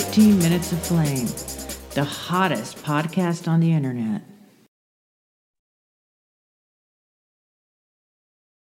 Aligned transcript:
15 0.00 0.38
Minutes 0.38 0.72
of 0.72 0.80
Flame, 0.80 1.26
the 1.90 2.02
hottest 2.02 2.78
podcast 2.78 3.46
on 3.46 3.60
the 3.60 3.70
internet. 3.70 4.22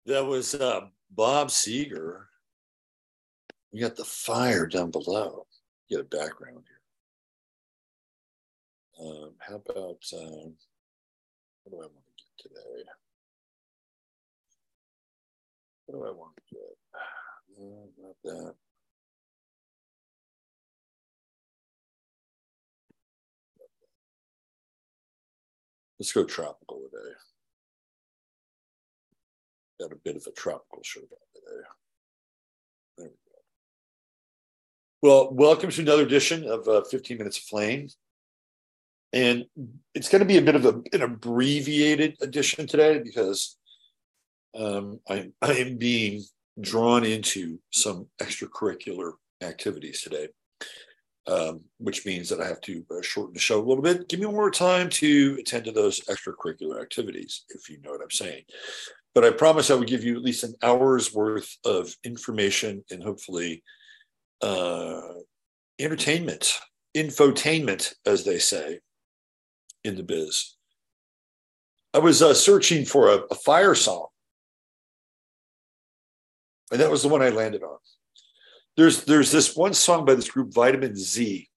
That 0.06 0.24
was 0.24 0.54
uh, 0.54 0.86
Bob 1.10 1.48
Seger. 1.48 2.22
We 3.70 3.80
got 3.80 3.96
the 3.96 4.04
fire 4.04 4.66
down 4.66 4.90
below. 4.90 5.46
Get 5.90 6.00
a 6.00 6.04
background 6.04 6.64
here. 8.96 9.06
Um, 9.06 9.34
how 9.38 9.56
about 9.56 10.02
um, 10.14 10.54
what 11.64 11.70
do 11.70 11.76
I 11.76 11.86
want 11.86 12.06
to 12.06 12.14
get 12.16 12.48
today? 12.48 12.84
What 15.84 15.98
do 15.98 16.08
I 16.08 16.12
want 16.12 16.32
to 16.34 16.42
get? 16.54 16.78
No, 17.58 17.88
not 18.02 18.16
that. 18.24 18.54
Let's 25.98 26.12
go 26.12 26.24
tropical 26.24 26.80
today. 26.80 27.14
Got 29.80 29.92
a 29.92 30.00
bit 30.04 30.16
of 30.16 30.26
a 30.26 30.30
tropical 30.32 30.82
shirt 30.82 31.04
on 31.04 31.18
today. 31.34 31.62
There 32.98 33.06
we 33.06 33.10
go. 33.10 33.38
Well, 35.00 35.32
welcome 35.32 35.70
to 35.70 35.80
another 35.80 36.02
edition 36.02 36.44
of 36.44 36.68
uh, 36.68 36.82
15 36.84 37.16
Minutes 37.16 37.38
of 37.38 37.44
Flame. 37.44 37.88
And 39.14 39.46
it's 39.94 40.10
going 40.10 40.20
to 40.20 40.26
be 40.26 40.36
a 40.36 40.42
bit 40.42 40.56
of 40.56 40.66
a, 40.66 40.82
an 40.92 41.00
abbreviated 41.00 42.16
edition 42.20 42.66
today 42.66 42.98
because 43.02 43.56
um, 44.54 45.00
I, 45.08 45.30
I 45.40 45.52
am 45.52 45.78
being 45.78 46.24
drawn 46.60 47.04
into 47.04 47.58
some 47.72 48.08
extracurricular 48.20 49.12
activities 49.42 50.02
today 50.02 50.28
um, 51.28 51.60
which 51.78 52.06
means 52.06 52.28
that 52.28 52.40
I 52.40 52.46
have 52.46 52.60
to 52.62 52.84
uh, 52.90 53.02
shorten 53.02 53.34
the 53.34 53.40
show 53.40 53.58
a 53.58 53.66
little 53.66 53.82
bit. 53.82 54.08
Give 54.08 54.20
me 54.20 54.26
more 54.26 54.50
time 54.50 54.88
to 54.90 55.36
attend 55.40 55.64
to 55.64 55.72
those 55.72 56.00
extracurricular 56.02 56.80
activities, 56.80 57.44
if 57.48 57.68
you 57.68 57.80
know 57.82 57.90
what 57.90 58.02
I'm 58.02 58.10
saying. 58.10 58.42
But 59.14 59.24
I 59.24 59.30
promise 59.30 59.70
I 59.70 59.74
will 59.74 59.84
give 59.84 60.04
you 60.04 60.14
at 60.16 60.22
least 60.22 60.44
an 60.44 60.54
hour's 60.62 61.12
worth 61.12 61.56
of 61.64 61.94
information 62.04 62.84
and 62.90 63.02
hopefully 63.02 63.62
uh, 64.42 65.00
entertainment, 65.78 66.60
infotainment, 66.96 67.94
as 68.04 68.24
they 68.24 68.38
say 68.38 68.80
in 69.84 69.96
the 69.96 70.02
biz. 70.02 70.56
I 71.94 71.98
was 71.98 72.20
uh, 72.22 72.34
searching 72.34 72.84
for 72.84 73.08
a, 73.08 73.22
a 73.30 73.34
fire 73.34 73.74
song, 73.74 74.08
and 76.70 76.80
that 76.80 76.90
was 76.90 77.02
the 77.02 77.08
one 77.08 77.22
I 77.22 77.30
landed 77.30 77.62
on 77.62 77.78
there's 78.76 79.04
there's 79.04 79.32
this 79.32 79.56
one 79.56 79.74
song 79.74 80.04
by 80.04 80.14
this 80.14 80.30
group 80.30 80.52
Vitamin 80.52 80.96
Z. 80.96 81.48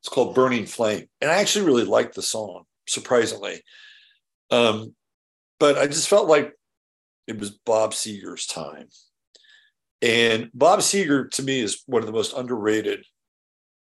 It's 0.00 0.08
called 0.08 0.34
Burning 0.34 0.66
Flame, 0.66 1.06
and 1.20 1.30
I 1.30 1.36
actually 1.36 1.66
really 1.66 1.84
liked 1.84 2.14
the 2.14 2.22
song, 2.22 2.64
surprisingly. 2.86 3.62
Um, 4.50 4.94
but 5.58 5.78
I 5.78 5.86
just 5.86 6.08
felt 6.08 6.28
like 6.28 6.52
it 7.26 7.38
was 7.38 7.50
Bob 7.50 7.92
Seger's 7.92 8.46
time, 8.46 8.88
and 10.00 10.50
Bob 10.54 10.80
Seger 10.80 11.30
to 11.32 11.42
me 11.42 11.60
is 11.60 11.82
one 11.86 12.02
of 12.02 12.06
the 12.06 12.12
most 12.12 12.36
underrated 12.36 13.04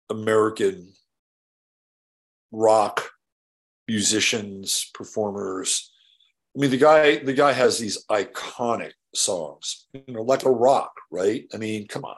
American 0.08 0.92
rock 2.52 3.10
musicians, 3.88 4.90
performers. 4.94 5.92
I 6.56 6.60
mean, 6.60 6.70
the 6.70 6.78
guy 6.78 7.18
the 7.18 7.34
guy 7.34 7.52
has 7.52 7.78
these 7.78 8.04
iconic 8.06 8.92
songs, 9.16 9.86
you 9.92 10.02
know, 10.08 10.22
like 10.22 10.44
a 10.44 10.50
rock, 10.50 10.92
right? 11.10 11.44
I 11.54 11.56
mean, 11.56 11.86
come 11.88 12.04
on. 12.04 12.16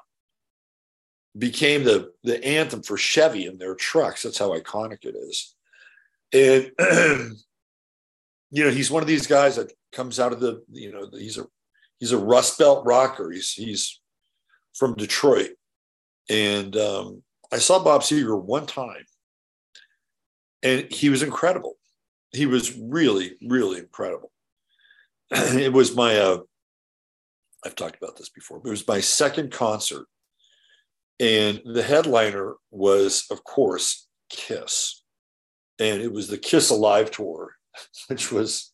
Became 1.37 1.85
the 1.85 2.13
the 2.25 2.43
anthem 2.45 2.83
for 2.83 2.97
Chevy 2.97 3.47
and 3.47 3.61
their 3.61 3.75
trucks. 3.75 4.23
That's 4.23 4.39
how 4.39 4.59
iconic 4.59 5.05
it 5.05 5.15
is. 5.15 5.55
And 6.33 6.73
you 8.51 8.65
know, 8.65 8.71
he's 8.71 8.91
one 8.91 9.03
of 9.03 9.09
these 9.09 9.27
guys 9.27 9.57
that 9.57 9.73
comes 9.93 10.19
out 10.19 10.33
of 10.33 10.41
the, 10.41 10.63
you 10.71 10.93
know, 10.93 11.09
he's 11.13 11.39
a 11.39 11.47
he's 11.99 12.13
a 12.13 12.19
Rust 12.19 12.59
Belt 12.59 12.85
rocker. 12.85 13.31
He's 13.31 13.53
he's 13.53 14.01
from 14.75 14.95
Detroit. 14.95 15.51
And 16.31 16.77
um, 16.77 17.23
I 17.53 17.59
saw 17.59 17.83
Bob 17.83 18.03
Seger 18.03 18.41
one 18.41 18.67
time, 18.67 19.05
and 20.63 20.91
he 20.93 21.09
was 21.09 21.23
incredible. 21.23 21.77
He 22.33 22.47
was 22.47 22.77
really, 22.77 23.37
really 23.47 23.79
incredible. 23.79 24.31
it 25.31 25.73
was 25.73 25.97
my 25.97 26.17
uh, 26.17 26.39
I've 27.69 27.75
talked 27.75 28.03
about 28.03 28.17
this 28.17 28.31
before, 28.31 28.61
but 28.61 28.69
it 28.69 28.71
was 28.71 28.89
my 28.89 29.01
second 29.01 29.53
concert. 29.53 30.06
And 31.21 31.61
the 31.67 31.83
headliner 31.83 32.55
was, 32.71 33.27
of 33.31 33.45
course, 33.45 34.09
Kiss. 34.31 35.03
And 35.79 36.01
it 36.01 36.11
was 36.11 36.29
the 36.29 36.39
Kiss 36.39 36.71
Alive 36.71 37.11
tour, 37.11 37.56
which 38.09 38.33
was 38.33 38.73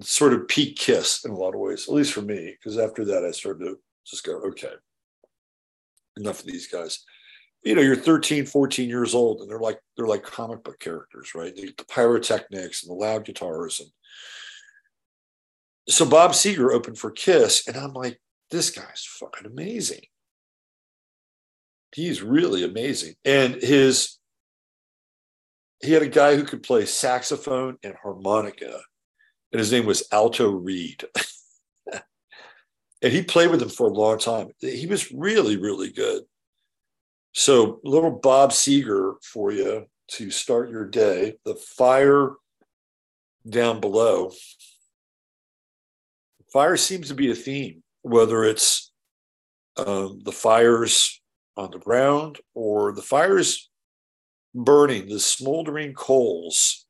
sort 0.00 0.32
of 0.32 0.48
peak 0.48 0.76
Kiss 0.76 1.24
in 1.24 1.30
a 1.30 1.36
lot 1.36 1.54
of 1.54 1.60
ways, 1.60 1.86
at 1.86 1.94
least 1.94 2.12
for 2.12 2.22
me, 2.22 2.56
because 2.58 2.78
after 2.78 3.04
that 3.04 3.24
I 3.24 3.30
started 3.30 3.64
to 3.64 3.78
just 4.04 4.24
go, 4.24 4.38
okay, 4.38 4.72
enough 6.16 6.40
of 6.40 6.46
these 6.46 6.66
guys. 6.66 7.04
You 7.62 7.76
know, 7.76 7.80
you're 7.80 7.94
13, 7.94 8.44
14 8.44 8.88
years 8.88 9.14
old, 9.14 9.40
and 9.40 9.48
they're 9.48 9.60
like 9.60 9.78
they're 9.96 10.08
like 10.08 10.24
comic 10.24 10.64
book 10.64 10.80
characters, 10.80 11.30
right? 11.36 11.54
The 11.54 11.72
pyrotechnics 11.88 12.82
and 12.82 12.90
the 12.90 13.00
loud 13.00 13.24
guitars 13.24 13.78
and 13.78 13.88
so 15.88 16.06
Bob 16.06 16.32
Seger 16.32 16.72
opened 16.72 16.98
for 16.98 17.10
Kiss, 17.10 17.66
and 17.66 17.76
I'm 17.76 17.92
like, 17.92 18.20
this 18.50 18.70
guy's 18.70 19.04
fucking 19.04 19.46
amazing. 19.46 20.02
He's 21.94 22.22
really 22.22 22.64
amazing. 22.64 23.14
And 23.24 23.54
his 23.54 24.18
he 25.80 25.92
had 25.92 26.02
a 26.02 26.08
guy 26.08 26.36
who 26.36 26.44
could 26.44 26.62
play 26.62 26.86
saxophone 26.86 27.76
and 27.82 27.94
harmonica, 28.02 28.80
and 29.52 29.58
his 29.58 29.70
name 29.70 29.86
was 29.86 30.08
Alto 30.10 30.50
Reed. 30.50 31.04
and 31.92 33.12
he 33.12 33.22
played 33.22 33.50
with 33.50 33.62
him 33.62 33.68
for 33.68 33.88
a 33.88 33.92
long 33.92 34.18
time. 34.18 34.48
He 34.60 34.86
was 34.86 35.12
really, 35.12 35.56
really 35.56 35.92
good. 35.92 36.22
So, 37.32 37.80
little 37.84 38.12
Bob 38.12 38.52
Seger 38.52 39.14
for 39.22 39.52
you 39.52 39.86
to 40.12 40.30
start 40.30 40.70
your 40.70 40.86
day. 40.86 41.34
The 41.44 41.56
fire 41.56 42.30
down 43.48 43.80
below 43.80 44.32
fire 46.54 46.76
seems 46.76 47.08
to 47.08 47.14
be 47.14 47.32
a 47.32 47.34
theme, 47.34 47.82
whether 48.02 48.44
it's 48.44 48.92
um, 49.76 50.20
the 50.24 50.32
fires 50.32 51.20
on 51.56 51.72
the 51.72 51.80
ground 51.80 52.38
or 52.54 52.92
the 52.92 53.02
fires 53.02 53.68
burning, 54.54 55.08
the 55.08 55.18
smoldering 55.18 55.92
coals 55.94 56.86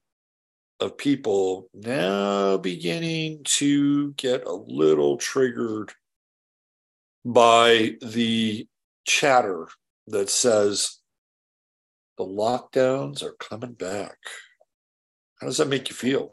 of 0.81 0.99
people 0.99 1.71
now 1.73 2.59
beginning 2.59 3.41
to 3.45 4.13
get 4.13 4.45
a 4.45 4.53
little 4.53 5.17
triggered 5.17 5.93
by 7.25 7.93
the 8.03 8.67
chatter 9.07 9.67
that 10.09 10.29
says 10.29 10.99
the 12.19 12.25
lockdowns 12.25 13.23
are 13.23 13.37
coming 13.41 13.73
back. 13.73 14.19
How 15.41 15.47
does 15.47 15.57
that 15.57 15.69
make 15.69 15.89
you 15.89 15.97
feel? 15.97 16.33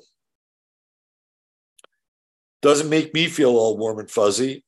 Doesn't 2.62 2.90
make 2.90 3.14
me 3.14 3.28
feel 3.28 3.52
all 3.52 3.78
warm 3.78 4.00
and 4.00 4.10
fuzzy. 4.10 4.64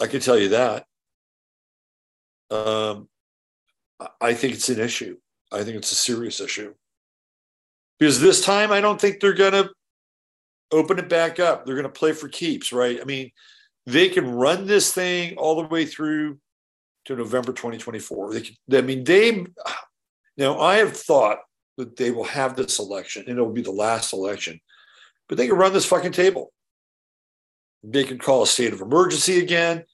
I 0.00 0.06
can 0.06 0.20
tell 0.20 0.38
you 0.38 0.48
that. 0.50 0.86
Um, 2.50 3.08
I 4.20 4.34
think 4.34 4.54
it's 4.54 4.68
an 4.68 4.80
issue. 4.80 5.18
I 5.52 5.62
think 5.62 5.76
it's 5.76 5.92
a 5.92 5.96
serious 5.96 6.40
issue. 6.40 6.74
Because 7.98 8.20
this 8.20 8.42
time, 8.42 8.72
I 8.72 8.80
don't 8.80 9.00
think 9.00 9.20
they're 9.20 9.34
going 9.34 9.52
to 9.52 9.70
open 10.72 10.98
it 10.98 11.08
back 11.08 11.38
up. 11.38 11.64
They're 11.64 11.74
going 11.74 11.84
to 11.84 11.90
play 11.90 12.12
for 12.12 12.28
keeps, 12.28 12.72
right? 12.72 12.98
I 13.00 13.04
mean, 13.04 13.30
they 13.86 14.08
can 14.08 14.30
run 14.30 14.66
this 14.66 14.92
thing 14.92 15.36
all 15.36 15.56
the 15.56 15.68
way 15.68 15.84
through 15.84 16.38
to 17.06 17.16
November 17.16 17.52
2024. 17.52 18.34
They 18.34 18.40
can, 18.40 18.56
I 18.72 18.80
mean, 18.80 19.04
they 19.04 19.46
now 20.36 20.58
I 20.58 20.76
have 20.76 20.96
thought 20.96 21.38
that 21.76 21.96
they 21.96 22.10
will 22.10 22.24
have 22.24 22.56
this 22.56 22.78
election 22.78 23.24
and 23.26 23.38
it 23.38 23.42
will 23.42 23.52
be 23.52 23.62
the 23.62 23.70
last 23.70 24.12
election, 24.12 24.60
but 25.30 25.38
they 25.38 25.46
can 25.46 25.56
run 25.56 25.72
this 25.72 25.86
fucking 25.86 26.10
table. 26.10 26.52
They 27.84 28.02
can 28.02 28.18
call 28.18 28.42
a 28.42 28.46
state 28.48 28.72
of 28.72 28.80
emergency 28.80 29.38
again. 29.38 29.84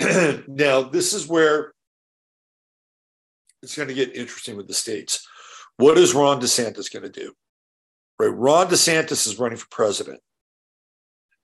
now, 0.48 0.82
this 0.82 1.14
is 1.14 1.28
where 1.28 1.72
it's 3.62 3.76
going 3.76 3.88
to 3.88 3.94
get 3.94 4.16
interesting 4.16 4.56
with 4.56 4.66
the 4.66 4.74
states. 4.74 5.26
What 5.76 5.96
is 5.96 6.12
Ron 6.12 6.40
DeSantis 6.40 6.92
going 6.92 7.04
to 7.04 7.08
do? 7.08 7.32
Right, 8.18 8.26
Ron 8.26 8.66
DeSantis 8.66 9.28
is 9.28 9.38
running 9.38 9.58
for 9.58 9.68
president, 9.70 10.20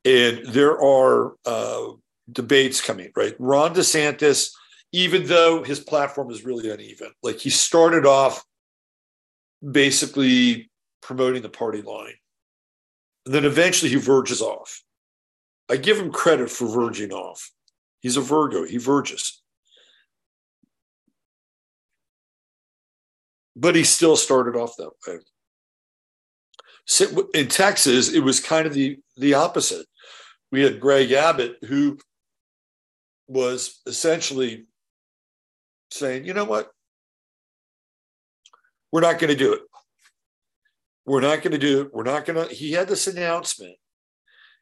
and 0.04 0.44
there 0.46 0.80
are 0.82 1.34
uh, 1.46 1.92
debates 2.30 2.80
coming. 2.80 3.12
Right, 3.16 3.36
Ron 3.38 3.74
DeSantis, 3.74 4.50
even 4.90 5.26
though 5.26 5.62
his 5.62 5.78
platform 5.78 6.30
is 6.30 6.44
really 6.44 6.68
uneven, 6.68 7.12
like 7.22 7.38
he 7.38 7.50
started 7.50 8.06
off 8.06 8.44
basically 9.68 10.68
promoting 11.00 11.42
the 11.42 11.48
party 11.48 11.82
line, 11.82 12.14
then 13.34 13.44
eventually 13.44 13.90
he 13.90 13.96
verges 13.96 14.40
off. 14.40 14.82
I 15.68 15.76
give 15.76 15.98
him 15.98 16.10
credit 16.10 16.50
for 16.50 16.66
verging 16.66 17.12
off. 17.12 17.50
He's 18.00 18.16
a 18.16 18.20
Virgo. 18.20 18.64
He 18.64 18.78
verges. 18.78 19.40
but 23.60 23.74
he 23.74 23.84
still 23.84 24.16
started 24.16 24.56
off 24.56 24.76
that 24.76 24.90
way. 25.06 25.18
In 27.34 27.48
Texas, 27.48 28.12
it 28.12 28.20
was 28.20 28.40
kind 28.40 28.66
of 28.66 28.72
the, 28.72 28.98
the 29.18 29.34
opposite. 29.34 29.86
We 30.50 30.62
had 30.62 30.80
Greg 30.80 31.12
Abbott, 31.12 31.56
who 31.66 31.98
was 33.28 33.80
essentially 33.86 34.64
saying, 35.92 36.24
you 36.24 36.32
know 36.32 36.46
what? 36.46 36.70
We're 38.90 39.02
not 39.02 39.18
going 39.18 39.30
to 39.30 39.36
do 39.36 39.52
it. 39.52 39.60
We're 41.10 41.22
not 41.22 41.42
going 41.42 41.50
to 41.50 41.58
do 41.58 41.80
it. 41.80 41.92
We're 41.92 42.04
not 42.04 42.24
going 42.24 42.46
to. 42.46 42.54
He 42.54 42.70
had 42.70 42.86
this 42.86 43.08
announcement, 43.08 43.74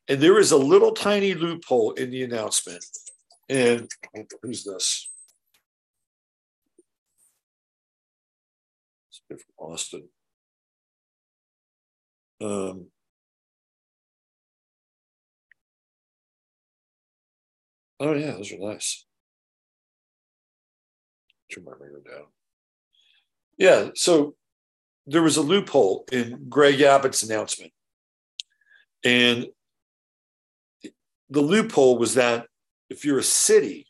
and 0.08 0.18
there 0.18 0.38
is 0.38 0.50
a 0.50 0.56
little 0.56 0.92
tiny 0.92 1.34
loophole 1.34 1.92
in 1.92 2.10
the 2.10 2.22
announcement. 2.22 2.82
And 3.50 3.86
who's 4.42 4.64
this? 4.64 5.10
from 9.28 9.38
Austin. 9.58 10.08
Um, 12.40 12.86
oh 18.00 18.14
yeah, 18.14 18.30
those 18.30 18.52
are 18.52 18.58
nice. 18.58 19.04
Turn 21.52 21.64
my 21.64 21.72
ringer 21.78 22.00
down. 22.10 22.24
Yeah, 23.58 23.90
so 23.94 24.38
there 25.08 25.22
was 25.22 25.38
a 25.38 25.43
loophole 25.43 26.05
in 26.12 26.46
Greg 26.49 26.81
Abbott's 26.82 27.22
announcement. 27.22 27.72
And 29.05 29.46
the 31.31 31.40
loophole 31.40 31.99
was 31.99 32.14
that 32.14 32.46
if 32.90 33.05
you're 33.05 33.19
a 33.19 33.22
city, 33.22 33.87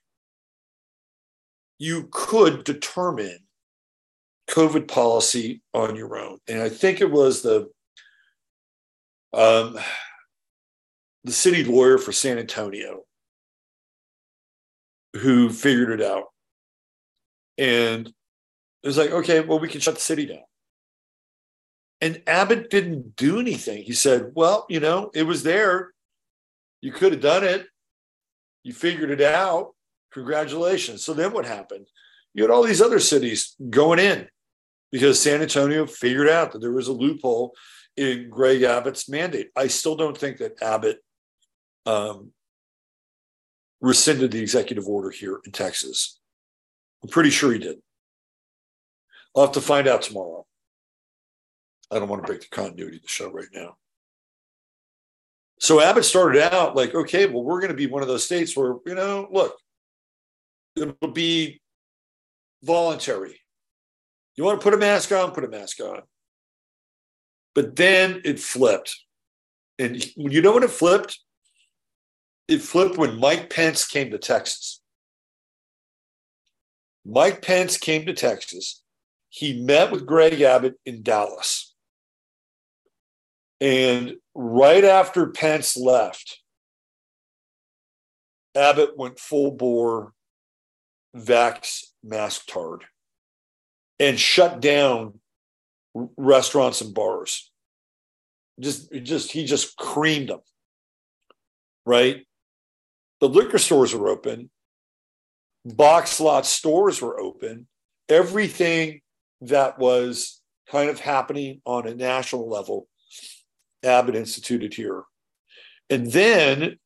you 1.78 2.08
could 2.12 2.62
determine 2.64 3.38
COVID 4.48 4.86
policy 4.86 5.60
on 5.74 5.96
your 5.96 6.16
own. 6.16 6.38
And 6.48 6.62
I 6.62 6.68
think 6.68 7.00
it 7.00 7.10
was 7.10 7.42
the 7.42 7.68
um, 9.32 9.78
the 11.24 11.32
city 11.32 11.64
lawyer 11.64 11.98
for 11.98 12.12
San 12.12 12.38
Antonio 12.38 13.02
who 15.14 15.50
figured 15.50 16.00
it 16.00 16.04
out. 16.04 16.26
And 17.58 18.06
it 18.06 18.86
was 18.86 18.96
like, 18.96 19.10
okay, 19.10 19.40
well, 19.40 19.58
we 19.58 19.68
can 19.68 19.80
shut 19.80 19.96
the 19.96 20.00
city 20.00 20.26
down. 20.26 20.47
And 22.00 22.22
Abbott 22.26 22.70
didn't 22.70 23.16
do 23.16 23.40
anything. 23.40 23.82
He 23.82 23.92
said, 23.92 24.32
well, 24.34 24.66
you 24.68 24.80
know, 24.80 25.10
it 25.14 25.24
was 25.24 25.42
there. 25.42 25.92
You 26.80 26.92
could 26.92 27.12
have 27.12 27.20
done 27.20 27.44
it. 27.44 27.66
You 28.62 28.72
figured 28.72 29.10
it 29.10 29.20
out. 29.20 29.74
Congratulations. 30.12 31.04
So 31.04 31.12
then 31.12 31.32
what 31.32 31.44
happened? 31.44 31.86
You 32.34 32.44
had 32.44 32.50
all 32.50 32.62
these 32.62 32.82
other 32.82 33.00
cities 33.00 33.56
going 33.68 33.98
in 33.98 34.28
because 34.92 35.20
San 35.20 35.42
Antonio 35.42 35.86
figured 35.86 36.28
out 36.28 36.52
that 36.52 36.60
there 36.60 36.72
was 36.72 36.88
a 36.88 36.92
loophole 36.92 37.54
in 37.96 38.30
Greg 38.30 38.62
Abbott's 38.62 39.08
mandate. 39.08 39.48
I 39.56 39.66
still 39.66 39.96
don't 39.96 40.16
think 40.16 40.38
that 40.38 40.62
Abbott 40.62 40.98
um, 41.84 42.30
rescinded 43.80 44.30
the 44.30 44.40
executive 44.40 44.86
order 44.86 45.10
here 45.10 45.40
in 45.44 45.52
Texas. 45.52 46.20
I'm 47.02 47.08
pretty 47.08 47.30
sure 47.30 47.52
he 47.52 47.58
did. 47.58 47.78
I'll 49.36 49.44
have 49.44 49.52
to 49.52 49.60
find 49.60 49.86
out 49.86 50.02
tomorrow. 50.02 50.46
I 51.90 51.98
don't 51.98 52.08
want 52.08 52.22
to 52.22 52.26
break 52.26 52.40
the 52.40 52.48
continuity 52.48 52.96
of 52.96 53.02
the 53.02 53.08
show 53.08 53.30
right 53.30 53.48
now. 53.52 53.76
So 55.60 55.80
Abbott 55.80 56.04
started 56.04 56.54
out 56.54 56.76
like, 56.76 56.94
okay, 56.94 57.26
well, 57.26 57.42
we're 57.42 57.60
going 57.60 57.72
to 57.72 57.76
be 57.76 57.86
one 57.86 58.02
of 58.02 58.08
those 58.08 58.24
states 58.24 58.56
where, 58.56 58.76
you 58.86 58.94
know, 58.94 59.28
look, 59.30 59.56
it'll 60.76 61.12
be 61.12 61.60
voluntary. 62.62 63.40
You 64.36 64.44
want 64.44 64.60
to 64.60 64.64
put 64.64 64.74
a 64.74 64.78
mask 64.78 65.10
on? 65.10 65.32
Put 65.32 65.44
a 65.44 65.48
mask 65.48 65.80
on. 65.80 66.02
But 67.54 67.74
then 67.74 68.20
it 68.24 68.38
flipped. 68.38 68.96
And 69.80 70.04
you 70.16 70.42
know 70.42 70.52
when 70.52 70.62
it 70.62 70.70
flipped? 70.70 71.18
It 72.46 72.62
flipped 72.62 72.96
when 72.96 73.18
Mike 73.18 73.50
Pence 73.50 73.86
came 73.86 74.10
to 74.12 74.18
Texas. 74.18 74.80
Mike 77.04 77.42
Pence 77.42 77.76
came 77.76 78.06
to 78.06 78.12
Texas. 78.12 78.82
He 79.28 79.60
met 79.60 79.90
with 79.90 80.06
Greg 80.06 80.40
Abbott 80.40 80.74
in 80.86 81.02
Dallas. 81.02 81.74
And 83.60 84.14
right 84.34 84.84
after 84.84 85.28
Pence 85.28 85.76
left, 85.76 86.40
Abbott 88.54 88.96
went 88.96 89.18
full 89.18 89.50
bore 89.50 90.12
vax 91.16 91.84
mask 92.04 92.46
tard 92.46 92.84
and 93.98 94.18
shut 94.18 94.60
down 94.60 95.20
restaurants 96.16 96.80
and 96.80 96.94
bars. 96.94 97.50
Just, 98.60 98.92
just 99.02 99.32
he 99.32 99.44
just 99.44 99.76
creamed 99.76 100.28
them. 100.28 100.40
Right. 101.86 102.26
The 103.20 103.28
liquor 103.28 103.58
stores 103.58 103.94
were 103.94 104.08
open. 104.08 104.50
Box 105.64 106.20
lot 106.20 106.46
stores 106.46 107.02
were 107.02 107.18
open. 107.18 107.66
Everything 108.08 109.00
that 109.40 109.78
was 109.78 110.40
kind 110.70 110.90
of 110.90 111.00
happening 111.00 111.60
on 111.64 111.86
a 111.86 111.94
national 111.94 112.48
level, 112.48 112.88
Abbott 113.82 114.16
instituted 114.16 114.74
here. 114.74 115.04
And 115.90 116.12
then 116.12 116.78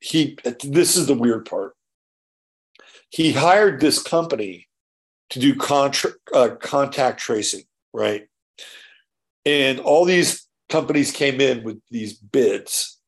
he, 0.00 0.38
this 0.62 0.96
is 0.96 1.06
the 1.06 1.14
weird 1.14 1.44
part. 1.44 1.74
He 3.10 3.32
hired 3.32 3.80
this 3.80 4.02
company 4.02 4.68
to 5.30 5.38
do 5.38 5.54
contra- 5.54 6.12
uh, 6.34 6.50
contact 6.60 7.20
tracing, 7.20 7.64
right? 7.92 8.26
And 9.44 9.80
all 9.80 10.04
these 10.04 10.46
companies 10.68 11.10
came 11.10 11.40
in 11.40 11.64
with 11.64 11.80
these 11.90 12.14
bids. 12.14 12.98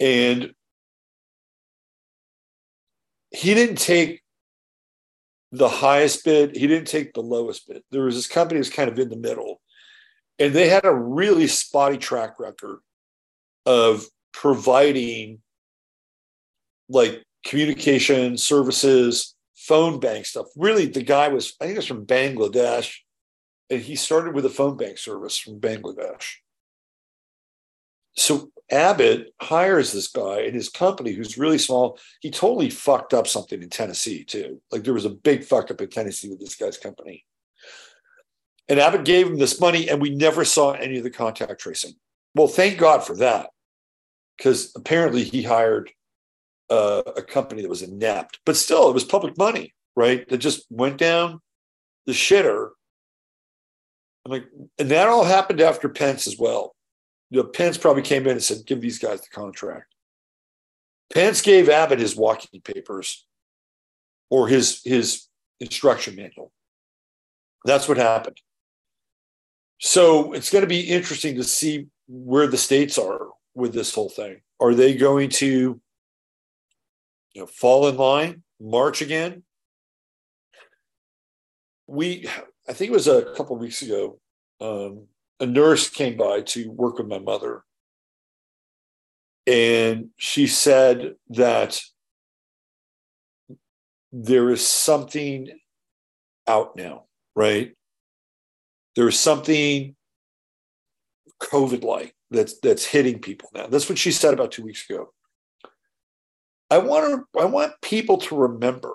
And 0.00 0.52
he 3.30 3.54
didn't 3.54 3.76
take 3.76 4.22
the 5.52 5.68
highest 5.68 6.24
bid, 6.24 6.56
he 6.56 6.66
didn't 6.66 6.88
take 6.88 7.14
the 7.14 7.22
lowest 7.22 7.68
bid. 7.68 7.82
There 7.90 8.02
was 8.02 8.14
this 8.14 8.26
company 8.26 8.58
that 8.58 8.66
was 8.66 8.70
kind 8.70 8.90
of 8.90 8.98
in 8.98 9.08
the 9.08 9.16
middle. 9.16 9.60
And 10.38 10.52
they 10.52 10.68
had 10.68 10.84
a 10.84 10.94
really 10.94 11.46
spotty 11.46 11.98
track 11.98 12.38
record 12.38 12.80
of 13.64 14.06
providing 14.32 15.40
like 16.88 17.22
communication 17.44 18.36
services 18.36 19.34
phone 19.56 19.98
bank 19.98 20.26
stuff. 20.26 20.46
Really, 20.56 20.86
the 20.86 21.02
guy 21.02 21.28
was, 21.28 21.54
I 21.60 21.64
think 21.64 21.76
it 21.76 21.78
was 21.78 21.86
from 21.86 22.06
Bangladesh, 22.06 22.96
and 23.70 23.80
he 23.80 23.96
started 23.96 24.34
with 24.34 24.44
a 24.44 24.50
phone 24.50 24.76
bank 24.76 24.98
service 24.98 25.38
from 25.38 25.60
Bangladesh. 25.60 26.34
So 28.14 28.50
Abbott 28.70 29.32
hires 29.40 29.92
this 29.92 30.08
guy 30.08 30.40
in 30.40 30.54
his 30.54 30.68
company 30.68 31.12
who's 31.12 31.38
really 31.38 31.58
small. 31.58 31.98
He 32.20 32.30
totally 32.30 32.70
fucked 32.70 33.14
up 33.14 33.26
something 33.26 33.62
in 33.62 33.68
Tennessee, 33.68 34.24
too. 34.24 34.60
Like 34.70 34.84
there 34.84 34.94
was 34.94 35.04
a 35.04 35.10
big 35.10 35.44
fuck 35.44 35.70
up 35.70 35.80
in 35.80 35.88
Tennessee 35.88 36.28
with 36.28 36.40
this 36.40 36.56
guy's 36.56 36.78
company. 36.78 37.24
And 38.68 38.80
Abbott 38.80 39.04
gave 39.04 39.26
him 39.28 39.38
this 39.38 39.60
money, 39.60 39.88
and 39.88 40.00
we 40.00 40.10
never 40.10 40.44
saw 40.44 40.72
any 40.72 40.98
of 40.98 41.04
the 41.04 41.10
contact 41.10 41.60
tracing. 41.60 41.92
Well, 42.34 42.48
thank 42.48 42.78
God 42.78 43.04
for 43.04 43.16
that, 43.16 43.50
because 44.36 44.72
apparently 44.74 45.22
he 45.24 45.42
hired 45.42 45.90
uh, 46.68 47.02
a 47.16 47.22
company 47.22 47.62
that 47.62 47.68
was 47.68 47.82
inept, 47.82 48.40
but 48.44 48.56
still, 48.56 48.88
it 48.88 48.94
was 48.94 49.04
public 49.04 49.38
money, 49.38 49.74
right? 49.94 50.28
That 50.28 50.38
just 50.38 50.66
went 50.68 50.98
down 50.98 51.40
the 52.06 52.12
shitter. 52.12 52.70
I'm 54.24 54.32
like, 54.32 54.46
and 54.78 54.90
that 54.90 55.08
all 55.08 55.24
happened 55.24 55.60
after 55.60 55.88
Pence 55.88 56.26
as 56.26 56.36
well. 56.36 56.74
You 57.30 57.42
know, 57.42 57.48
Pence 57.48 57.78
probably 57.78 58.02
came 58.02 58.22
in 58.22 58.32
and 58.32 58.42
said, 58.42 58.66
"Give 58.66 58.80
these 58.80 58.98
guys 58.98 59.20
the 59.20 59.28
contract." 59.28 59.94
Pence 61.12 61.40
gave 61.40 61.68
Abbott 61.68 62.00
his 62.00 62.16
walking 62.16 62.60
papers 62.60 63.26
or 64.28 64.48
his 64.48 64.82
his 64.84 65.28
instruction 65.60 66.16
manual. 66.16 66.52
That's 67.64 67.88
what 67.88 67.96
happened. 67.96 68.40
So 69.78 70.32
it's 70.32 70.50
going 70.50 70.62
to 70.62 70.68
be 70.68 70.80
interesting 70.80 71.36
to 71.36 71.44
see 71.44 71.86
where 72.08 72.46
the 72.46 72.56
states 72.56 72.98
are 72.98 73.28
with 73.54 73.72
this 73.72 73.94
whole 73.94 74.08
thing. 74.08 74.40
Are 74.60 74.74
they 74.74 74.94
going 74.94 75.28
to 75.30 75.80
you 77.32 77.40
know, 77.42 77.46
fall 77.46 77.88
in 77.88 77.96
line, 77.96 78.42
march 78.60 79.02
again? 79.02 79.42
We, 81.86 82.28
I 82.68 82.72
think 82.72 82.90
it 82.90 82.94
was 82.94 83.08
a 83.08 83.34
couple 83.36 83.56
weeks 83.56 83.82
ago, 83.82 84.18
um, 84.60 85.06
a 85.38 85.46
nurse 85.46 85.90
came 85.90 86.16
by 86.16 86.40
to 86.40 86.70
work 86.70 86.98
with 86.98 87.06
my 87.06 87.18
mother. 87.18 87.62
And 89.46 90.08
she 90.16 90.46
said 90.46 91.14
that 91.30 91.80
there 94.12 94.50
is 94.50 94.66
something 94.66 95.50
out 96.46 96.74
now, 96.76 97.04
right? 97.34 97.76
There 98.96 99.08
is 99.08 99.18
something 99.18 99.94
COVID 101.42 101.84
like 101.84 102.14
that's 102.30 102.58
that's 102.60 102.84
hitting 102.84 103.20
people 103.20 103.50
now. 103.54 103.66
That's 103.66 103.88
what 103.88 103.98
she 103.98 104.10
said 104.10 104.34
about 104.34 104.52
two 104.52 104.64
weeks 104.64 104.88
ago. 104.88 105.12
I 106.70 106.78
want 106.78 107.26
to 107.34 107.40
I 107.40 107.44
want 107.44 107.74
people 107.82 108.18
to 108.18 108.36
remember 108.36 108.94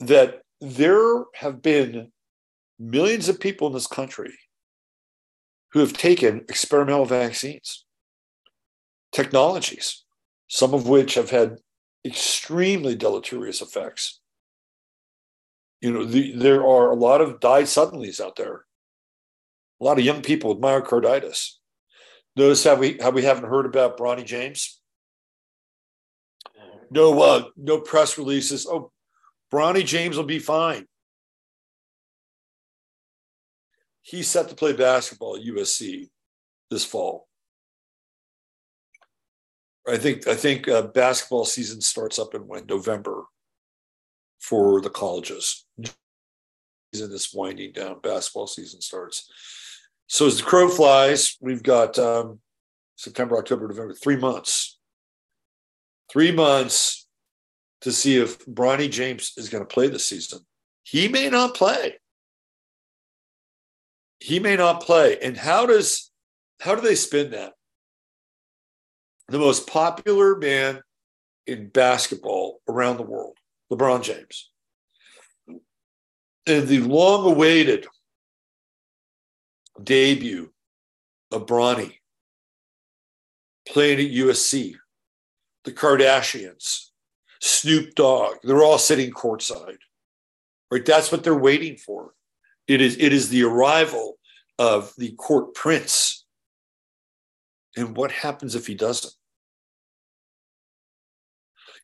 that 0.00 0.42
there 0.60 1.24
have 1.34 1.60
been 1.60 2.12
millions 2.78 3.28
of 3.28 3.40
people 3.40 3.66
in 3.66 3.72
this 3.72 3.86
country 3.86 4.32
who 5.72 5.80
have 5.80 5.92
taken 5.92 6.44
experimental 6.48 7.04
vaccines, 7.04 7.84
technologies, 9.10 10.04
some 10.48 10.74
of 10.74 10.88
which 10.88 11.14
have 11.14 11.30
had 11.30 11.56
extremely 12.04 12.94
deleterious 12.94 13.60
effects. 13.60 14.20
You 15.82 15.92
know, 15.92 16.04
the, 16.04 16.32
there 16.36 16.64
are 16.64 16.90
a 16.90 16.94
lot 16.94 17.20
of 17.20 17.40
die 17.40 17.64
suddenlies 17.64 18.20
out 18.20 18.36
there. 18.36 18.64
A 19.80 19.84
lot 19.84 19.98
of 19.98 20.04
young 20.04 20.22
people 20.22 20.54
with 20.54 20.62
myocarditis. 20.62 21.56
Notice 22.36 22.62
how 22.62 22.76
we 22.76 22.98
how 22.98 23.10
we 23.10 23.24
haven't 23.24 23.50
heard 23.50 23.66
about 23.66 23.98
Bronny 23.98 24.24
James. 24.24 24.80
No, 26.90 27.20
uh, 27.20 27.44
no 27.56 27.80
press 27.80 28.16
releases. 28.16 28.64
Oh, 28.64 28.92
Bronny 29.52 29.84
James 29.84 30.16
will 30.16 30.24
be 30.24 30.38
fine. 30.38 30.86
He's 34.02 34.28
set 34.28 34.48
to 34.50 34.54
play 34.54 34.72
basketball 34.72 35.36
at 35.36 35.42
USC 35.42 36.10
this 36.70 36.84
fall. 36.84 37.28
I 39.88 39.96
think 39.96 40.28
I 40.28 40.36
think 40.36 40.68
uh, 40.68 40.82
basketball 40.82 41.44
season 41.44 41.80
starts 41.80 42.20
up 42.20 42.34
in 42.34 42.46
when 42.46 42.66
November 42.66 43.24
for 44.42 44.80
the 44.80 44.90
colleges. 44.90 45.64
Season 46.92 47.12
is 47.12 47.30
winding 47.32 47.72
down. 47.72 48.00
Basketball 48.02 48.46
season 48.46 48.80
starts. 48.80 49.30
So 50.08 50.26
as 50.26 50.38
the 50.38 50.44
crow 50.44 50.68
flies, 50.68 51.36
we've 51.40 51.62
got 51.62 51.98
um, 51.98 52.40
September, 52.96 53.38
October, 53.38 53.68
November, 53.68 53.94
three 53.94 54.16
months. 54.16 54.78
Three 56.12 56.32
months 56.32 57.06
to 57.80 57.92
see 57.92 58.16
if 58.16 58.44
Bronny 58.44 58.90
James 58.90 59.32
is 59.36 59.48
going 59.48 59.64
to 59.64 59.74
play 59.74 59.88
this 59.88 60.04
season. 60.04 60.40
He 60.82 61.08
may 61.08 61.30
not 61.30 61.54
play. 61.54 61.98
He 64.20 64.38
may 64.38 64.56
not 64.56 64.82
play. 64.82 65.18
And 65.20 65.36
how 65.36 65.66
does 65.66 66.10
how 66.60 66.74
do 66.74 66.80
they 66.80 66.94
spin 66.94 67.30
that? 67.30 67.54
The 69.28 69.38
most 69.38 69.66
popular 69.66 70.36
man 70.36 70.80
in 71.46 71.68
basketball 71.68 72.60
around 72.68 72.98
the 72.98 73.02
world, 73.02 73.36
LeBron 73.72 74.02
James. 74.02 74.50
And 76.46 76.68
the 76.68 76.80
long 76.80 77.30
awaited 77.30 77.86
debut 79.82 80.52
of 81.30 81.46
Bronny 81.46 81.94
playing 83.66 84.00
at 84.00 84.12
USC, 84.12 84.74
the 85.64 85.72
Kardashians, 85.72 86.88
Snoop 87.40 87.94
Dogg, 87.94 88.36
they're 88.42 88.62
all 88.62 88.78
sitting 88.78 89.10
courtside. 89.12 89.78
Right? 90.70 90.84
That's 90.84 91.10
what 91.10 91.24
they're 91.24 91.34
waiting 91.34 91.76
for. 91.76 92.12
It 92.66 92.80
is, 92.80 92.96
it 92.98 93.12
is 93.12 93.28
the 93.28 93.44
arrival 93.44 94.18
of 94.58 94.92
the 94.98 95.12
court 95.12 95.54
prince. 95.54 96.24
And 97.76 97.96
what 97.96 98.10
happens 98.10 98.54
if 98.54 98.66
he 98.66 98.74
doesn't? 98.74 99.12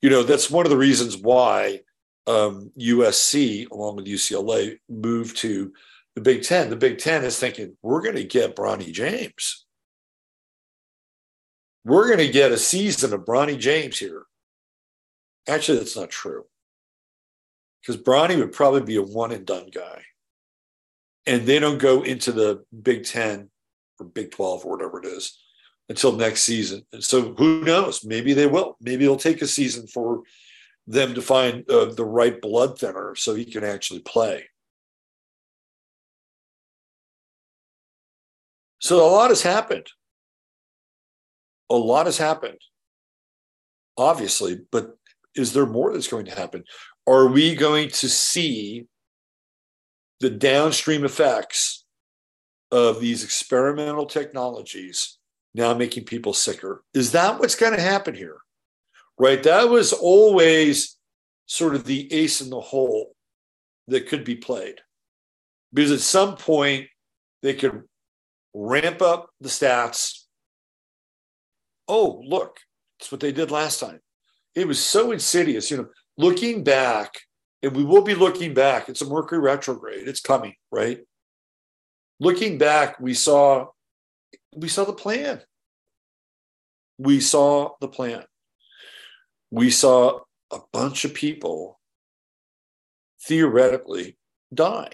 You 0.00 0.10
know, 0.10 0.22
that's 0.22 0.50
one 0.50 0.66
of 0.66 0.70
the 0.70 0.76
reasons 0.76 1.16
why 1.16 1.80
um, 2.26 2.70
USC, 2.78 3.68
along 3.70 3.96
with 3.96 4.06
UCLA, 4.06 4.78
moved 4.88 5.38
to 5.38 5.72
the 6.14 6.20
Big 6.20 6.42
Ten. 6.42 6.70
The 6.70 6.76
Big 6.76 6.98
Ten 6.98 7.24
is 7.24 7.38
thinking, 7.38 7.76
we're 7.82 8.02
going 8.02 8.16
to 8.16 8.24
get 8.24 8.54
Bronny 8.54 8.92
James. 8.92 9.64
We're 11.84 12.06
going 12.06 12.18
to 12.18 12.32
get 12.32 12.52
a 12.52 12.58
season 12.58 13.12
of 13.12 13.24
Bronny 13.24 13.58
James 13.58 13.98
here. 13.98 14.24
Actually, 15.48 15.78
that's 15.78 15.96
not 15.96 16.10
true. 16.10 16.44
Because 17.80 18.00
Bronny 18.00 18.38
would 18.38 18.52
probably 18.52 18.82
be 18.82 18.96
a 18.96 19.02
one 19.02 19.32
and 19.32 19.46
done 19.46 19.70
guy. 19.74 20.02
And 21.26 21.46
they 21.46 21.58
don't 21.58 21.78
go 21.78 22.02
into 22.02 22.32
the 22.32 22.64
Big 22.82 23.04
Ten 23.04 23.50
or 23.98 24.06
Big 24.06 24.30
12 24.30 24.64
or 24.64 24.70
whatever 24.70 25.00
it 25.00 25.06
is 25.06 25.38
until 25.88 26.12
next 26.12 26.42
season. 26.42 26.82
And 26.92 27.02
so 27.02 27.34
who 27.34 27.62
knows? 27.62 28.04
Maybe 28.04 28.34
they 28.34 28.46
will. 28.46 28.76
Maybe 28.80 29.04
it'll 29.04 29.16
take 29.16 29.42
a 29.42 29.46
season 29.46 29.86
for 29.86 30.22
them 30.86 31.14
to 31.14 31.22
find 31.22 31.68
uh, 31.70 31.86
the 31.86 32.04
right 32.04 32.40
blood 32.40 32.78
thinner 32.78 33.14
so 33.14 33.34
he 33.34 33.44
can 33.44 33.64
actually 33.64 34.00
play. 34.00 34.44
So 38.80 39.04
a 39.04 39.10
lot 39.10 39.30
has 39.30 39.42
happened. 39.42 39.86
A 41.70 41.76
lot 41.76 42.06
has 42.06 42.16
happened, 42.16 42.58
obviously, 43.98 44.58
but 44.72 44.96
is 45.34 45.52
there 45.52 45.66
more 45.66 45.92
that's 45.92 46.08
going 46.08 46.24
to 46.24 46.34
happen? 46.34 46.64
Are 47.06 47.26
we 47.26 47.54
going 47.54 47.90
to 47.90 48.08
see 48.08 48.86
the 50.20 50.30
downstream 50.30 51.04
effects 51.04 51.84
of 52.70 53.00
these 53.00 53.22
experimental 53.22 54.06
technologies 54.06 55.17
now 55.58 55.74
making 55.74 56.04
people 56.04 56.32
sicker? 56.32 56.82
Is 56.94 57.12
that 57.12 57.38
what's 57.38 57.54
going 57.54 57.74
to 57.74 57.80
happen 57.80 58.14
here? 58.14 58.38
Right? 59.18 59.42
That 59.42 59.68
was 59.68 59.92
always 59.92 60.96
sort 61.46 61.74
of 61.74 61.84
the 61.84 62.10
ace 62.12 62.40
in 62.40 62.48
the 62.48 62.60
hole 62.60 63.14
that 63.88 64.08
could 64.08 64.24
be 64.24 64.36
played. 64.36 64.80
Because 65.72 65.92
at 65.92 66.00
some 66.00 66.36
point, 66.36 66.86
they 67.42 67.54
could 67.54 67.82
ramp 68.54 69.02
up 69.02 69.28
the 69.40 69.48
stats. 69.48 70.24
Oh, 71.86 72.22
look, 72.24 72.58
it's 72.98 73.12
what 73.12 73.20
they 73.20 73.32
did 73.32 73.50
last 73.50 73.80
time. 73.80 74.00
It 74.54 74.66
was 74.66 74.82
so 74.82 75.12
insidious. 75.12 75.70
You 75.70 75.78
know, 75.78 75.88
looking 76.16 76.64
back, 76.64 77.12
and 77.62 77.74
we 77.74 77.84
will 77.84 78.02
be 78.02 78.14
looking 78.14 78.54
back, 78.54 78.88
it's 78.88 79.02
a 79.02 79.06
Mercury 79.06 79.40
retrograde, 79.40 80.06
it's 80.06 80.20
coming, 80.20 80.54
right? 80.70 81.00
Looking 82.20 82.58
back, 82.58 82.98
we 83.00 83.14
saw 83.14 83.66
we 84.56 84.68
saw 84.68 84.84
the 84.84 84.92
plan. 84.92 85.40
We 86.98 87.20
saw 87.20 87.72
the 87.80 87.88
plan. 87.88 88.24
We 89.50 89.70
saw 89.70 90.20
a 90.50 90.58
bunch 90.72 91.04
of 91.04 91.14
people 91.14 91.78
theoretically 93.20 94.18
die 94.52 94.90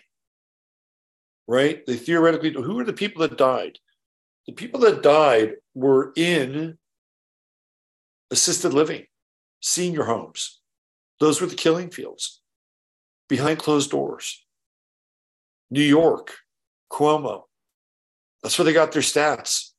right? 1.46 1.84
They 1.87 1.96
theoretically, 1.96 2.52
who 2.52 2.78
are 2.80 2.84
the 2.84 2.92
people 2.92 3.23
that 3.23 3.38
died? 3.38 3.78
The 4.46 4.52
people 4.52 4.80
that 4.80 5.02
died 5.02 5.54
were 5.75 6.12
in 6.16 6.78
assisted 8.30 8.75
living, 8.75 9.04
senior 9.61 10.04
homes. 10.04 10.61
Those 11.20 11.40
were 11.40 11.46
the 11.46 11.54
killing 11.54 11.90
fields 11.90 12.42
behind 13.28 13.58
closed 13.58 13.90
doors. 13.90 14.44
New 15.70 15.82
York, 15.82 16.34
Cuomo. 16.90 17.44
That's 18.42 18.58
where 18.58 18.64
they 18.64 18.73
got 18.73 18.92
their 18.92 19.02
stats. 19.02 19.70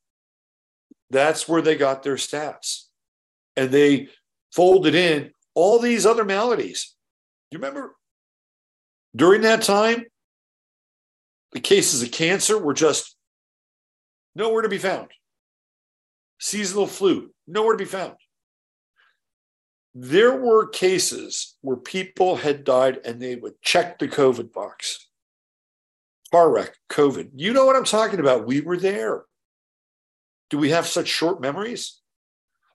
That's 1.10 1.48
where 1.48 1.62
they 1.62 1.76
got 1.76 2.02
their 2.02 2.16
stats. 2.16 2.84
And 3.56 3.70
they 3.70 4.08
folded 4.52 4.94
in 4.94 5.30
all 5.54 5.78
these 5.78 6.04
other 6.04 6.24
maladies. 6.24 6.94
You 7.50 7.58
remember 7.58 7.94
during 9.14 9.42
that 9.42 9.62
time, 9.62 10.04
the 11.52 11.60
cases 11.60 12.02
of 12.02 12.10
cancer 12.10 12.58
were 12.58 12.74
just 12.74 13.16
nowhere 14.34 14.62
to 14.62 14.68
be 14.68 14.78
found. 14.78 15.08
Seasonal 16.38 16.86
flu, 16.86 17.30
nowhere 17.46 17.72
to 17.76 17.84
be 17.84 17.88
found. 17.88 18.14
There 19.94 20.36
were 20.36 20.68
cases 20.68 21.56
where 21.62 21.76
people 21.76 22.36
had 22.36 22.64
died 22.64 23.00
and 23.06 23.18
they 23.20 23.36
would 23.36 23.62
check 23.62 23.98
the 23.98 24.08
COVID 24.08 24.52
box. 24.52 25.08
Car 26.30 26.50
wreck, 26.50 26.76
COVID. 26.90 27.30
You 27.34 27.54
know 27.54 27.64
what 27.64 27.76
I'm 27.76 27.84
talking 27.84 28.20
about. 28.20 28.46
We 28.46 28.60
were 28.60 28.76
there. 28.76 29.24
Do 30.50 30.58
we 30.58 30.70
have 30.70 30.86
such 30.86 31.08
short 31.08 31.40
memories? 31.40 32.00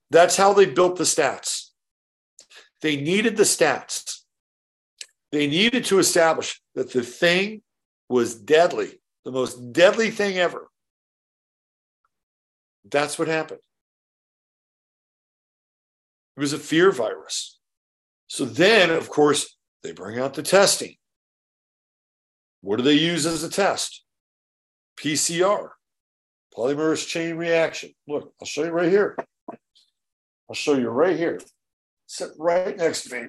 That's 0.09 0.35
how 0.35 0.53
they 0.53 0.65
built 0.65 0.97
the 0.97 1.05
stats. 1.05 1.69
They 2.81 2.99
needed 2.99 3.37
the 3.37 3.43
stats. 3.43 4.21
They 5.31 5.47
needed 5.47 5.85
to 5.85 5.99
establish 5.99 6.61
that 6.75 6.91
the 6.91 7.03
thing 7.03 7.61
was 8.09 8.35
deadly, 8.35 8.99
the 9.23 9.31
most 9.31 9.71
deadly 9.71 10.11
thing 10.11 10.37
ever. 10.37 10.69
That's 12.89 13.17
what 13.17 13.29
happened. 13.29 13.61
It 16.35 16.39
was 16.39 16.53
a 16.53 16.59
fear 16.59 16.91
virus. 16.91 17.59
So 18.27 18.45
then, 18.45 18.89
of 18.89 19.09
course, 19.09 19.57
they 19.83 19.91
bring 19.93 20.19
out 20.19 20.33
the 20.33 20.43
testing. 20.43 20.95
What 22.61 22.77
do 22.77 22.83
they 22.83 22.93
use 22.93 23.25
as 23.25 23.43
a 23.43 23.49
test? 23.49 24.03
PCR, 24.97 25.69
polymerase 26.55 27.07
chain 27.07 27.35
reaction. 27.35 27.91
Look, 28.07 28.33
I'll 28.41 28.47
show 28.47 28.63
you 28.63 28.71
right 28.71 28.89
here. 28.89 29.15
I'll 29.49 30.55
show 30.55 30.75
you 30.75 30.89
right 30.89 31.15
here. 31.15 31.39
Sit 32.07 32.31
right 32.37 32.75
next 32.75 33.03
to 33.03 33.15
me. 33.15 33.27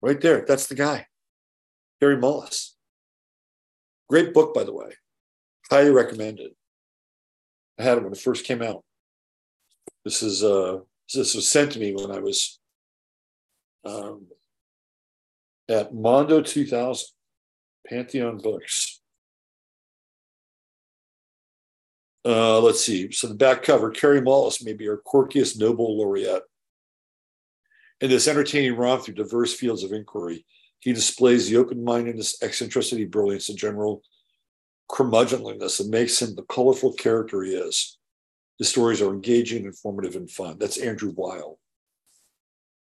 Right 0.00 0.20
there. 0.20 0.44
That's 0.46 0.66
the 0.66 0.74
guy. 0.74 1.06
Kary 2.00 2.16
Mullis. 2.16 2.72
Great 4.08 4.34
book, 4.34 4.54
by 4.54 4.64
the 4.64 4.72
way. 4.72 4.90
Highly 5.70 5.90
recommended. 5.90 6.52
I 7.78 7.82
had 7.82 7.98
it 7.98 8.04
when 8.04 8.12
it 8.12 8.18
first 8.18 8.44
came 8.44 8.62
out. 8.62 8.84
This 10.04 10.22
is 10.22 10.44
uh 10.44 10.80
this 11.12 11.34
was 11.34 11.48
sent 11.48 11.72
to 11.72 11.78
me 11.78 11.94
when 11.94 12.10
I 12.10 12.18
was 12.18 12.58
um, 13.84 14.26
at 15.68 15.94
Mondo 15.94 16.40
2000, 16.40 17.06
Pantheon 17.86 18.38
Books. 18.38 18.93
Uh, 22.26 22.58
let's 22.60 22.82
see. 22.82 23.12
So 23.12 23.28
the 23.28 23.34
back 23.34 23.62
cover, 23.62 23.90
Kary 23.90 24.20
Mullis 24.20 24.64
may 24.64 24.72
be 24.72 24.88
our 24.88 25.00
quirkiest 25.06 25.58
Nobel 25.58 25.98
laureate. 25.98 26.42
In 28.00 28.10
this 28.10 28.28
entertaining 28.28 28.76
romp 28.76 29.04
through 29.04 29.14
diverse 29.14 29.54
fields 29.54 29.82
of 29.82 29.92
inquiry, 29.92 30.44
he 30.80 30.92
displays 30.92 31.48
the 31.48 31.56
open-mindedness, 31.56 32.42
eccentricity, 32.42 33.04
brilliance, 33.04 33.48
and 33.48 33.58
general 33.58 34.02
curmudgeonliness 34.90 35.78
that 35.78 35.88
makes 35.88 36.20
him 36.20 36.34
the 36.34 36.42
colorful 36.42 36.92
character 36.92 37.42
he 37.42 37.54
is. 37.54 37.98
The 38.58 38.64
stories 38.64 39.00
are 39.00 39.12
engaging, 39.12 39.64
informative, 39.64 40.16
and 40.16 40.30
fun. 40.30 40.58
That's 40.58 40.78
Andrew 40.78 41.12
Weil. 41.14 41.58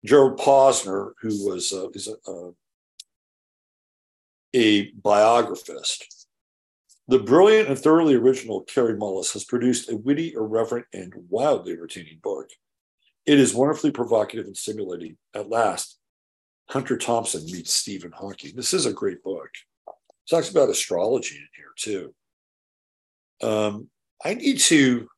Gerald 0.04 0.38
Posner, 0.38 1.12
who 1.20 1.48
was 1.48 1.72
uh, 1.72 1.88
is 1.90 2.08
a, 2.08 2.30
uh, 2.30 2.50
a 4.54 4.90
biographist, 4.90 6.23
the 7.06 7.18
brilliant 7.18 7.68
and 7.68 7.78
thoroughly 7.78 8.14
original 8.14 8.62
Kary 8.62 8.94
Mullis 8.94 9.32
has 9.34 9.44
produced 9.44 9.90
a 9.90 9.96
witty, 9.96 10.32
irreverent, 10.32 10.86
and 10.92 11.12
wildly 11.28 11.72
entertaining 11.72 12.18
book. 12.22 12.48
It 13.26 13.38
is 13.38 13.54
wonderfully 13.54 13.90
provocative 13.90 14.46
and 14.46 14.56
stimulating. 14.56 15.16
At 15.34 15.50
last, 15.50 15.98
Hunter 16.70 16.96
Thompson 16.96 17.44
meets 17.44 17.74
Stephen 17.74 18.12
Hawking. 18.12 18.52
This 18.56 18.72
is 18.72 18.86
a 18.86 18.92
great 18.92 19.22
book. 19.22 19.50
It 19.86 20.30
talks 20.30 20.50
about 20.50 20.70
astrology 20.70 21.36
in 21.36 21.48
here 21.54 21.72
too. 21.76 22.14
Um, 23.46 23.88
I 24.24 24.34
need 24.34 24.58
to. 24.60 25.08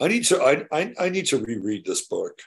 I 0.00 0.08
need 0.08 0.24
to. 0.26 0.40
I, 0.40 0.66
I, 0.72 0.94
I 1.00 1.08
need 1.08 1.26
to 1.26 1.38
reread 1.38 1.84
this 1.84 2.06
book. 2.06 2.38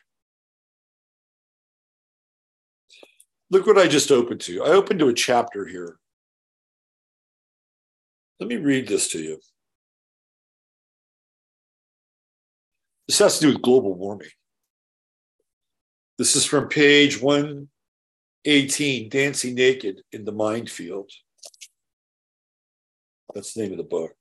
Look 3.52 3.68
what 3.68 3.78
I 3.78 3.88
just 3.88 4.12
opened 4.12 4.42
to. 4.42 4.64
I 4.64 4.70
opened 4.70 5.00
to 5.00 5.08
a 5.08 5.14
chapter 5.14 5.66
here. 5.66 5.98
Let 8.40 8.50
me 8.50 8.58
read 8.58 8.88
this 8.88 9.10
to 9.10 9.20
you. 9.20 9.40
This 13.08 13.20
has 13.20 13.40
to 13.40 13.46
do 13.46 13.54
with 13.54 13.62
global 13.62 13.94
warming. 13.94 14.30
This 16.18 16.36
is 16.36 16.46
from 16.46 16.70
page 16.70 17.22
118 17.22 19.10
Dancing 19.10 19.56
Naked 19.56 20.02
in 20.12 20.26
the 20.26 20.32
Mind 20.32 20.70
Field. 20.70 21.12
That's 23.34 23.54
the 23.54 23.62
name 23.62 23.72
of 23.72 23.78
the 23.78 23.84
book. 23.84 24.14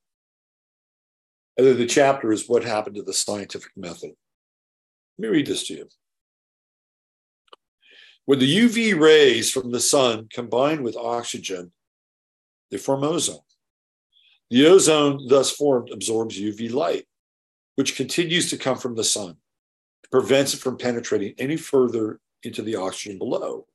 And 1.56 1.66
then 1.66 1.78
the 1.78 1.86
chapter 1.86 2.32
is 2.32 2.48
What 2.48 2.64
Happened 2.64 2.96
to 2.96 3.02
the 3.02 3.12
Scientific 3.12 3.70
Method. 3.76 4.12
Let 5.18 5.18
me 5.18 5.28
read 5.28 5.46
this 5.46 5.66
to 5.68 5.74
you. 5.74 5.88
When 8.26 8.38
the 8.38 8.58
UV 8.58 8.98
rays 8.98 9.50
from 9.50 9.70
the 9.70 9.80
sun 9.80 10.28
combine 10.32 10.82
with 10.82 10.96
oxygen, 10.96 11.72
they 12.70 12.78
form 12.78 13.04
ozone. 13.04 13.40
The 14.50 14.66
ozone 14.66 15.26
thus 15.28 15.50
formed 15.50 15.90
absorbs 15.90 16.40
UV 16.40 16.72
light, 16.72 17.06
which 17.76 17.96
continues 17.96 18.48
to 18.50 18.56
come 18.56 18.78
from 18.78 18.94
the 18.94 19.04
sun, 19.04 19.36
prevents 20.10 20.54
it 20.54 20.60
from 20.60 20.78
penetrating 20.78 21.34
any 21.38 21.56
further 21.56 22.20
into 22.42 22.62
the 22.62 22.76
oxygen 22.76 23.18
below 23.18 23.66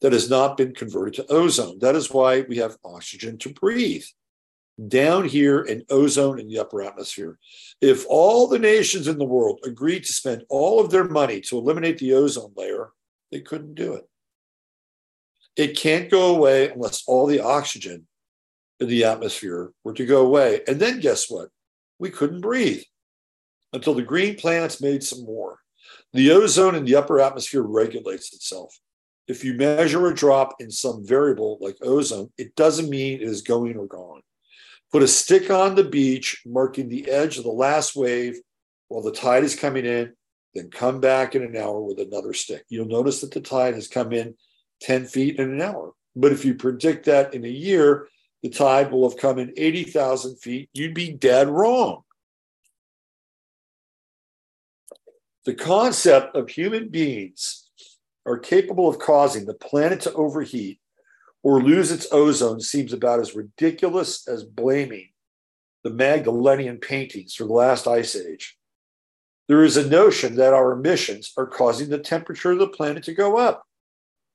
that 0.00 0.12
has 0.12 0.30
not 0.30 0.56
been 0.56 0.74
converted 0.74 1.14
to 1.14 1.32
ozone. 1.32 1.80
That 1.80 1.96
is 1.96 2.10
why 2.10 2.42
we 2.42 2.58
have 2.58 2.76
oxygen 2.84 3.36
to 3.38 3.52
breathe. 3.52 4.04
Down 4.86 5.24
here 5.24 5.62
in 5.62 5.84
ozone 5.90 6.38
in 6.38 6.46
the 6.46 6.60
upper 6.60 6.82
atmosphere. 6.82 7.36
If 7.80 8.04
all 8.08 8.46
the 8.46 8.60
nations 8.60 9.08
in 9.08 9.18
the 9.18 9.24
world 9.24 9.58
agreed 9.64 10.04
to 10.04 10.12
spend 10.12 10.44
all 10.48 10.78
of 10.78 10.92
their 10.92 11.02
money 11.02 11.40
to 11.42 11.58
eliminate 11.58 11.98
the 11.98 12.12
ozone 12.12 12.52
layer, 12.56 12.92
they 13.30 13.40
couldn't 13.40 13.74
do 13.74 13.94
it. 13.94 14.08
It 15.56 15.76
can't 15.76 16.10
go 16.10 16.34
away 16.34 16.70
unless 16.70 17.02
all 17.06 17.26
the 17.26 17.40
oxygen 17.40 18.06
in 18.80 18.88
the 18.88 19.04
atmosphere 19.04 19.72
were 19.84 19.94
to 19.94 20.06
go 20.06 20.24
away. 20.24 20.60
And 20.68 20.78
then 20.78 21.00
guess 21.00 21.28
what? 21.28 21.48
We 21.98 22.10
couldn't 22.10 22.40
breathe 22.40 22.82
until 23.72 23.94
the 23.94 24.02
green 24.02 24.36
planets 24.36 24.80
made 24.80 25.02
some 25.02 25.24
more. 25.24 25.58
The 26.12 26.30
ozone 26.30 26.74
in 26.74 26.84
the 26.84 26.96
upper 26.96 27.20
atmosphere 27.20 27.62
regulates 27.62 28.32
itself. 28.32 28.78
If 29.26 29.44
you 29.44 29.54
measure 29.54 30.06
a 30.06 30.14
drop 30.14 30.54
in 30.58 30.70
some 30.70 31.04
variable 31.04 31.58
like 31.60 31.76
ozone, 31.82 32.30
it 32.38 32.54
doesn't 32.54 32.88
mean 32.88 33.20
it 33.20 33.28
is 33.28 33.42
going 33.42 33.76
or 33.76 33.86
gone. 33.86 34.22
Put 34.90 35.02
a 35.02 35.08
stick 35.08 35.50
on 35.50 35.74
the 35.74 35.84
beach, 35.84 36.40
marking 36.46 36.88
the 36.88 37.10
edge 37.10 37.36
of 37.36 37.44
the 37.44 37.50
last 37.50 37.94
wave 37.94 38.40
while 38.88 39.02
the 39.02 39.12
tide 39.12 39.44
is 39.44 39.54
coming 39.54 39.84
in, 39.84 40.14
then 40.54 40.70
come 40.70 41.00
back 41.00 41.34
in 41.34 41.42
an 41.42 41.56
hour 41.56 41.80
with 41.80 41.98
another 41.98 42.32
stick. 42.32 42.64
You'll 42.68 42.86
notice 42.86 43.20
that 43.20 43.32
the 43.32 43.40
tide 43.40 43.74
has 43.74 43.88
come 43.88 44.12
in 44.12 44.34
10 44.80 45.06
feet 45.06 45.38
in 45.38 45.50
an 45.50 45.62
hour. 45.62 45.92
But 46.16 46.32
if 46.32 46.44
you 46.44 46.54
predict 46.54 47.06
that 47.06 47.34
in 47.34 47.44
a 47.44 47.48
year, 47.48 48.08
the 48.42 48.48
tide 48.48 48.90
will 48.90 49.08
have 49.08 49.18
come 49.18 49.38
in 49.38 49.52
80,000 49.56 50.36
feet, 50.36 50.70
you'd 50.72 50.94
be 50.94 51.12
dead 51.12 51.48
wrong. 51.48 52.02
The 55.44 55.54
concept 55.54 56.36
of 56.36 56.50
human 56.50 56.88
beings 56.88 57.68
are 58.26 58.38
capable 58.38 58.88
of 58.88 58.98
causing 58.98 59.46
the 59.46 59.54
planet 59.54 60.00
to 60.02 60.12
overheat 60.12 60.80
or 61.42 61.62
lose 61.62 61.90
its 61.90 62.06
ozone 62.12 62.60
seems 62.60 62.92
about 62.92 63.20
as 63.20 63.34
ridiculous 63.34 64.28
as 64.28 64.44
blaming 64.44 65.08
the 65.84 65.90
Magdalenian 65.90 66.78
paintings 66.78 67.34
for 67.34 67.44
the 67.44 67.52
last 67.52 67.86
ice 67.86 68.14
age 68.14 68.57
there 69.48 69.64
is 69.64 69.78
a 69.78 69.88
notion 69.88 70.36
that 70.36 70.52
our 70.52 70.72
emissions 70.72 71.32
are 71.36 71.46
causing 71.46 71.88
the 71.88 71.98
temperature 71.98 72.52
of 72.52 72.58
the 72.58 72.68
planet 72.68 73.02
to 73.04 73.14
go 73.14 73.38
up, 73.38 73.64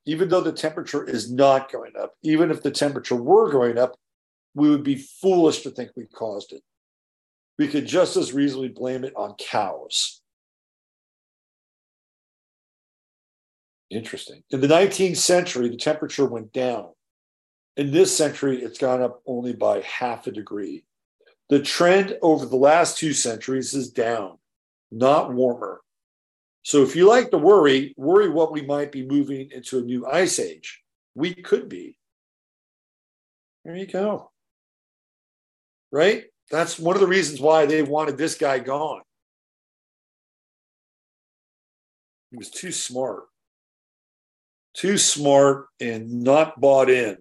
even 0.06 0.28
though 0.28 0.41
the 0.41 0.52
temperature 0.52 1.08
is 1.08 1.32
not 1.32 1.71
going 1.71 1.91
up. 1.99 2.15
Even 2.23 2.49
if 2.49 2.63
the 2.63 2.71
temperature 2.71 3.15
were 3.15 3.52
going 3.52 3.78
up, 3.78 3.95
we 4.56 4.69
would 4.69 4.84
be 4.84 4.95
foolish 4.95 5.62
to 5.62 5.69
think 5.69 5.91
we 5.95 6.06
caused 6.06 6.52
it. 6.52 6.63
We 7.60 7.67
could 7.67 7.86
just 7.86 8.17
as 8.17 8.34
reasonably 8.34 8.69
blame 8.69 9.04
it 9.04 9.13
on 9.15 9.36
cows. 9.36 10.19
Interesting. 13.91 14.41
In 14.49 14.62
the 14.62 14.67
19th 14.67 15.17
century, 15.17 15.69
the 15.69 15.78
temperature 15.78 16.26
went 16.26 16.52
down. 16.52 16.89
In 17.78 17.91
this 17.91 18.15
century, 18.15 18.63
it's 18.63 18.80
gone 18.80 19.04
up 19.04 19.21
only 19.28 19.54
by 19.54 19.82
half 19.82 20.26
a 20.26 20.32
degree. 20.32 20.84
The 21.49 21.60
trend 21.60 22.17
over 22.23 22.47
the 22.47 22.56
last 22.56 22.97
two 22.97 23.13
centuries 23.13 23.76
is 23.76 23.91
down 23.91 24.39
not 24.93 25.34
warmer. 25.34 25.82
So 26.62 26.84
if 26.84 26.95
you 26.95 27.08
like 27.08 27.32
to 27.32 27.38
worry, 27.38 27.93
worry 27.97 28.29
what 28.29 28.51
we 28.51 28.62
might 28.62 28.91
be 28.91 29.06
moving 29.06 29.49
into 29.51 29.79
a 29.79 29.82
new 29.82 30.06
ice 30.06 30.39
age. 30.39 30.82
We 31.15 31.34
could 31.34 31.67
be. 31.67 31.97
There 33.65 33.75
you 33.75 33.88
go. 33.88 34.32
Right? 35.91 36.25
That's 36.51 36.79
one 36.79 36.95
of 36.95 37.01
the 37.01 37.08
reasons 37.08 37.41
why 37.41 37.65
they 37.65 37.82
wanted 37.82 38.17
this 38.17 38.36
guy 38.36 38.60
gone. 38.60 39.01
He 42.32 42.38
was 42.38 42.49
too 42.49 42.71
smart. 42.71 43.23
Too 44.73 44.97
smart 44.97 45.67
and 45.79 46.23
not 46.23 46.60
bought 46.60 46.89
in. 46.89 47.17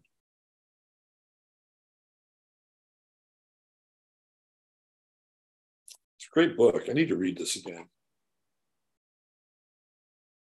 Great 6.33 6.57
book. 6.57 6.85
I 6.89 6.93
need 6.95 7.09
to 7.09 7.17
read 7.17 7.37
this 7.37 7.57
again. 7.57 7.87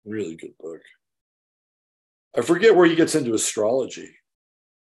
Really 0.03 0.35
good 0.35 0.57
book. 0.59 0.81
I 2.37 2.41
forget 2.41 2.75
where 2.75 2.87
he 2.87 2.95
gets 2.95 3.15
into 3.15 3.33
astrology. 3.33 4.17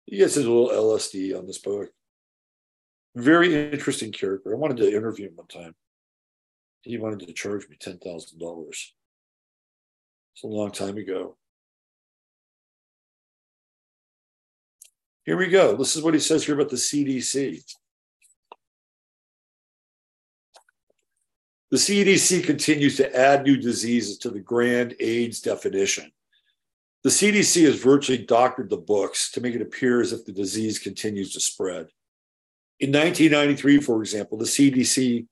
He 0.06 0.18
gets 0.18 0.36
into 0.36 0.50
a 0.50 0.52
little 0.52 0.96
LSD 0.96 1.38
on 1.38 1.46
this 1.46 1.58
book. 1.58 1.88
Very 3.14 3.72
interesting 3.72 4.12
character. 4.12 4.52
I 4.52 4.58
wanted 4.58 4.78
to 4.78 4.94
interview 4.94 5.28
him 5.28 5.36
one 5.36 5.46
time. 5.46 5.74
He 6.82 6.98
wanted 6.98 7.26
to 7.26 7.32
charge 7.32 7.68
me 7.68 7.76
$10,000. 7.76 8.68
It's 8.70 8.94
a 10.44 10.46
long 10.46 10.70
time 10.70 10.96
ago. 10.96 11.36
Here 15.24 15.36
we 15.36 15.48
go. 15.48 15.76
This 15.76 15.96
is 15.96 16.02
what 16.02 16.14
he 16.14 16.20
says 16.20 16.44
here 16.44 16.54
about 16.54 16.70
the 16.70 16.76
CDC. 16.76 17.62
The 21.70 21.76
CDC 21.76 22.44
continues 22.44 22.96
to 22.96 23.16
add 23.16 23.44
new 23.44 23.56
diseases 23.56 24.18
to 24.18 24.30
the 24.30 24.40
grand 24.40 24.96
AIDS 24.98 25.40
definition. 25.40 26.10
The 27.04 27.10
CDC 27.10 27.64
has 27.64 27.80
virtually 27.80 28.18
doctored 28.18 28.68
the 28.68 28.76
books 28.76 29.30
to 29.32 29.40
make 29.40 29.54
it 29.54 29.62
appear 29.62 30.00
as 30.00 30.12
if 30.12 30.24
the 30.24 30.32
disease 30.32 30.80
continues 30.80 31.32
to 31.34 31.40
spread. 31.40 31.86
In 32.80 32.90
1993, 32.90 33.80
for 33.80 34.00
example, 34.00 34.36
the 34.36 34.46
CDC 34.46 35.26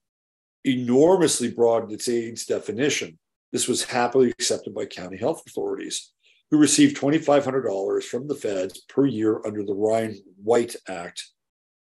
enormously 0.65 1.51
broadened 1.51 1.93
its 1.93 2.09
AIDS 2.09 2.47
definition. 2.47 3.19
This 3.53 3.67
was 3.67 3.85
happily 3.85 4.31
accepted 4.31 4.75
by 4.75 4.87
county 4.87 5.17
health 5.17 5.43
authorities, 5.47 6.13
who 6.51 6.59
received 6.59 6.97
$2,500 6.97 8.05
from 8.05 8.29
the 8.29 8.35
feds 8.35 8.81
per 8.89 9.07
year 9.07 9.41
under 9.45 9.65
the 9.65 9.75
Ryan 9.75 10.17
White 10.43 10.77
Act 10.89 11.27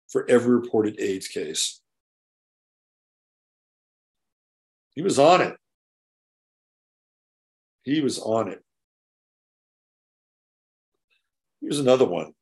for 0.09 0.29
every 0.29 0.53
reported 0.53 0.99
AIDS 0.99 1.27
case. 1.27 1.81
He 4.95 5.01
was 5.01 5.17
on 5.19 5.41
it. 5.41 5.55
He 7.83 8.01
was 8.01 8.19
on 8.19 8.47
it. 8.49 8.63
Here's 11.61 11.79
another 11.79 12.05
one. 12.05 12.33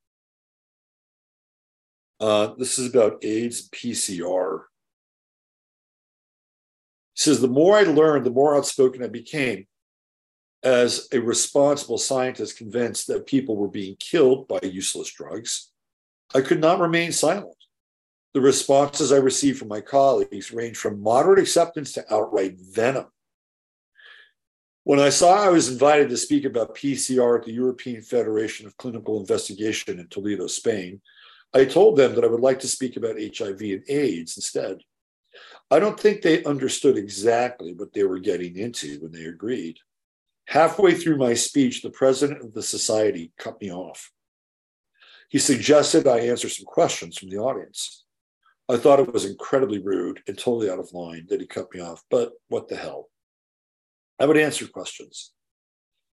Uh, 2.20 2.54
this 2.58 2.78
is 2.78 2.90
about 2.90 3.24
AIDS 3.24 3.70
PCR. 3.70 4.60
He 7.14 7.22
says, 7.22 7.42
the 7.42 7.48
more 7.48 7.78
I 7.78 7.84
learned, 7.84 8.26
the 8.26 8.32
more 8.32 8.56
outspoken 8.56 9.04
I 9.04 9.08
became 9.08 9.66
as 10.64 11.08
a 11.12 11.20
responsible 11.20 11.98
scientist 11.98 12.58
convinced 12.58 13.08
that 13.08 13.26
people 13.26 13.58
were 13.58 13.68
being 13.68 13.96
killed 14.00 14.48
by 14.48 14.60
useless 14.62 15.12
drugs. 15.12 15.72
I 16.36 16.42
could 16.42 16.62
not 16.62 16.80
remain 16.80 17.12
silent. 17.12 17.56
The 18.34 18.42
responses 18.42 19.12
I 19.12 19.18
received 19.18 19.60
from 19.60 19.68
my 19.68 19.82
colleagues 19.82 20.52
range 20.52 20.78
from 20.78 21.02
moderate 21.02 21.40
acceptance 21.40 21.92
to 21.94 22.14
outright 22.14 22.58
venom. 22.60 23.08
When 24.84 25.00
I 25.00 25.10
saw 25.10 25.44
I 25.44 25.50
was 25.50 25.70
invited 25.70 26.10
to 26.10 26.18
speak 26.18 26.46
about 26.46 26.76
PCR 26.76 27.40
at 27.40 27.46
the 27.46 27.52
European 27.52 28.02
Federation 28.02 28.66
of 28.66 28.78
Clinical 28.78 29.20
Investigation 29.20 30.00
in 30.00 30.08
Toledo, 30.08 30.48
Spain, 30.48 31.02
I 31.54 31.66
told 31.66 31.98
them 31.98 32.16
that 32.16 32.24
I 32.24 32.28
would 32.28 32.40
like 32.40 32.60
to 32.62 32.68
speak 32.68 32.96
about 32.96 33.20
HIV 33.20 33.62
and 33.62 33.84
AIDS 33.90 34.38
instead. 34.38 34.80
I 35.70 35.80
don't 35.80 36.00
think 36.00 36.22
they 36.22 36.44
understood 36.46 36.98
exactly 36.98 37.74
what 37.74 37.94
they 37.94 38.06
were 38.06 38.20
getting 38.20 38.58
into 38.58 39.00
when 39.00 39.12
they 39.12 39.26
agreed. 39.26 39.78
Halfway 40.46 40.96
through 40.96 41.18
my 41.18 41.34
speech, 41.34 41.82
the 41.82 41.90
president 41.90 42.42
of 42.42 42.54
the 42.54 42.64
society 42.64 43.32
cut 43.38 43.62
me 43.62 43.72
off. 43.72 44.12
He 45.30 45.38
suggested 45.38 46.08
I 46.08 46.20
answer 46.20 46.50
some 46.50 46.66
questions 46.66 47.18
from 47.18 47.30
the 47.30 47.38
audience. 47.38 48.04
I 48.72 48.78
thought 48.78 49.02
it 49.02 49.12
was 49.12 49.26
incredibly 49.26 49.80
rude 49.80 50.22
and 50.30 50.38
totally 50.38 50.70
out 50.70 50.80
of 50.80 50.94
line 50.94 51.26
that 51.30 51.42
he 51.42 51.46
cut 51.46 51.68
me 51.74 51.82
off, 51.82 52.04
but 52.10 52.32
what 52.48 52.70
the 52.70 52.78
hell? 52.78 53.10
I 54.18 54.26
would 54.26 54.38
answer 54.38 54.66
questions. 54.66 55.34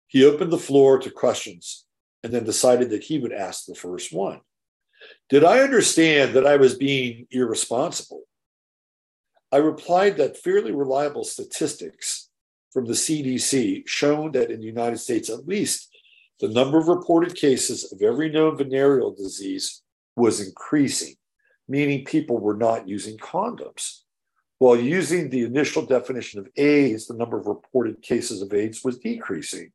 He 0.08 0.24
opened 0.24 0.50
the 0.50 0.58
floor 0.58 0.98
to 0.98 1.08
questions 1.08 1.84
and 2.24 2.32
then 2.32 2.42
decided 2.42 2.90
that 2.90 3.04
he 3.04 3.20
would 3.20 3.32
ask 3.32 3.64
the 3.64 3.76
first 3.76 4.12
one. 4.12 4.40
Did 5.28 5.44
I 5.44 5.60
understand 5.60 6.34
that 6.34 6.48
I 6.48 6.56
was 6.56 6.74
being 6.74 7.28
irresponsible? 7.30 8.22
I 9.52 9.58
replied 9.58 10.16
that 10.16 10.36
fairly 10.36 10.72
reliable 10.72 11.22
statistics 11.22 12.28
from 12.72 12.86
the 12.86 12.94
CDC 12.94 13.86
shown 13.86 14.32
that 14.32 14.50
in 14.50 14.58
the 14.58 14.66
United 14.66 14.98
States, 14.98 15.30
at 15.30 15.46
least, 15.46 15.96
the 16.40 16.48
number 16.48 16.78
of 16.78 16.88
reported 16.88 17.36
cases 17.36 17.92
of 17.92 18.02
every 18.02 18.30
known 18.30 18.58
venereal 18.58 19.14
disease 19.14 19.80
was 20.16 20.44
increasing, 20.44 21.14
meaning 21.68 22.04
people 22.04 22.38
were 22.38 22.56
not 22.56 22.88
using 22.88 23.16
condoms. 23.18 24.00
While 24.58 24.76
using 24.76 25.30
the 25.30 25.44
initial 25.44 25.86
definition 25.86 26.40
of 26.40 26.48
AIDS, 26.56 27.06
the 27.06 27.14
number 27.14 27.38
of 27.38 27.46
reported 27.46 28.02
cases 28.02 28.42
of 28.42 28.52
AIDS 28.52 28.82
was 28.82 28.98
decreasing. 28.98 29.70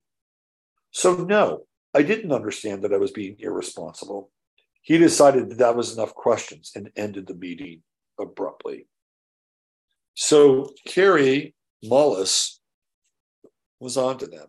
So, 0.91 1.15
no, 1.15 1.65
I 1.93 2.01
didn't 2.01 2.34
understand 2.34 2.84
that 2.84 2.93
I 2.93 2.97
was 2.97 3.12
being 3.12 3.38
irresponsible. 3.39 4.29
He 4.82 4.97
decided 4.97 5.49
that 5.49 5.60
that 5.60 5.77
was 5.77 5.93
enough 5.93 6.13
questions 6.13 6.71
and 6.75 6.91
ended 6.97 7.27
the 7.27 7.36
meeting 7.36 7.84
abruptly. 8.19 8.88
So 10.15 10.73
Kary 10.86 11.56
Mullis 11.84 12.60
was 13.79 13.97
on 13.97 14.17
to 14.19 14.27
them. 14.27 14.47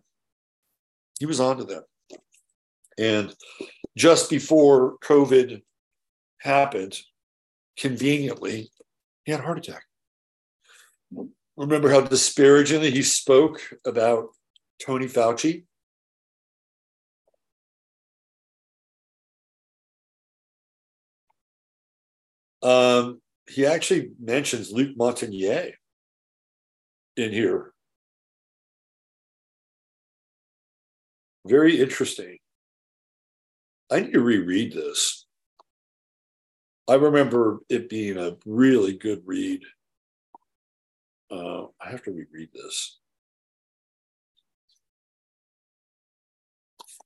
He 1.19 1.25
was 1.25 1.39
on 1.39 1.57
to 1.57 1.63
them. 1.63 1.83
And 2.97 3.33
just 3.97 4.29
before 4.29 4.97
COVID 4.99 5.61
happened, 6.41 6.97
conveniently, 7.77 8.69
he 9.23 9.31
had 9.31 9.41
a 9.41 9.43
heart 9.43 9.57
attack. 9.57 9.83
Remember 11.57 11.89
how 11.89 12.01
disparagingly 12.01 12.91
he 12.91 13.01
spoke 13.01 13.61
about 13.85 14.29
Tony 14.85 15.07
Fauci? 15.07 15.65
Um, 22.61 23.21
he 23.47 23.65
actually 23.65 24.11
mentions 24.19 24.71
Luc 24.71 24.97
Montagnier 24.97 25.73
in 27.15 27.31
here. 27.31 27.73
Very 31.45 31.79
interesting. 31.79 32.39
I 33.91 33.99
need 33.99 34.13
to 34.13 34.21
reread 34.21 34.73
this. 34.73 35.24
I 36.87 36.95
remember 36.95 37.59
it 37.69 37.89
being 37.89 38.17
a 38.17 38.37
really 38.45 38.93
good 38.93 39.23
read. 39.25 39.61
Uh, 41.31 41.63
I 41.81 41.89
have 41.89 42.03
to 42.03 42.11
reread 42.11 42.49
this. 42.53 42.99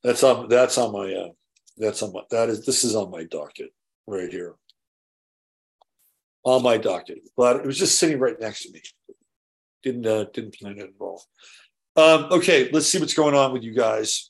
That's 0.03 0.23
on. 0.23 0.49
That's 0.49 0.77
on 0.77 0.91
my. 0.91 1.13
Uh, 1.13 1.29
that's 1.77 2.03
on 2.03 2.13
my. 2.13 2.21
That 2.29 2.49
is. 2.49 2.65
This 2.65 2.83
is 2.83 2.95
on 2.95 3.11
my 3.11 3.23
docket 3.23 3.73
right 4.07 4.29
here 4.29 4.55
on 6.43 6.63
my 6.63 6.77
docket. 6.77 7.19
But 7.35 7.57
it 7.57 7.65
was 7.65 7.77
just 7.77 7.99
sitting 7.99 8.19
right 8.19 8.39
next 8.39 8.63
to 8.63 8.71
me. 8.71 8.81
Didn't 9.83 10.05
uh, 10.05 10.25
didn't 10.33 10.55
plan 10.55 10.77
it 10.77 10.83
at 10.83 10.89
all. 10.99 11.23
Um, 11.95 12.27
okay, 12.31 12.69
let's 12.71 12.87
see 12.87 12.99
what's 12.99 13.13
going 13.13 13.35
on 13.35 13.53
with 13.53 13.63
you 13.63 13.73
guys, 13.73 14.29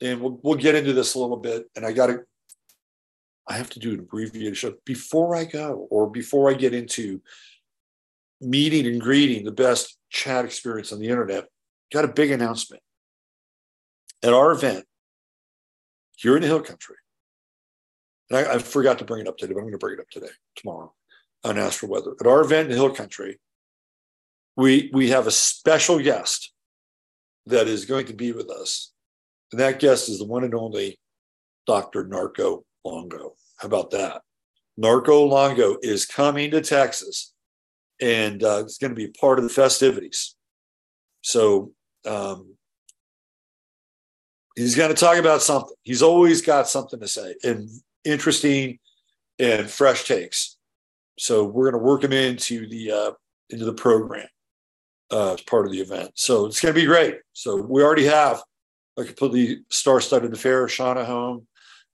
and 0.00 0.20
we'll 0.20 0.40
we'll 0.42 0.56
get 0.56 0.74
into 0.74 0.92
this 0.92 1.14
a 1.14 1.18
little 1.18 1.36
bit. 1.36 1.66
And 1.76 1.84
I 1.86 1.92
got 1.92 2.08
to, 2.08 2.20
I 3.48 3.56
have 3.56 3.70
to 3.70 3.78
do 3.78 3.94
an 3.94 4.00
abbreviated 4.00 4.56
show 4.56 4.74
before 4.84 5.34
I 5.34 5.44
go, 5.44 5.88
or 5.90 6.10
before 6.10 6.50
I 6.50 6.54
get 6.54 6.74
into 6.74 7.22
meeting 8.40 8.86
and 8.86 9.00
greeting 9.00 9.44
the 9.44 9.52
best 9.52 9.96
chat 10.10 10.44
experience 10.44 10.92
on 10.92 10.98
the 10.98 11.08
internet. 11.08 11.46
Got 11.92 12.04
a 12.04 12.08
big 12.08 12.30
announcement 12.30 12.82
at 14.22 14.32
our 14.32 14.52
event 14.52 14.84
here 16.16 16.36
in 16.36 16.42
the 16.42 16.48
Hill 16.48 16.60
Country. 16.60 16.96
And 18.30 18.38
I, 18.38 18.54
I 18.54 18.58
forgot 18.58 18.98
to 18.98 19.04
bring 19.04 19.22
it 19.22 19.28
up 19.28 19.38
today, 19.38 19.54
but 19.54 19.60
I'm 19.60 19.64
going 19.64 19.72
to 19.72 19.78
bring 19.78 19.94
it 19.94 20.00
up 20.00 20.10
today, 20.10 20.32
tomorrow 20.56 20.92
on 21.44 21.58
Astro 21.58 21.88
Weather. 21.88 22.14
At 22.20 22.26
our 22.26 22.42
event 22.42 22.66
in 22.66 22.70
the 22.72 22.82
Hill 22.82 22.94
Country, 22.94 23.38
we 24.56 24.90
we 24.92 25.08
have 25.10 25.26
a 25.26 25.30
special 25.30 25.98
guest 26.00 26.52
that 27.46 27.66
is 27.66 27.86
going 27.86 28.06
to 28.06 28.14
be 28.14 28.32
with 28.32 28.50
us. 28.50 28.92
And 29.52 29.60
that 29.60 29.78
guest 29.78 30.10
is 30.10 30.18
the 30.18 30.26
one 30.26 30.44
and 30.44 30.54
only 30.54 30.98
Dr. 31.66 32.04
Marco 32.04 32.64
Longo. 32.88 33.34
How 33.56 33.66
about 33.66 33.90
that? 33.90 34.22
Marco 34.76 35.24
Longo 35.24 35.76
is 35.82 36.06
coming 36.06 36.50
to 36.52 36.60
Texas 36.60 37.34
and 38.00 38.42
uh, 38.44 38.62
it's 38.64 38.78
going 38.78 38.90
to 38.90 38.96
be 38.96 39.08
part 39.08 39.38
of 39.38 39.44
the 39.44 39.50
festivities. 39.50 40.36
So 41.22 41.72
um, 42.06 42.54
he's 44.54 44.76
going 44.76 44.94
to 44.94 45.00
talk 45.00 45.18
about 45.18 45.42
something. 45.42 45.74
He's 45.82 46.02
always 46.02 46.42
got 46.42 46.68
something 46.68 47.00
to 47.00 47.08
say 47.08 47.34
and 47.42 47.68
interesting 48.04 48.78
and 49.38 49.68
fresh 49.68 50.06
takes. 50.06 50.56
So 51.18 51.44
we're 51.44 51.70
going 51.70 51.80
to 51.80 51.86
work 51.86 52.04
him 52.04 52.12
into 52.12 52.68
the 52.68 52.92
uh, 52.92 53.10
into 53.50 53.64
the 53.64 53.74
program 53.74 54.28
uh, 55.10 55.34
as 55.34 55.40
part 55.42 55.66
of 55.66 55.72
the 55.72 55.80
event. 55.80 56.12
So 56.14 56.46
it's 56.46 56.60
going 56.60 56.74
to 56.74 56.80
be 56.80 56.86
great. 56.86 57.16
So 57.32 57.56
we 57.56 57.82
already 57.82 58.04
have 58.04 58.42
a 58.96 59.04
completely 59.04 59.62
star-studded 59.70 60.32
affair. 60.32 60.66
Shauna 60.66 61.04
home. 61.04 61.46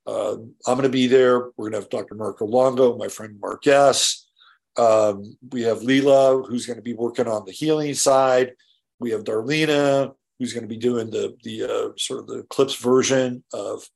Uh, 0.07 0.35
I'm 0.67 0.77
going 0.77 0.83
to 0.83 0.89
be 0.89 1.07
there. 1.07 1.51
We're 1.57 1.71
going 1.71 1.73
to 1.73 1.79
have 1.79 1.89
Dr. 1.89 2.15
Marco 2.15 2.47
Longo, 2.47 2.97
my 2.97 3.09
friend 3.09 3.39
Mark 3.41 3.67
S. 3.67 4.29
Um, 4.77 5.37
we 5.51 5.63
have 5.63 5.81
Leela, 5.81 6.47
who's 6.49 6.67
going 6.67 6.77
to 6.77 6.83
be 6.83 6.95
working 6.95 7.29
on 7.29 7.45
the 7.45 7.53
healing 7.53 7.95
side. 7.95 8.53
We 8.99 9.11
have 9.11 9.25
Darlena, 9.25 10.13
who's 10.39 10.53
going 10.53 10.65
to 10.65 10.69
be 10.69 10.77
doing 10.77 11.11
the 11.11 11.37
the 11.45 11.63
uh, 11.63 11.89
sort 11.97 12.21
of 12.21 12.27
the 12.27 12.43
clips 12.51 12.75
version 12.75 13.45
of 13.53 13.89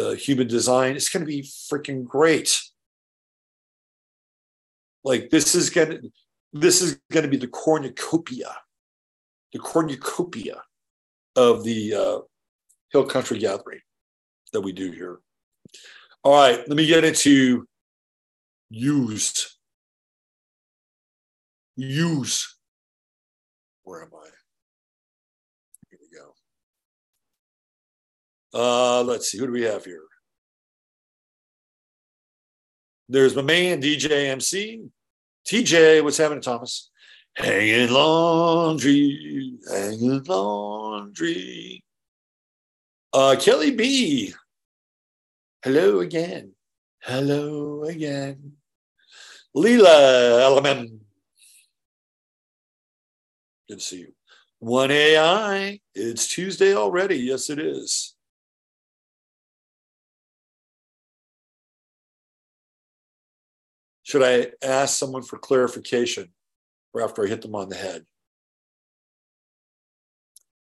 uh, 0.00 0.12
human 0.12 0.48
design. 0.48 0.96
It's 0.96 1.08
going 1.08 1.24
to 1.24 1.30
be 1.30 1.42
freaking 1.42 2.04
great. 2.04 2.58
Like 5.04 5.30
this 5.30 5.54
is 5.54 5.70
going 5.70 5.90
to 5.90 6.10
this 6.52 6.80
is 6.80 6.98
going 7.12 7.24
to 7.24 7.30
be 7.30 7.36
the 7.36 7.48
cornucopia, 7.48 8.56
the 9.52 9.58
cornucopia 9.58 10.62
of 11.36 11.64
the 11.64 11.94
uh, 11.94 12.18
Hill 12.92 13.04
Country 13.04 13.38
Gathering 13.38 13.80
that 14.52 14.62
we 14.62 14.72
do 14.72 14.90
here. 14.90 15.20
All 16.22 16.34
right, 16.34 16.58
let 16.68 16.76
me 16.76 16.86
get 16.86 17.04
into 17.04 17.66
used. 18.70 19.46
Use. 21.76 22.56
Where 23.84 24.02
am 24.02 24.10
I? 24.14 24.28
Here 25.90 25.98
we 26.00 26.18
go. 26.18 26.34
Uh, 28.58 29.02
let's 29.02 29.30
see, 29.30 29.38
who 29.38 29.46
do 29.46 29.52
we 29.52 29.62
have 29.62 29.84
here? 29.84 30.02
There's 33.08 33.36
my 33.36 33.42
man, 33.42 33.80
DJ 33.80 34.30
MC. 34.30 34.82
TJ, 35.46 36.02
what's 36.02 36.16
happening, 36.18 36.42
Thomas? 36.42 36.90
Hanging 37.36 37.90
laundry, 37.90 39.54
hanging 39.70 40.24
laundry. 40.24 41.84
Uh, 43.12 43.36
Kelly 43.38 43.70
B. 43.70 44.34
Hello 45.66 45.98
again. 45.98 46.52
Hello 47.02 47.82
again. 47.82 48.52
Leela 49.52 50.60
LMM. 50.62 51.00
Good 53.68 53.80
to 53.80 53.84
see 53.84 53.98
you. 53.98 54.12
One 54.60 54.92
AI. 54.92 55.80
It's 55.92 56.28
Tuesday 56.28 56.76
already. 56.76 57.16
Yes, 57.16 57.50
it 57.50 57.58
is. 57.58 58.14
Should 64.04 64.22
I 64.22 64.52
ask 64.64 64.96
someone 64.96 65.22
for 65.24 65.36
clarification 65.36 66.28
or 66.94 67.02
after 67.02 67.24
I 67.24 67.26
hit 67.26 67.42
them 67.42 67.56
on 67.56 67.70
the 67.70 67.74
head? 67.74 68.06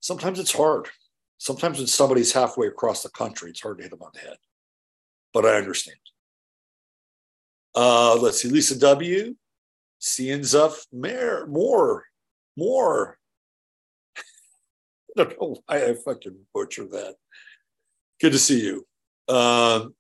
Sometimes 0.01 0.39
it's 0.39 0.51
hard. 0.51 0.89
Sometimes 1.38 1.77
when 1.77 1.88
somebody's 1.88 2.33
halfway 2.33 2.67
across 2.67 3.01
the 3.01 3.09
country, 3.12 3.51
it's 3.51 3.62
hard 3.62 3.77
to 3.77 3.83
hit 3.83 3.91
them 3.91 4.01
on 4.01 4.12
the 4.13 4.19
head. 4.19 4.35
But 5.33 5.45
I 5.45 5.55
understand. 5.55 5.97
Uh, 7.75 8.15
let's 8.15 8.41
see, 8.41 8.49
Lisa 8.49 8.77
W. 8.79 9.35
Seeing 9.99 10.39
Zuff 10.41 10.85
Mayor, 10.91 11.45
more, 11.47 12.05
more. 12.57 13.17
I 14.17 14.21
don't 15.23 15.41
know 15.41 15.57
why 15.65 15.85
I 15.85 15.93
fucking 15.93 16.37
butchered 16.53 16.91
that. 16.91 17.15
Good 18.21 18.31
to 18.31 18.39
see 18.39 18.61
you. 18.61 18.85
Um, 19.33 19.93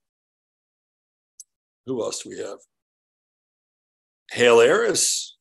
who 1.85 2.01
else 2.01 2.23
do 2.23 2.29
we 2.29 2.39
have? 2.39 2.59
Hail 4.31 4.61
Eris. 4.61 5.37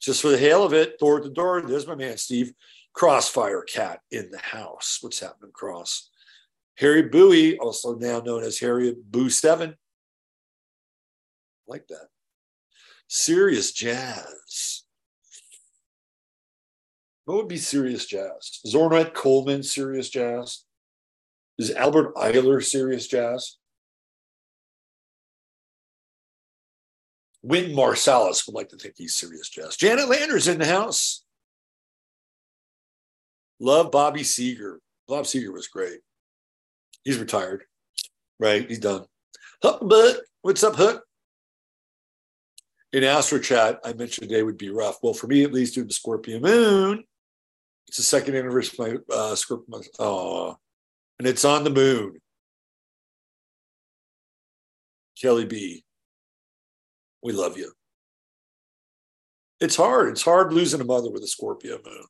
Just 0.00 0.22
for 0.22 0.28
the 0.28 0.38
hail 0.38 0.64
of 0.64 0.72
it, 0.72 0.98
door 0.98 1.20
to 1.20 1.28
door. 1.30 1.62
There's 1.62 1.86
my 1.86 1.94
man, 1.94 2.16
Steve. 2.16 2.52
Crossfire 2.94 3.62
Cat 3.62 4.00
in 4.10 4.30
the 4.30 4.38
house. 4.38 4.98
What's 5.00 5.20
happening, 5.20 5.52
Cross? 5.52 6.10
Harry 6.78 7.02
Bowie, 7.02 7.58
also 7.58 7.94
now 7.94 8.20
known 8.20 8.42
as 8.42 8.58
Harriet 8.58 9.10
Boo 9.10 9.30
Seven. 9.30 9.76
Like 11.66 11.86
that. 11.88 12.08
Serious 13.08 13.72
jazz. 13.72 14.84
What 17.24 17.36
would 17.36 17.48
be 17.48 17.58
serious 17.58 18.06
jazz? 18.06 18.60
Is 18.64 18.74
Ornette 18.74 19.14
Coleman 19.14 19.62
serious 19.62 20.08
jazz? 20.08 20.64
Is 21.58 21.70
Albert 21.70 22.14
Ayler 22.16 22.64
serious 22.64 23.06
jazz? 23.06 23.58
Wynton 27.42 27.74
Marsalis 27.76 28.46
would 28.46 28.54
like 28.54 28.68
to 28.70 28.76
think 28.76 28.94
he's 28.96 29.14
serious 29.14 29.48
jazz. 29.48 29.76
Janet 29.76 30.08
Landers 30.08 30.48
in 30.48 30.58
the 30.58 30.66
house. 30.66 31.24
Love 33.60 33.90
Bobby 33.90 34.22
Seeger. 34.22 34.80
Bob 35.08 35.24
Seger 35.24 35.52
was 35.52 35.68
great. 35.68 36.00
He's 37.04 37.18
retired, 37.18 37.64
right? 38.38 38.68
He's 38.68 38.78
done. 38.78 39.04
Huck 39.62 39.80
Butt, 39.86 40.20
what's 40.42 40.62
up, 40.62 40.76
Hook? 40.76 41.04
In 42.92 43.04
Astro 43.04 43.38
Chat, 43.38 43.80
I 43.84 43.94
mentioned 43.94 44.28
today 44.28 44.42
would 44.42 44.58
be 44.58 44.70
rough. 44.70 44.98
Well, 45.02 45.14
for 45.14 45.26
me 45.26 45.44
at 45.44 45.52
least, 45.52 45.74
due 45.74 45.82
to 45.82 45.88
the 45.88 45.94
Scorpio 45.94 46.38
moon, 46.40 47.04
it's 47.88 47.96
the 47.96 48.02
second 48.02 48.36
anniversary 48.36 48.96
of 48.96 49.02
my 49.08 49.14
uh, 49.14 49.34
Scorpio. 49.34 49.80
Oh, 49.98 50.56
and 51.18 51.26
it's 51.26 51.44
on 51.44 51.64
the 51.64 51.70
moon. 51.70 52.18
Kelly 55.20 55.46
B, 55.46 55.84
we 57.22 57.32
love 57.32 57.56
you. 57.56 57.72
It's 59.60 59.76
hard. 59.76 60.08
It's 60.10 60.22
hard 60.22 60.52
losing 60.52 60.80
a 60.80 60.84
mother 60.84 61.10
with 61.10 61.22
a 61.22 61.28
Scorpio 61.28 61.78
moon, 61.84 62.04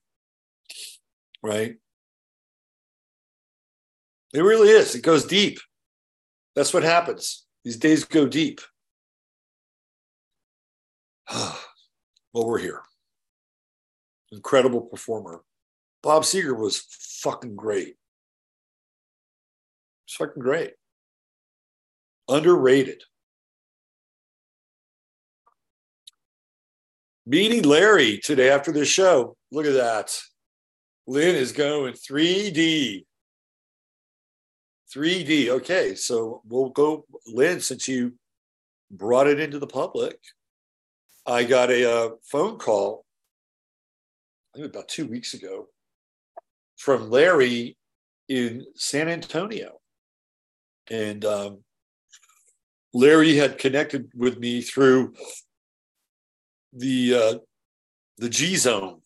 right? 1.43 1.77
It 4.33 4.41
really 4.41 4.69
is. 4.69 4.95
It 4.95 5.03
goes 5.03 5.25
deep. 5.25 5.59
That's 6.55 6.73
what 6.73 6.83
happens. 6.83 7.45
These 7.65 7.77
days 7.77 8.05
go 8.05 8.27
deep. 8.27 8.61
well, 11.33 11.57
we're 12.35 12.59
here. 12.59 12.83
Incredible 14.31 14.81
performer. 14.81 15.43
Bob 16.03 16.23
Seger 16.23 16.57
was 16.59 16.87
fucking 17.21 17.55
great. 17.55 17.97
It's 20.07 20.17
fucking 20.17 20.43
great. 20.43 20.73
Underrated. 22.29 23.03
Meeting 27.25 27.63
Larry 27.63 28.19
today 28.19 28.51
after 28.51 28.73
the 28.73 28.85
show. 28.85 29.37
Look 29.53 29.67
at 29.67 29.75
that. 29.75 30.19
Lynn 31.07 31.37
is 31.37 31.53
going 31.53 31.95
3D. 31.95 33.05
3D. 34.95 35.49
Okay, 35.49 35.95
so 35.95 36.43
we'll 36.49 36.71
go, 36.71 37.07
Lynn, 37.27 37.61
since 37.61 37.89
you 37.89 38.15
brought 38.91 39.27
it 39.27 39.41
into 39.41 39.59
the 39.59 39.67
public. 39.67 40.19
I 41.27 41.45
got 41.45 41.71
a 41.71 41.91
uh, 41.91 42.11
phone 42.25 42.59
call, 42.59 43.05
I 44.55 44.59
think 44.59 44.71
about 44.71 44.89
two 44.89 45.07
weeks 45.07 45.35
ago, 45.35 45.69
from 46.77 47.11
Larry 47.11 47.77
in 48.29 48.67
San 48.75 49.09
Antonio. 49.09 49.81
And 50.91 51.25
um, 51.25 51.59
Larry 52.93 53.37
had 53.37 53.59
connected 53.59 54.11
with 54.15 54.39
me 54.39 54.61
through 54.63 55.15
the 56.73 57.15
uh, 57.15 57.39
the 58.19 58.29
G 58.29 58.57
Zone 58.57 59.01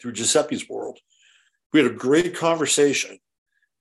through 0.00 0.12
Giuseppe's 0.12 0.68
World. 0.68 0.98
We 1.72 1.82
had 1.82 1.90
a 1.90 1.94
great 1.94 2.34
conversation, 2.36 3.18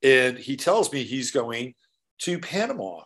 and 0.03 0.37
he 0.37 0.55
tells 0.55 0.91
me 0.91 1.03
he's 1.03 1.31
going 1.31 1.73
to 2.19 2.39
Panama, 2.39 3.01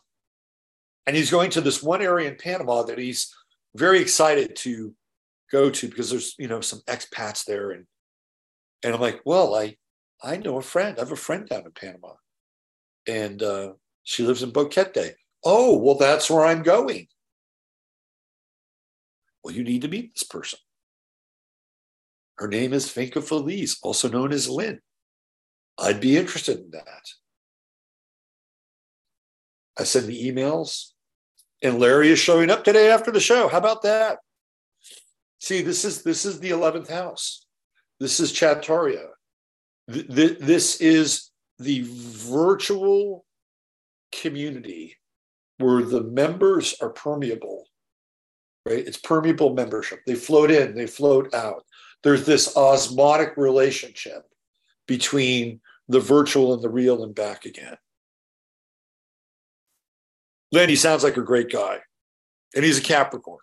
and 1.06 1.15
he's 1.15 1.32
going 1.32 1.49
to 1.51 1.62
this 1.62 1.82
one 1.82 2.01
area 2.01 2.30
in 2.30 2.38
Panama 2.38 2.84
that 2.84 2.97
he's 2.97 3.34
very 3.75 3.99
excited 3.99 4.56
to 4.58 4.93
go 5.51 5.69
to 5.69 5.88
because 5.88 6.10
there's 6.10 6.36
you 6.38 6.47
know 6.47 6.62
some 6.62 6.82
expats 6.88 7.45
there, 7.45 7.71
and 7.71 7.86
and 8.84 8.93
I'm 8.93 9.01
like, 9.01 9.21
well, 9.25 9.56
I 9.56 9.77
I 10.23 10.38
know 10.38 10.58
a 10.58 10.62
friend. 10.62 10.97
I 10.97 11.01
have 11.01 11.12
a 11.12 11.15
friend 11.15 11.47
down 11.47 11.65
in 11.65 11.71
Panama, 11.71 12.13
and 13.08 13.41
uh, 13.41 13.73
she 14.04 14.23
lives 14.23 14.43
in 14.43 14.51
Boquete. 14.51 15.13
Oh, 15.43 15.77
well, 15.77 15.95
that's 15.95 16.30
where 16.30 16.45
I'm 16.45 16.62
going. 16.62 17.08
Well, 19.43 19.56
you 19.56 19.63
need 19.63 19.82
to 19.82 19.88
meet 19.88 20.13
this 20.13 20.23
person. 20.23 20.60
Her 22.38 22.47
name 22.47 22.73
is 22.73 22.89
Finca 22.89 23.21
Feliz, 23.21 23.77
also 23.82 24.10
known 24.10 24.32
as 24.32 24.49
Lynn. 24.49 24.80
I'd 25.77 26.01
be 26.01 26.17
interested 26.17 26.60
in 26.60 26.71
that. 26.71 27.07
I 29.79 29.84
send 29.84 30.07
the 30.07 30.31
emails, 30.31 30.91
and 31.63 31.79
Larry 31.79 32.10
is 32.10 32.19
showing 32.19 32.49
up 32.49 32.63
today 32.63 32.91
after 32.91 33.12
the 33.12 33.19
show. 33.19 33.47
How 33.47 33.57
about 33.57 33.81
that? 33.84 34.19
See, 35.39 35.62
this 35.62 35.86
is 35.86 36.03
this 36.03 36.25
is 36.25 36.39
the 36.39 36.51
eleventh 36.51 36.89
house. 36.89 37.45
This 37.99 38.19
is 38.19 38.31
Chattaria. 38.31 39.07
Th- 39.91 40.07
th- 40.07 40.39
this 40.39 40.81
is 40.81 41.31
the 41.57 41.84
virtual 41.86 43.25
community 44.12 44.97
where 45.57 45.84
the 45.84 46.03
members 46.03 46.75
are 46.81 46.89
permeable 46.89 47.65
right? 48.65 48.86
It's 48.86 48.97
permeable 48.97 49.53
membership. 49.53 50.01
They 50.05 50.15
float 50.15 50.51
in, 50.51 50.75
they 50.75 50.88
float 50.88 51.34
out. 51.34 51.63
There's 52.03 52.25
this 52.25 52.55
osmotic 52.57 53.38
relationship 53.38 54.23
between 54.91 55.62
the 55.88 56.01
virtual 56.01 56.54
and 56.54 56.62
the 56.62 56.69
real 56.69 57.01
and 57.01 57.15
back 57.15 57.45
again. 57.45 57.77
Lenny 60.51 60.75
sounds 60.75 61.01
like 61.01 61.15
a 61.15 61.21
great 61.21 61.49
guy, 61.49 61.80
and 62.54 62.65
he's 62.65 62.77
a 62.77 62.82
Capricorn. 62.82 63.39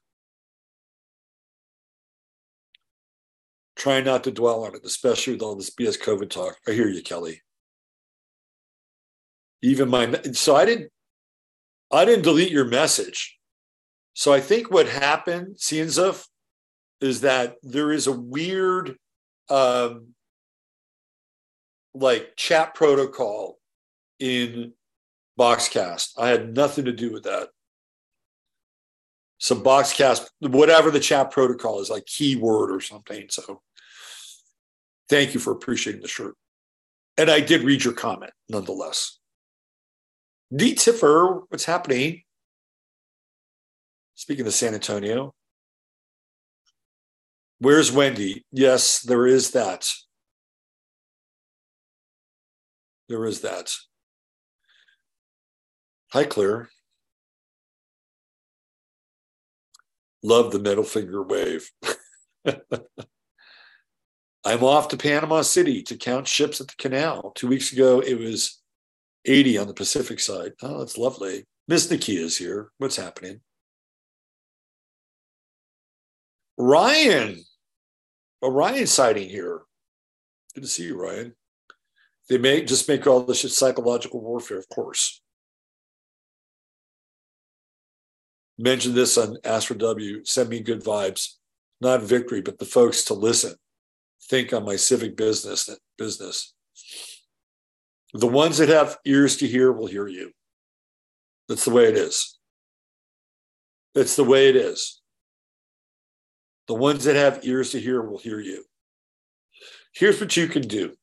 Try 3.76 4.02
not 4.02 4.24
to 4.24 4.30
dwell 4.30 4.64
on 4.64 4.74
it, 4.74 4.82
especially 4.84 5.32
with 5.32 5.42
all 5.42 5.56
this 5.56 5.70
BS 5.70 5.98
COVID 5.98 6.28
talk. 6.28 6.58
I 6.68 6.72
hear 6.72 6.88
you, 6.88 7.02
Kelly. 7.02 7.40
even 9.62 9.88
my 9.88 10.20
so 10.32 10.54
I 10.54 10.66
didn't 10.66 10.92
I 11.90 12.04
didn't 12.04 12.24
delete 12.24 12.52
your 12.52 12.66
message. 12.66 13.38
So 14.12 14.34
I 14.34 14.40
think 14.40 14.70
what 14.70 14.87
happened, 14.87 15.56
Cienzuf, 15.56 16.26
is 17.00 17.22
that 17.22 17.56
there 17.62 17.90
is 17.90 18.06
a 18.06 18.12
weird 18.12 18.96
um 19.48 20.08
like 21.98 22.37
chat 22.37 22.74
protocol 22.74 23.58
in 24.18 24.72
Boxcast. 25.38 26.12
I 26.18 26.28
had 26.28 26.54
nothing 26.54 26.84
to 26.87 26.92
do 26.92 27.12
with 27.12 27.24
that. 27.24 27.48
So 29.38 29.54
Boxcast, 29.54 30.28
whatever 30.40 30.90
the 30.90 31.00
chat 31.00 31.30
protocol 31.30 31.80
is, 31.80 31.90
like 31.90 32.06
keyword 32.06 32.72
or 32.72 32.80
something. 32.80 33.26
So 33.30 33.62
thank 35.08 35.34
you 35.34 35.40
for 35.40 35.52
appreciating 35.52 36.02
the 36.02 36.08
shirt. 36.08 36.34
And 37.16 37.30
I 37.30 37.40
did 37.40 37.62
read 37.62 37.84
your 37.84 37.94
comment 37.94 38.32
nonetheless. 38.48 39.18
D 40.54 40.74
Tiffer, 40.74 41.42
what's 41.48 41.64
happening? 41.64 42.22
Speaking 44.14 44.46
of 44.46 44.54
San 44.54 44.74
Antonio, 44.74 45.34
where's 47.61 47.92
Wendy? 47.92 48.44
Yes, 48.50 49.00
there 49.00 49.26
is 49.26 49.52
that. 49.52 49.88
There 53.08 53.24
is 53.24 53.40
that. 53.40 53.72
Hi, 56.12 56.24
Claire. 56.24 56.68
Love 60.22 60.52
the 60.52 60.58
middle 60.58 60.84
finger 60.84 61.22
wave. 61.22 61.70
I'm 64.44 64.64
off 64.64 64.88
to 64.88 64.96
Panama 64.96 65.42
City 65.42 65.82
to 65.84 65.96
count 65.96 66.26
ships 66.26 66.60
at 66.60 66.68
the 66.68 66.74
canal. 66.78 67.32
Two 67.34 67.48
weeks 67.48 67.72
ago, 67.72 68.00
it 68.00 68.18
was 68.18 68.60
80 69.24 69.58
on 69.58 69.66
the 69.66 69.74
Pacific 69.74 70.20
side. 70.20 70.52
Oh, 70.62 70.78
that's 70.78 70.98
lovely. 70.98 71.46
Miss 71.66 71.86
Nikia 71.88 72.20
is 72.20 72.38
here. 72.38 72.70
What's 72.78 72.96
happening? 72.96 73.40
Ryan. 76.56 77.44
Oh, 78.42 78.48
Orion 78.48 78.86
sighting 78.86 79.28
here. 79.28 79.62
Good 80.54 80.62
to 80.62 80.66
see 80.66 80.84
you, 80.84 81.00
Ryan. 81.00 81.34
They 82.28 82.38
may 82.38 82.64
just 82.64 82.88
make 82.88 83.06
all 83.06 83.22
this 83.22 83.56
psychological 83.56 84.20
warfare, 84.20 84.58
of 84.58 84.68
course. 84.68 85.22
Mention 88.58 88.94
this 88.94 89.16
on 89.16 89.38
Astro 89.44 89.76
W. 89.76 90.24
Send 90.24 90.50
me 90.50 90.60
good 90.60 90.82
vibes, 90.82 91.34
not 91.80 92.02
victory, 92.02 92.40
but 92.40 92.58
the 92.58 92.64
folks 92.64 93.04
to 93.04 93.14
listen, 93.14 93.54
think 94.24 94.52
on 94.52 94.64
my 94.64 94.76
civic 94.76 95.16
business. 95.16 95.70
Business. 95.96 96.54
The 98.14 98.26
ones 98.26 98.58
that 98.58 98.68
have 98.68 98.98
ears 99.04 99.36
to 99.36 99.46
hear 99.46 99.72
will 99.72 99.86
hear 99.86 100.08
you. 100.08 100.32
That's 101.48 101.64
the 101.64 101.70
way 101.70 101.84
it 101.84 101.96
is. 101.96 102.38
That's 103.94 104.16
the 104.16 104.24
way 104.24 104.48
it 104.48 104.56
is. 104.56 105.00
The 106.66 106.74
ones 106.74 107.04
that 107.04 107.16
have 107.16 107.40
ears 107.44 107.70
to 107.70 107.80
hear 107.80 108.02
will 108.02 108.18
hear 108.18 108.40
you. 108.40 108.64
Here's 109.94 110.20
what 110.20 110.36
you 110.36 110.46
can 110.46 110.62
do. 110.62 110.94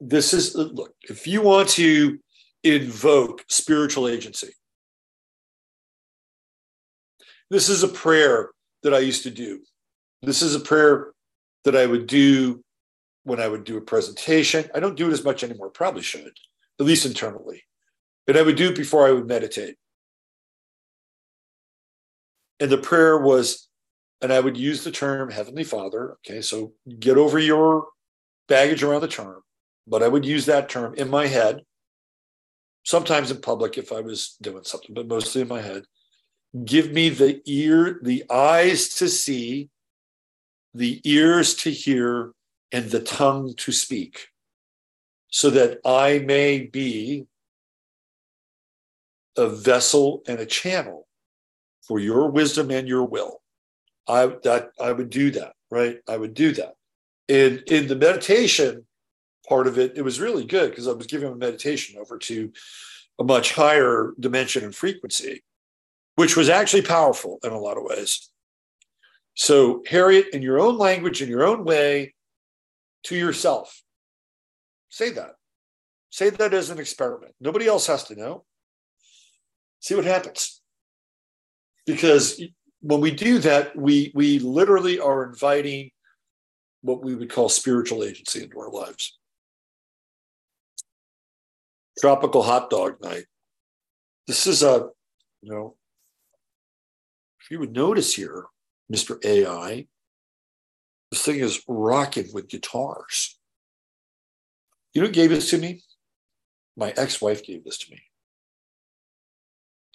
This 0.00 0.32
is, 0.32 0.54
look, 0.54 0.94
if 1.02 1.26
you 1.26 1.42
want 1.42 1.68
to 1.70 2.18
invoke 2.64 3.44
spiritual 3.48 4.08
agency, 4.08 4.52
this 7.50 7.68
is 7.68 7.82
a 7.82 7.88
prayer 7.88 8.50
that 8.82 8.94
I 8.94 9.00
used 9.00 9.24
to 9.24 9.30
do. 9.30 9.60
This 10.22 10.40
is 10.40 10.54
a 10.54 10.60
prayer 10.60 11.12
that 11.64 11.76
I 11.76 11.84
would 11.84 12.06
do 12.06 12.64
when 13.24 13.40
I 13.40 13.48
would 13.48 13.64
do 13.64 13.76
a 13.76 13.82
presentation. 13.82 14.70
I 14.74 14.80
don't 14.80 14.96
do 14.96 15.08
it 15.08 15.12
as 15.12 15.24
much 15.24 15.44
anymore, 15.44 15.68
probably 15.68 16.02
should, 16.02 16.32
at 16.78 16.86
least 16.86 17.04
internally. 17.04 17.64
But 18.26 18.36
I 18.36 18.42
would 18.42 18.56
do 18.56 18.70
it 18.70 18.76
before 18.76 19.06
I 19.06 19.12
would 19.12 19.26
meditate. 19.26 19.76
And 22.58 22.70
the 22.70 22.78
prayer 22.78 23.18
was, 23.18 23.68
and 24.22 24.32
I 24.32 24.40
would 24.40 24.56
use 24.56 24.84
the 24.84 24.90
term 24.90 25.30
Heavenly 25.30 25.64
Father. 25.64 26.12
Okay, 26.12 26.40
so 26.40 26.72
get 26.98 27.16
over 27.16 27.38
your 27.38 27.88
baggage 28.48 28.82
around 28.82 29.00
the 29.00 29.08
term, 29.08 29.42
but 29.86 30.02
I 30.02 30.08
would 30.08 30.24
use 30.24 30.46
that 30.46 30.68
term 30.68 30.94
in 30.94 31.08
my 31.10 31.26
head, 31.26 31.62
sometimes 32.84 33.30
in 33.30 33.40
public 33.40 33.78
if 33.78 33.92
I 33.92 34.00
was 34.00 34.36
doing 34.40 34.64
something, 34.64 34.94
but 34.94 35.08
mostly 35.08 35.42
in 35.42 35.48
my 35.48 35.60
head. 35.60 35.84
Give 36.64 36.90
me 36.92 37.08
the 37.10 37.40
ear, 37.46 38.00
the 38.02 38.24
eyes 38.30 38.88
to 38.96 39.08
see, 39.08 39.68
the 40.74 41.00
ears 41.04 41.54
to 41.56 41.70
hear, 41.70 42.32
and 42.72 42.90
the 42.90 43.00
tongue 43.00 43.54
to 43.56 43.72
speak, 43.72 44.28
so 45.28 45.50
that 45.50 45.78
I 45.84 46.20
may 46.20 46.60
be 46.60 47.26
a 49.36 49.48
vessel 49.48 50.22
and 50.26 50.38
a 50.38 50.46
channel 50.46 51.06
for 51.82 51.98
your 51.98 52.30
wisdom 52.30 52.70
and 52.70 52.86
your 52.86 53.04
will. 53.04 53.42
I 54.08 54.26
that 54.44 54.70
I 54.80 54.92
would 54.92 55.10
do 55.10 55.30
that, 55.32 55.52
right? 55.70 55.98
I 56.08 56.16
would 56.16 56.34
do 56.34 56.52
that. 56.52 56.74
And 57.28 57.62
in 57.66 57.86
the 57.86 57.96
meditation 57.96 58.86
part 59.50 59.66
of 59.66 59.78
it, 59.78 59.92
it 59.96 60.02
was 60.02 60.20
really 60.20 60.46
good 60.46 60.70
because 60.70 60.86
I 60.86 60.92
was 60.92 61.08
giving 61.08 61.30
a 61.30 61.34
meditation 61.34 61.98
over 62.00 62.16
to 62.18 62.52
a 63.18 63.24
much 63.24 63.52
higher 63.52 64.12
dimension 64.18 64.64
and 64.64 64.74
frequency, 64.74 65.42
which 66.14 66.36
was 66.36 66.48
actually 66.48 66.82
powerful 66.82 67.38
in 67.42 67.50
a 67.50 67.58
lot 67.58 67.76
of 67.76 67.82
ways. 67.82 68.30
So, 69.34 69.82
Harriet, 69.88 70.28
in 70.32 70.40
your 70.40 70.60
own 70.60 70.78
language, 70.78 71.20
in 71.20 71.28
your 71.28 71.44
own 71.44 71.64
way, 71.64 72.14
to 73.04 73.16
yourself. 73.16 73.82
Say 74.88 75.10
that. 75.10 75.32
Say 76.10 76.30
that 76.30 76.54
as 76.54 76.70
an 76.70 76.78
experiment. 76.78 77.34
Nobody 77.40 77.66
else 77.66 77.86
has 77.88 78.04
to 78.04 78.14
know. 78.14 78.44
See 79.80 79.94
what 79.94 80.04
happens. 80.04 80.60
Because 81.86 82.42
when 82.82 83.00
we 83.00 83.10
do 83.10 83.38
that, 83.38 83.76
we 83.76 84.12
we 84.14 84.38
literally 84.38 85.00
are 85.00 85.24
inviting 85.24 85.90
what 86.82 87.02
we 87.02 87.14
would 87.14 87.30
call 87.30 87.48
spiritual 87.48 88.04
agency 88.04 88.42
into 88.42 88.58
our 88.60 88.70
lives. 88.70 89.19
Tropical 92.00 92.42
hot 92.42 92.70
dog 92.70 93.00
night. 93.02 93.24
This 94.26 94.46
is 94.46 94.62
a, 94.62 94.88
you 95.42 95.52
know, 95.52 95.76
if 97.40 97.50
you 97.50 97.58
would 97.58 97.72
notice 97.72 98.14
here, 98.14 98.46
Mr. 98.92 99.22
AI, 99.24 99.86
this 101.10 101.22
thing 101.22 101.40
is 101.40 101.62
rocking 101.68 102.28
with 102.32 102.48
guitars. 102.48 103.38
You 104.94 105.02
know 105.02 105.08
who 105.08 105.12
gave 105.12 105.30
this 105.30 105.50
to 105.50 105.58
me? 105.58 105.82
My 106.76 106.94
ex 106.96 107.20
wife 107.20 107.44
gave 107.44 107.64
this 107.64 107.78
to 107.78 107.90
me. 107.90 108.00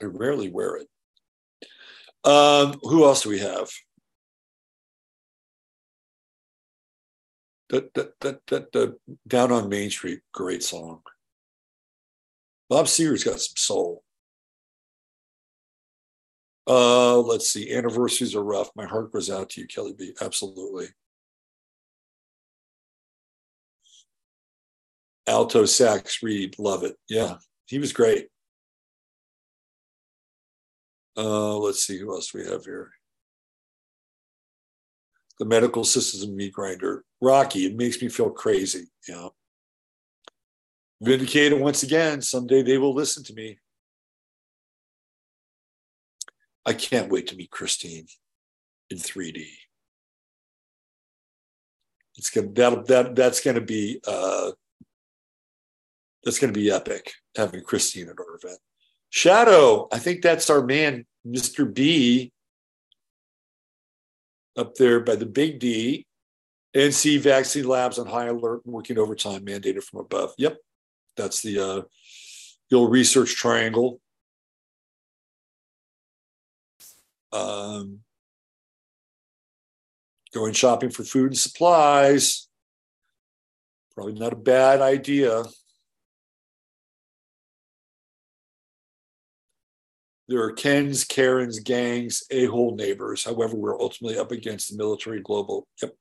I 0.02 0.06
rarely 0.06 0.50
wear 0.50 0.78
it. 0.78 0.88
Um, 2.24 2.80
who 2.82 3.06
else 3.06 3.24
do 3.24 3.30
we 3.30 3.40
have? 3.40 3.70
That, 7.70 7.94
that, 7.94 8.20
that, 8.22 8.72
that, 8.72 8.96
Down 9.28 9.52
on 9.52 9.70
Main 9.70 9.90
Street, 9.90 10.20
great 10.34 10.64
song. 10.64 11.02
Bob 12.70 12.86
Seger's 12.86 13.24
got 13.24 13.40
some 13.40 13.56
soul. 13.56 14.04
Uh, 16.68 17.20
let's 17.20 17.50
see. 17.52 17.72
Anniversaries 17.74 18.36
are 18.36 18.44
rough. 18.44 18.70
My 18.76 18.86
heart 18.86 19.12
goes 19.12 19.30
out 19.30 19.52
to 19.52 19.62
you, 19.62 19.68
Kelly 19.68 19.94
B. 19.98 20.14
Absolutely. 20.20 20.88
alto 25.28 25.66
sax 25.66 26.22
reed 26.22 26.56
love 26.60 26.84
it 26.84 26.96
yeah 27.10 27.36
he 27.66 27.80
was 27.80 27.92
great 27.92 28.28
uh, 31.18 31.58
let's 31.58 31.84
see 31.84 31.98
who 31.98 32.14
else 32.14 32.34
we 32.34 32.46
have 32.46 32.64
here 32.66 32.92
the 35.40 35.46
medical 35.46 35.84
systems 35.84 36.24
and 36.24 36.36
meat 36.36 36.54
grinder 36.54 37.04
rocky 37.22 37.66
it 37.66 37.76
makes 37.76 38.02
me 38.02 38.08
feel 38.08 38.30
crazy 38.30 38.86
yeah 39.08 39.28
vindicated 41.02 41.60
once 41.60 41.84
again 41.84 42.22
someday 42.22 42.62
they 42.62 42.78
will 42.78 42.94
listen 42.94 43.24
to 43.24 43.34
me 43.34 43.58
i 46.66 46.74
can't 46.74 47.12
wait 47.12 47.28
to 47.28 47.36
meet 47.36 47.52
christine 47.52 48.06
in 48.90 48.98
3d 48.98 49.46
it's 52.16 52.30
gonna 52.30 52.48
that 52.54 52.88
that 52.88 53.16
that's 53.16 53.42
gonna 53.42 53.62
be 53.62 54.00
uh 54.08 54.52
that's 56.26 56.40
to 56.40 56.52
be 56.52 56.72
epic 56.72 57.14
having 57.38 57.62
Christine 57.62 58.10
at 58.10 58.20
our 58.20 58.36
event. 58.36 58.60
Shadow, 59.12 59.88
I 59.92 60.00
think 60.00 60.22
that's 60.22 60.50
our 60.50 60.66
man, 60.66 61.06
Mr. 61.26 61.72
B, 61.72 62.34
up 64.58 64.76
there 64.76 65.00
by 65.00 65.16
the 65.16 65.28
big 65.28 65.60
D. 65.60 66.08
NC 66.76 67.20
Vaccine 67.22 67.68
Labs 67.68 67.98
on 67.98 68.08
high 68.08 68.26
alert, 68.26 68.66
working 68.66 68.98
overtime, 68.98 69.46
mandated 69.46 69.84
from 69.84 70.02
above. 70.02 70.34
Yep, 70.38 70.58
that's 71.16 71.42
the 71.42 71.60
uh, 71.60 71.82
Gill 72.70 72.88
Research 72.88 73.36
Triangle. 73.36 74.00
Um, 77.32 78.00
going 80.34 80.54
shopping 80.54 80.90
for 80.90 81.04
food 81.04 81.28
and 81.28 81.38
supplies. 81.38 82.48
Probably 83.94 84.14
not 84.14 84.34
a 84.34 84.38
bad 84.38 84.82
idea. 84.82 85.44
There 90.28 90.42
are 90.42 90.52
Kens, 90.52 91.04
Karens, 91.04 91.60
gangs, 91.60 92.24
a 92.32 92.46
hole 92.46 92.76
neighbors. 92.76 93.24
However, 93.24 93.56
we're 93.56 93.80
ultimately 93.80 94.18
up 94.18 94.32
against 94.32 94.72
the 94.72 94.78
military 94.78 95.22
global. 95.22 95.68
Yep. 95.82 95.94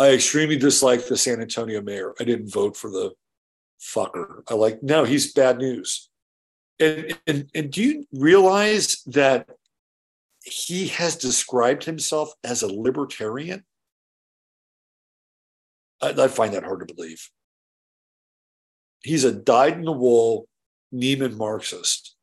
I 0.00 0.14
extremely 0.14 0.56
dislike 0.56 1.06
the 1.06 1.16
San 1.18 1.42
Antonio 1.42 1.82
mayor. 1.82 2.14
I 2.18 2.24
didn't 2.24 2.50
vote 2.50 2.74
for 2.74 2.88
the 2.88 3.12
fucker. 3.78 4.40
I 4.48 4.54
like, 4.54 4.82
no, 4.82 5.04
he's 5.04 5.34
bad 5.34 5.58
news. 5.58 6.08
And, 6.78 7.18
and, 7.26 7.50
and 7.54 7.70
do 7.70 7.82
you 7.82 8.06
realize 8.10 9.02
that 9.08 9.50
he 10.42 10.88
has 10.88 11.16
described 11.16 11.84
himself 11.84 12.32
as 12.42 12.62
a 12.62 12.74
libertarian? 12.74 13.62
I, 16.00 16.14
I 16.18 16.28
find 16.28 16.54
that 16.54 16.64
hard 16.64 16.88
to 16.88 16.94
believe. 16.94 17.28
He's 19.02 19.24
a 19.24 19.32
dyed 19.32 19.74
in 19.74 19.82
the 19.82 19.92
wool 19.92 20.48
Neiman 20.94 21.36
Marxist. 21.36 22.16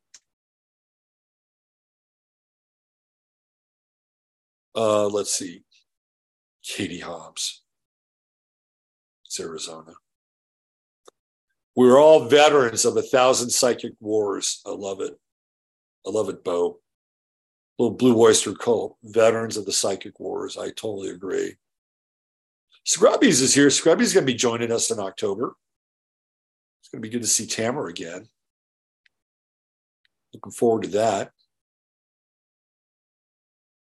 Uh, 4.75 5.05
let's 5.05 5.35
see. 5.35 5.61
Katie 6.63 7.01
Hobbs. 7.01 7.61
Arizona. 9.39 9.93
We're 11.75 11.99
all 11.99 12.27
veterans 12.27 12.85
of 12.85 12.97
a 12.97 13.03
thousand 13.03 13.51
psychic 13.51 13.93
wars. 13.99 14.61
I 14.65 14.71
love 14.71 14.99
it. 14.99 15.13
I 16.05 16.09
love 16.09 16.29
it, 16.29 16.43
Bo. 16.43 16.79
Little 17.77 17.95
blue 17.95 18.19
oyster 18.19 18.53
cult, 18.53 18.97
veterans 19.03 19.57
of 19.57 19.65
the 19.65 19.71
psychic 19.71 20.19
wars. 20.19 20.57
I 20.57 20.69
totally 20.69 21.09
agree. 21.09 21.55
Scrubbies 22.87 23.41
is 23.41 23.53
here. 23.53 23.67
Scrubbies 23.67 24.13
going 24.13 24.25
to 24.25 24.31
be 24.31 24.33
joining 24.33 24.71
us 24.71 24.89
in 24.89 24.99
October. 24.99 25.55
It's 26.81 26.89
going 26.89 27.01
to 27.01 27.07
be 27.07 27.11
good 27.11 27.21
to 27.21 27.27
see 27.27 27.45
Tamara 27.45 27.89
again. 27.89 28.27
Looking 30.33 30.53
forward 30.53 30.83
to 30.83 30.89
that. 30.89 31.31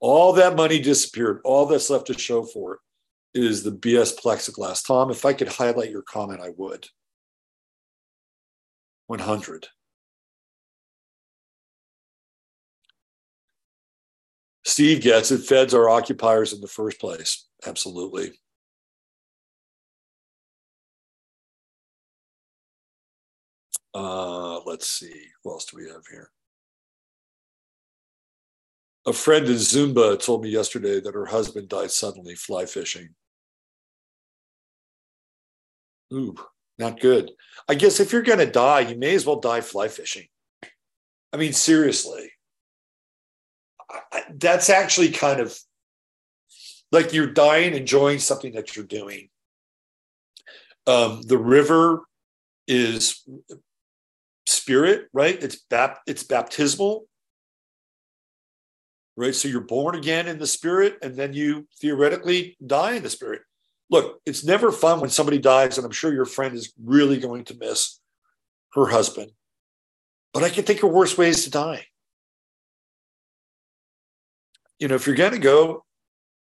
All 0.01 0.33
that 0.33 0.57
money 0.57 0.79
disappeared. 0.79 1.39
All 1.45 1.65
that's 1.65 1.89
left 1.89 2.07
to 2.07 2.19
show 2.19 2.43
for 2.43 2.73
it 2.73 2.79
is 3.35 3.63
the 3.63 3.71
BS 3.71 4.17
plexiglass. 4.17 4.85
Tom, 4.85 5.11
if 5.11 5.25
I 5.25 5.33
could 5.33 5.49
highlight 5.49 5.91
your 5.91 6.01
comment, 6.01 6.39
I 6.41 6.51
would. 6.57 6.87
100. 9.07 9.67
Steve 14.63 15.01
gets 15.01 15.31
it. 15.31 15.39
Feds 15.39 15.73
are 15.73 15.89
occupiers 15.89 16.53
in 16.53 16.61
the 16.61 16.67
first 16.67 16.99
place. 16.99 17.47
Absolutely. 17.67 18.31
Uh, 23.93 24.59
let's 24.65 24.87
see. 24.89 25.27
What 25.43 25.53
else 25.53 25.65
do 25.65 25.77
we 25.77 25.89
have 25.89 26.05
here? 26.09 26.31
A 29.05 29.13
friend 29.13 29.45
in 29.45 29.53
Zumba 29.53 30.19
told 30.23 30.41
me 30.41 30.49
yesterday 30.49 30.99
that 30.99 31.13
her 31.13 31.27
husband 31.27 31.69
died 31.69 31.91
suddenly 31.91 32.33
fly 32.33 32.65
fishing. 32.65 33.09
Ooh, 36.13 36.35
not 36.77 36.99
good. 36.99 37.31
I 37.67 37.75
guess 37.75 37.99
if 37.99 38.11
you're 38.11 38.21
going 38.21 38.39
to 38.39 38.45
die, 38.45 38.81
you 38.81 38.97
may 38.97 39.15
as 39.15 39.25
well 39.25 39.39
die 39.39 39.61
fly 39.61 39.87
fishing. 39.87 40.27
I 41.33 41.37
mean, 41.37 41.53
seriously. 41.53 42.31
I, 44.11 44.23
that's 44.33 44.69
actually 44.69 45.11
kind 45.11 45.39
of 45.39 45.57
like 46.91 47.13
you're 47.13 47.27
dying 47.27 47.73
enjoying 47.73 48.19
something 48.19 48.53
that 48.53 48.75
you're 48.75 48.85
doing. 48.85 49.29
Um, 50.87 51.21
the 51.23 51.37
river 51.37 52.03
is 52.67 53.27
spirit, 54.47 55.07
right? 55.13 55.41
It's 55.41 55.55
bap- 55.69 56.01
it's 56.07 56.23
baptismal 56.23 57.07
right? 59.17 59.35
So 59.35 59.47
you're 59.47 59.61
born 59.61 59.95
again 59.95 60.27
in 60.27 60.39
the 60.39 60.47
spirit, 60.47 60.97
and 61.01 61.15
then 61.15 61.33
you 61.33 61.67
theoretically 61.79 62.57
die 62.65 62.93
in 62.93 63.03
the 63.03 63.09
spirit. 63.09 63.41
Look, 63.89 64.19
it's 64.25 64.43
never 64.43 64.71
fun 64.71 64.99
when 64.99 65.09
somebody 65.09 65.37
dies, 65.37 65.77
and 65.77 65.85
I'm 65.85 65.91
sure 65.91 66.13
your 66.13 66.25
friend 66.25 66.55
is 66.55 66.73
really 66.83 67.19
going 67.19 67.43
to 67.45 67.55
miss 67.55 67.99
her 68.73 68.87
husband. 68.87 69.31
But 70.33 70.43
I 70.43 70.49
can 70.49 70.63
think 70.63 70.83
of 70.83 70.91
worse 70.91 71.17
ways 71.17 71.43
to 71.43 71.51
die. 71.51 71.85
You 74.79 74.87
know, 74.87 74.95
if 74.95 75.07
you're 75.07 75.15
going 75.15 75.31
to 75.31 75.39
go 75.39 75.85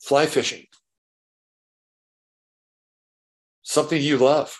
fly 0.02 0.26
fishing, 0.26 0.66
something 3.62 4.02
you 4.02 4.18
love, 4.18 4.60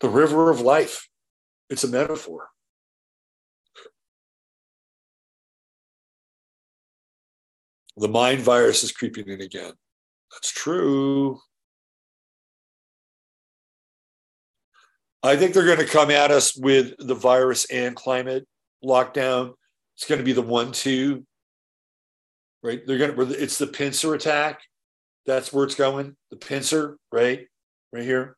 the 0.00 0.08
river 0.08 0.50
of 0.50 0.60
life, 0.60 1.08
it's 1.68 1.84
a 1.84 1.88
metaphor. 1.88 2.48
The 7.96 8.08
mind 8.08 8.40
virus 8.40 8.82
is 8.82 8.92
creeping 8.92 9.28
in 9.28 9.42
again. 9.42 9.74
That's 10.32 10.52
true. 10.52 11.40
I 15.22 15.36
think 15.36 15.52
they're 15.52 15.66
going 15.66 15.78
to 15.78 15.84
come 15.84 16.10
at 16.10 16.30
us 16.30 16.56
with 16.56 16.94
the 16.98 17.14
virus 17.14 17.66
and 17.70 17.94
climate 17.94 18.46
lockdown. 18.84 19.54
It's 19.96 20.06
going 20.06 20.18
to 20.18 20.24
be 20.24 20.32
the 20.32 20.40
one 20.40 20.72
two, 20.72 21.26
right? 22.62 22.80
They're 22.86 22.98
going 22.98 23.14
to. 23.14 23.42
It's 23.42 23.58
the 23.58 23.66
pincer 23.66 24.14
attack. 24.14 24.60
That's 25.26 25.52
where 25.52 25.64
it's 25.64 25.74
going. 25.74 26.16
The 26.30 26.36
pincer, 26.36 26.96
right, 27.12 27.46
right 27.92 28.04
here. 28.04 28.36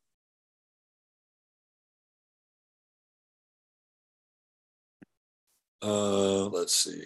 Uh, 5.80 6.46
let's 6.46 6.74
see. 6.74 7.02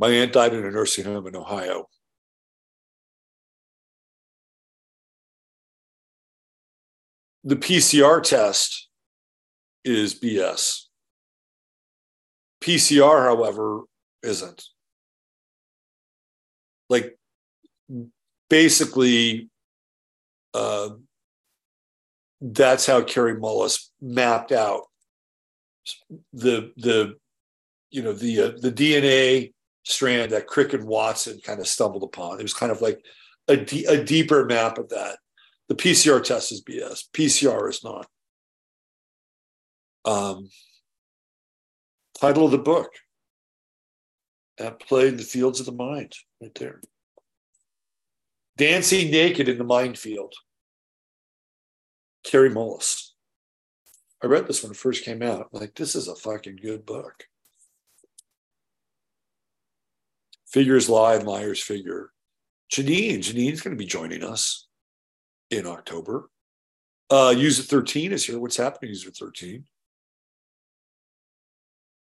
My 0.00 0.08
aunt 0.08 0.32
died 0.32 0.54
in 0.54 0.64
a 0.64 0.70
nursing 0.70 1.04
home 1.04 1.26
in 1.26 1.36
Ohio. 1.36 1.86
The 7.44 7.56
PCR 7.56 8.22
test 8.22 8.88
is 9.84 10.18
BS. 10.18 10.84
PCR, 12.62 13.24
however, 13.24 13.82
isn't. 14.22 14.64
Like, 16.88 17.18
basically, 18.48 19.50
uh, 20.54 20.90
that's 22.40 22.86
how 22.86 23.02
Kary 23.02 23.34
Mullis 23.34 23.90
mapped 24.00 24.50
out 24.50 24.84
the 26.32 26.72
the 26.76 27.16
you 27.90 28.02
know 28.02 28.12
the 28.12 28.40
uh, 28.40 28.52
the 28.60 28.72
DNA 28.72 29.52
strand 29.84 30.32
that 30.32 30.46
Crick 30.46 30.72
and 30.72 30.84
Watson 30.84 31.40
kind 31.44 31.60
of 31.60 31.66
stumbled 31.66 32.02
upon. 32.02 32.38
It 32.38 32.42
was 32.42 32.54
kind 32.54 32.72
of 32.72 32.80
like 32.80 33.00
a, 33.48 33.56
d- 33.56 33.86
a 33.86 34.02
deeper 34.02 34.44
map 34.44 34.78
of 34.78 34.88
that. 34.90 35.18
The 35.68 35.74
PCR 35.74 36.22
test 36.22 36.52
is 36.52 36.62
BS. 36.62 37.04
PCR 37.12 37.68
is 37.68 37.84
not. 37.84 38.06
Um, 40.04 40.48
title 42.20 42.44
of 42.44 42.50
the 42.50 42.58
book 42.58 42.90
at 44.58 44.80
play 44.80 45.08
in 45.08 45.16
the 45.16 45.22
fields 45.22 45.60
of 45.60 45.66
the 45.66 45.72
mind, 45.72 46.14
right 46.40 46.54
there. 46.56 46.80
Dancing 48.56 49.10
naked 49.10 49.48
in 49.48 49.58
the 49.58 49.64
minefield. 49.64 50.34
Kary 52.24 52.50
Mullis. 52.50 53.10
I 54.22 54.26
read 54.26 54.46
this 54.46 54.62
when 54.62 54.72
it 54.72 54.76
first 54.76 55.04
came 55.04 55.22
out. 55.22 55.48
like, 55.52 55.74
this 55.74 55.94
is 55.94 56.08
a 56.08 56.14
fucking 56.14 56.56
good 56.62 56.84
book. 56.84 57.24
Figures 60.52 60.88
lie 60.88 61.14
and 61.14 61.26
liars 61.26 61.62
figure. 61.62 62.10
Janine, 62.72 63.18
Janine's 63.18 63.60
going 63.60 63.76
to 63.76 63.78
be 63.78 63.86
joining 63.86 64.24
us 64.24 64.68
in 65.50 65.66
October. 65.66 66.28
Uh, 67.08 67.34
User 67.36 67.62
13 67.62 68.12
is 68.12 68.24
here. 68.24 68.38
What's 68.38 68.56
happening, 68.56 68.90
User 68.90 69.10
13? 69.10 69.64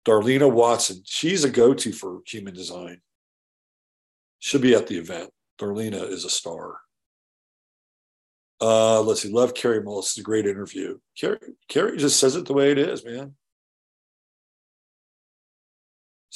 Darlena 0.06 0.52
Watson, 0.52 1.02
she's 1.06 1.44
a 1.44 1.50
go 1.50 1.74
to 1.74 1.92
for 1.92 2.22
human 2.26 2.54
design. 2.54 3.02
She'll 4.40 4.62
be 4.62 4.76
at 4.76 4.88
the 4.88 4.98
event. 4.98 5.32
Darlena 5.60 6.08
is 6.08 6.26
a 6.26 6.30
star. 6.30 6.80
Uh, 8.62 9.02
let's 9.02 9.22
see. 9.22 9.32
Love 9.32 9.54
Kary 9.54 9.82
Mullis. 9.82 10.04
It's 10.04 10.18
a 10.20 10.24
great 10.24 10.46
interview. 10.46 11.00
Carrie, 11.18 11.40
Kary 11.68 11.98
just 11.98 12.20
says 12.20 12.36
it 12.36 12.46
the 12.46 12.54
way 12.54 12.72
it 12.72 12.78
is, 12.78 13.04
man. 13.04 13.36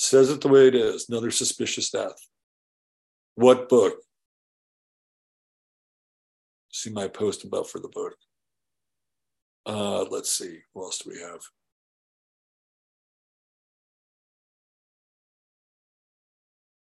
Says 0.01 0.29
it 0.29 0.39
the 0.39 0.47
way 0.47 0.69
it 0.69 0.75
is. 0.75 1.09
Another 1.09 1.29
suspicious 1.29 1.89
death. 1.89 2.15
What 3.35 3.67
book? 3.67 3.95
See 6.71 6.89
my 6.89 7.09
post 7.09 7.43
about 7.43 7.69
for 7.69 7.79
the 7.79 7.89
book. 7.89 8.15
Uh, 9.65 10.03
let's 10.03 10.31
see. 10.31 10.59
What 10.71 10.85
else 10.85 10.99
do 10.99 11.09
we 11.09 11.19
have? 11.19 11.41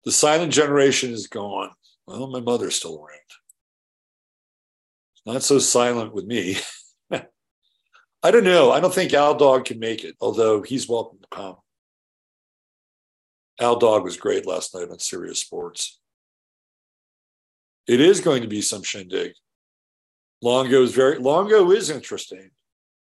The 0.04 0.12
silent 0.12 0.52
generation 0.52 1.14
is 1.14 1.28
gone. 1.28 1.70
Well, 2.06 2.28
my 2.28 2.42
mother's 2.42 2.76
still 2.76 2.98
around. 2.98 3.22
Not 5.26 5.42
so 5.42 5.60
silent 5.60 6.14
with 6.14 6.26
me. 6.26 6.58
I 7.12 8.32
don't 8.32 8.44
know. 8.44 8.74
I 8.74 8.82
don't 8.82 8.94
think 8.94 9.14
Al 9.14 9.36
Dog 9.36 9.64
can 9.64 9.80
make 9.80 10.04
it, 10.04 10.18
although 10.20 10.64
he's 10.64 10.90
welcome 10.90 11.20
to 11.22 11.28
come. 11.32 11.56
Al 13.60 13.78
Dog 13.78 14.04
was 14.04 14.18
great 14.18 14.46
last 14.46 14.76
night 14.76 14.90
on 14.90 15.00
Sirius 15.00 15.40
Sports. 15.40 16.00
It 17.88 18.02
is 18.02 18.20
going 18.20 18.42
to 18.42 18.48
be 18.48 18.62
some 18.62 18.84
shindig. 18.84 19.34
Longo 20.42 20.84
is 20.84 20.94
very 20.94 21.18
Longo 21.18 21.72
is 21.72 21.90
interesting. 21.90 22.52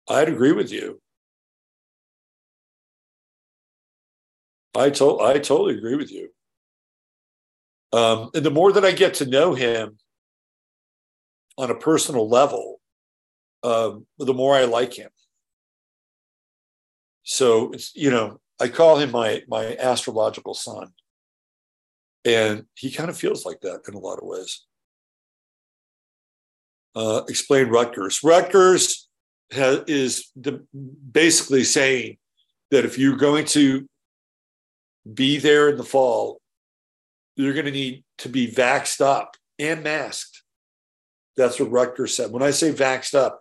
I'd 0.09 0.29
agree 0.29 0.53
with 0.53 0.73
you. 0.73 1.01
I 4.75 4.91
told 4.91 5.23
I 5.23 5.35
totally 5.35 5.77
agree 5.77 5.97
with 5.97 6.11
you. 6.11 6.31
Um, 7.93 8.31
and 8.35 8.45
the 8.45 8.51
more 8.51 8.73
that 8.73 8.85
I 8.85 8.93
get 8.93 9.15
to 9.15 9.27
know 9.27 9.55
him 9.55 9.99
on 11.59 11.71
a 11.71 11.75
personal 11.75 12.29
level, 12.29 12.81
um, 13.63 14.07
the 14.19 14.35
more 14.35 14.55
I 14.55 14.65
like 14.65 14.95
him. 14.95 15.11
So 17.23 17.73
it's 17.73 17.95
you 17.95 18.11
know 18.11 18.41
I 18.63 18.69
call 18.69 18.97
him 18.99 19.11
my 19.11 19.43
my 19.49 19.77
astrological 19.77 20.55
son, 20.55 20.93
and 22.25 22.67
he 22.77 22.93
kind 22.93 23.11
of 23.11 23.17
feels 23.17 23.45
like 23.45 23.61
that 23.63 23.81
in 23.89 23.95
a 23.95 23.99
lot 23.99 24.21
of 24.21 24.29
ways. 24.29 24.65
Uh, 26.95 27.23
explain 27.29 27.69
Rutgers. 27.69 28.21
Rutgers 28.23 29.09
is 29.51 30.31
the, 30.37 30.65
basically 31.11 31.65
saying 31.65 32.19
that 32.71 32.85
if 32.85 32.99
you're 32.99 33.17
going 33.17 33.47
to 33.47 33.89
be 35.13 35.39
there 35.39 35.69
in 35.71 35.77
the 35.77 35.83
fall, 35.83 36.41
you're 37.35 37.55
going 37.55 37.67
to 37.67 37.73
need 37.73 38.05
to 38.19 38.29
be 38.29 38.47
vaxxed 38.47 39.01
up 39.01 39.37
and 39.59 39.83
masked. 39.83 40.43
That's 41.37 41.59
what 41.59 41.73
Rutgers 41.73 42.15
said. 42.15 42.31
When 42.31 42.43
I 42.43 42.53
say 42.53 42.73
vaxxed 42.73 43.15
up, 43.15 43.41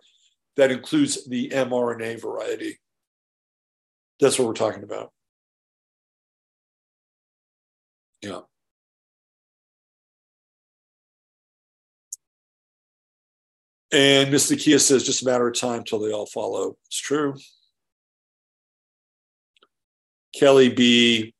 that 0.56 0.72
includes 0.72 1.28
the 1.28 1.50
mRNA 1.50 2.20
variety. 2.20 2.78
That's 4.20 4.38
what 4.38 4.46
we're 4.46 4.54
talking 4.54 4.82
about. 4.82 5.12
Yeah. 8.22 8.40
And 13.92 14.30
Miss 14.30 14.50
Nakia 14.50 14.80
says, 14.80 15.04
just 15.04 15.22
a 15.22 15.26
matter 15.26 15.48
of 15.48 15.58
time 15.58 15.84
till 15.84 15.98
they 15.98 16.12
all 16.12 16.26
follow. 16.26 16.76
It's 16.86 16.98
true. 16.98 17.34
Kelly 20.34 20.70
B, 20.70 21.34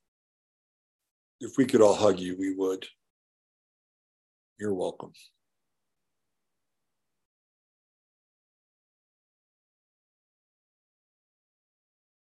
if 1.40 1.56
we 1.56 1.64
could 1.64 1.80
all 1.80 1.94
hug 1.94 2.20
you, 2.20 2.36
we 2.38 2.54
would. 2.54 2.86
You're 4.58 4.74
welcome. 4.74 5.12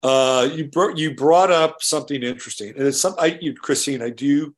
Uh, 0.02 0.48
you 0.52 0.64
brought 0.64 0.96
you 0.96 1.14
brought 1.14 1.50
up 1.50 1.82
something 1.82 2.22
interesting, 2.22 2.70
and 2.70 2.86
it's 2.86 3.00
some. 3.00 3.14
I, 3.18 3.38
you, 3.40 3.54
Christine, 3.54 4.00
I 4.00 4.10
do 4.10 4.54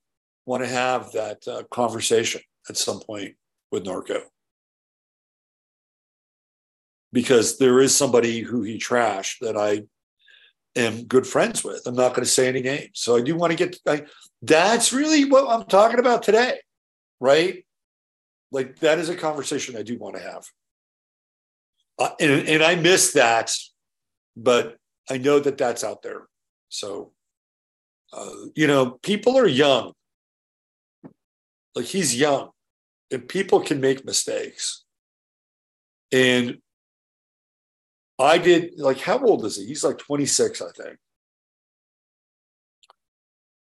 want 0.47 0.63
to 0.63 0.69
have 0.69 1.11
that 1.13 1.47
uh, 1.49 1.63
conversation 1.71 2.41
at 2.69 2.77
some 2.77 3.01
point 3.01 3.35
with 3.73 3.85
Marco 3.85 4.23
because 7.13 7.59
there 7.59 7.81
is 7.81 7.97
somebody 7.97 8.41
who 8.41 8.63
he 8.63 8.79
trashed 8.79 9.41
that 9.41 9.57
I 9.57 9.83
am 10.77 11.05
good 11.05 11.27
friends 11.27 11.65
with. 11.65 11.83
I'm 11.87 11.95
not 11.97 12.11
going 12.11 12.25
to 12.25 12.31
say 12.31 12.49
any 12.49 12.63
names, 12.63 12.91
so 12.95 13.17
I 13.17 13.21
do 13.21 13.35
want 13.35 13.51
to 13.51 13.57
get. 13.57 13.77
I, 13.87 14.05
that's 14.43 14.93
really 14.93 15.25
what 15.25 15.49
I'm 15.49 15.67
talking 15.67 15.99
about 15.99 16.23
today, 16.23 16.61
right? 17.21 17.65
Like 18.53 18.79
that 18.79 19.01
is 19.01 19.09
a 19.09 19.17
conversation 19.17 19.77
I 19.77 19.83
do 19.83 19.99
want 19.99 20.15
to 20.15 20.23
have, 20.23 20.45
uh, 21.99 22.11
and 22.21 22.49
and 22.49 22.63
I 22.63 22.77
miss 22.77 23.15
that, 23.15 23.53
but 24.37 24.77
I 25.13 25.19
know 25.19 25.39
that 25.41 25.59
that's 25.59 25.85
out 25.85 26.03
there. 26.03 26.23
So, 26.71 27.13
uh, 28.15 28.31
you 28.55 28.67
know, 28.67 28.99
people 29.03 29.37
are 29.37 29.47
young. 29.47 29.93
Like 31.75 31.85
he's 31.85 32.19
young, 32.19 32.49
and 33.11 33.29
people 33.29 33.61
can 33.61 33.79
make 33.79 34.07
mistakes. 34.07 34.85
And 36.13 36.59
I 38.19 38.39
did, 38.39 38.79
like, 38.79 39.01
how 39.01 39.19
old 39.19 39.45
is 39.45 39.57
he? 39.57 39.67
He's 39.67 39.85
like 39.85 39.99
26, 39.99 40.63
I 40.63 40.71
think. 40.71 40.97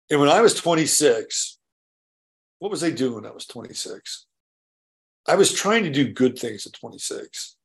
And 0.09 0.21
when 0.21 0.31
I 0.31 0.41
was 0.41 0.55
26, 0.55 1.59
what 2.61 2.71
was 2.71 2.83
I 2.83 2.91
doing 2.91 3.17
when 3.17 3.27
I 3.27 3.31
was 3.31 3.45
26? 3.45 4.27
I 5.29 5.35
was 5.35 5.53
trying 5.53 5.85
to 5.85 5.91
do 5.91 6.13
good 6.13 6.39
things 6.39 6.67
at 6.67 6.73
26 6.73 7.57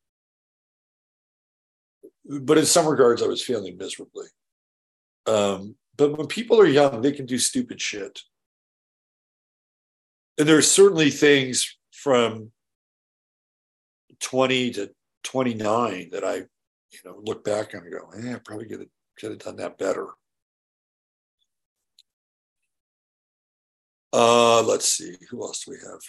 but 2.28 2.58
in 2.58 2.66
some 2.66 2.88
regards, 2.88 3.22
I 3.22 3.28
was 3.28 3.42
failing 3.42 3.78
miserably. 3.78 4.28
Um, 5.26 5.76
but 5.96 6.18
when 6.18 6.28
people 6.28 6.60
are 6.60 6.68
young, 6.68 7.02
they 7.02 7.12
can 7.12 7.26
do 7.26 7.38
stupid 7.38 7.82
shit. 7.82 8.20
And 10.38 10.48
there 10.48 10.58
are 10.58 10.62
certainly 10.62 11.10
things 11.10 11.78
from 11.92 12.52
20 14.20 14.72
to 14.72 14.92
29 15.24 16.10
that 16.12 16.24
I, 16.24 16.36
you 16.36 17.00
know, 17.06 17.20
look 17.24 17.44
back 17.44 17.74
and 17.74 17.92
go, 17.92 18.10
eh, 18.18 18.36
I 18.36 18.40
probably 18.44 18.68
could 18.68 18.80
have, 18.80 18.90
could 19.20 19.32
have 19.32 19.40
done 19.40 19.56
that 19.58 19.78
better. 19.78 20.08
Uh, 24.14 24.64
let's 24.64 24.90
see, 24.90 25.16
who 25.30 25.42
else 25.44 25.66
do 25.66 25.72
we 25.72 25.78
have? 25.78 26.00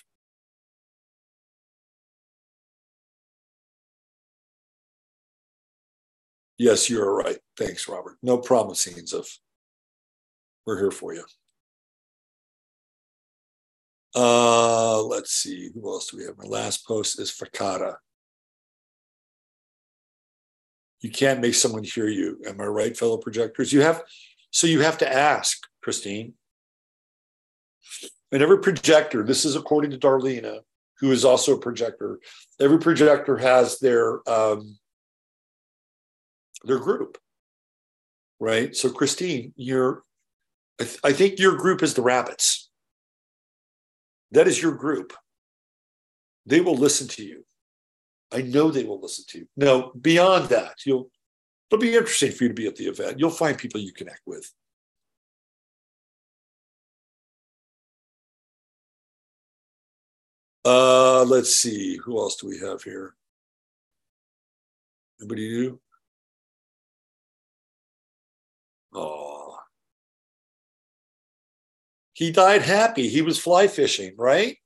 Yes, 6.59 6.91
you're 6.91 7.15
right. 7.15 7.39
Thanks, 7.57 7.89
Robert. 7.89 8.17
No 8.23 8.39
promisings 8.39 9.13
of 9.13 9.29
we're 10.67 10.79
here 10.79 10.91
for 10.91 11.15
you. 11.15 11.25
Uh, 14.15 15.01
let's 15.03 15.33
see. 15.33 15.71
Who 15.73 15.89
else 15.89 16.11
do 16.11 16.19
we 16.19 16.25
have? 16.25 16.37
My 16.37 16.45
last 16.45 16.87
post 16.87 17.21
is 17.21 17.31
Fakata. 17.31 17.97
You 21.01 21.11
can't 21.11 21.41
make 21.41 21.55
someone 21.55 21.85
hear 21.85 22.09
you. 22.09 22.41
Am 22.47 22.61
I 22.61 22.65
right, 22.65 22.97
fellow 22.97 23.19
projectors? 23.19 23.73
You 23.73 23.83
have 23.83 24.03
so 24.51 24.67
you 24.67 24.81
have 24.81 24.99
to 24.99 25.13
ask, 25.13 25.59
Christine. 25.83 26.35
And 28.33 28.43
every 28.43 28.59
projector, 28.59 29.23
this 29.23 29.45
is 29.45 29.57
according 29.57 29.91
to 29.93 29.99
Darlena, 29.99 30.61
who 30.99 31.13
is 31.13 31.25
also 31.25 31.57
a 31.57 31.61
projector. 31.61 32.19
Every 32.61 32.79
projector 32.79 33.37
has 33.37 33.79
their 33.79 34.29
um, 34.29 34.79
their 36.65 36.79
group, 36.79 37.19
right? 38.41 38.75
So, 38.75 38.91
Christine, 38.91 39.53
you're, 39.57 40.03
I, 40.81 40.85
th- 40.85 41.01
I 41.05 41.13
think 41.13 41.39
your 41.39 41.57
group 41.57 41.83
is 41.83 41.95
the 41.95 42.03
rabbits. 42.03 42.71
That 44.33 44.49
is 44.49 44.61
your 44.61 44.73
group. 44.73 45.13
They 46.47 46.61
will 46.61 46.77
listen 46.77 47.09
to 47.09 47.25
you. 47.25 47.45
I 48.33 48.43
know 48.43 48.71
they 48.71 48.85
will 48.85 49.01
listen 49.01 49.25
to 49.29 49.39
you. 49.39 49.47
No, 49.57 49.93
beyond 50.01 50.51
that, 50.51 50.75
you'll 50.85 51.11
it'll 51.71 51.81
be 51.81 51.95
interesting 51.95 52.33
for 52.33 52.45
you 52.45 52.49
to 52.49 52.55
be 52.55 52.67
at 52.67 52.77
the 52.77 52.87
event. 52.87 53.19
You'll 53.19 53.31
find 53.31 53.57
people 53.57 53.81
you 53.81 53.93
connect 53.93 54.21
with. 54.27 54.51
Uh, 60.65 61.25
let's 61.25 61.55
see. 61.55 61.97
Who 62.05 62.19
else 62.19 62.37
do 62.37 62.49
we 62.49 62.59
have 62.59 62.83
here? 62.83 63.15
Anybody 65.21 65.49
new? 65.49 65.81
Oh. 68.99 69.59
He 72.13 72.33
died 72.33 72.63
happy. 72.63 73.09
He 73.09 73.23
was 73.23 73.39
fly 73.39 73.69
fishing, 73.69 74.15
right? 74.19 74.57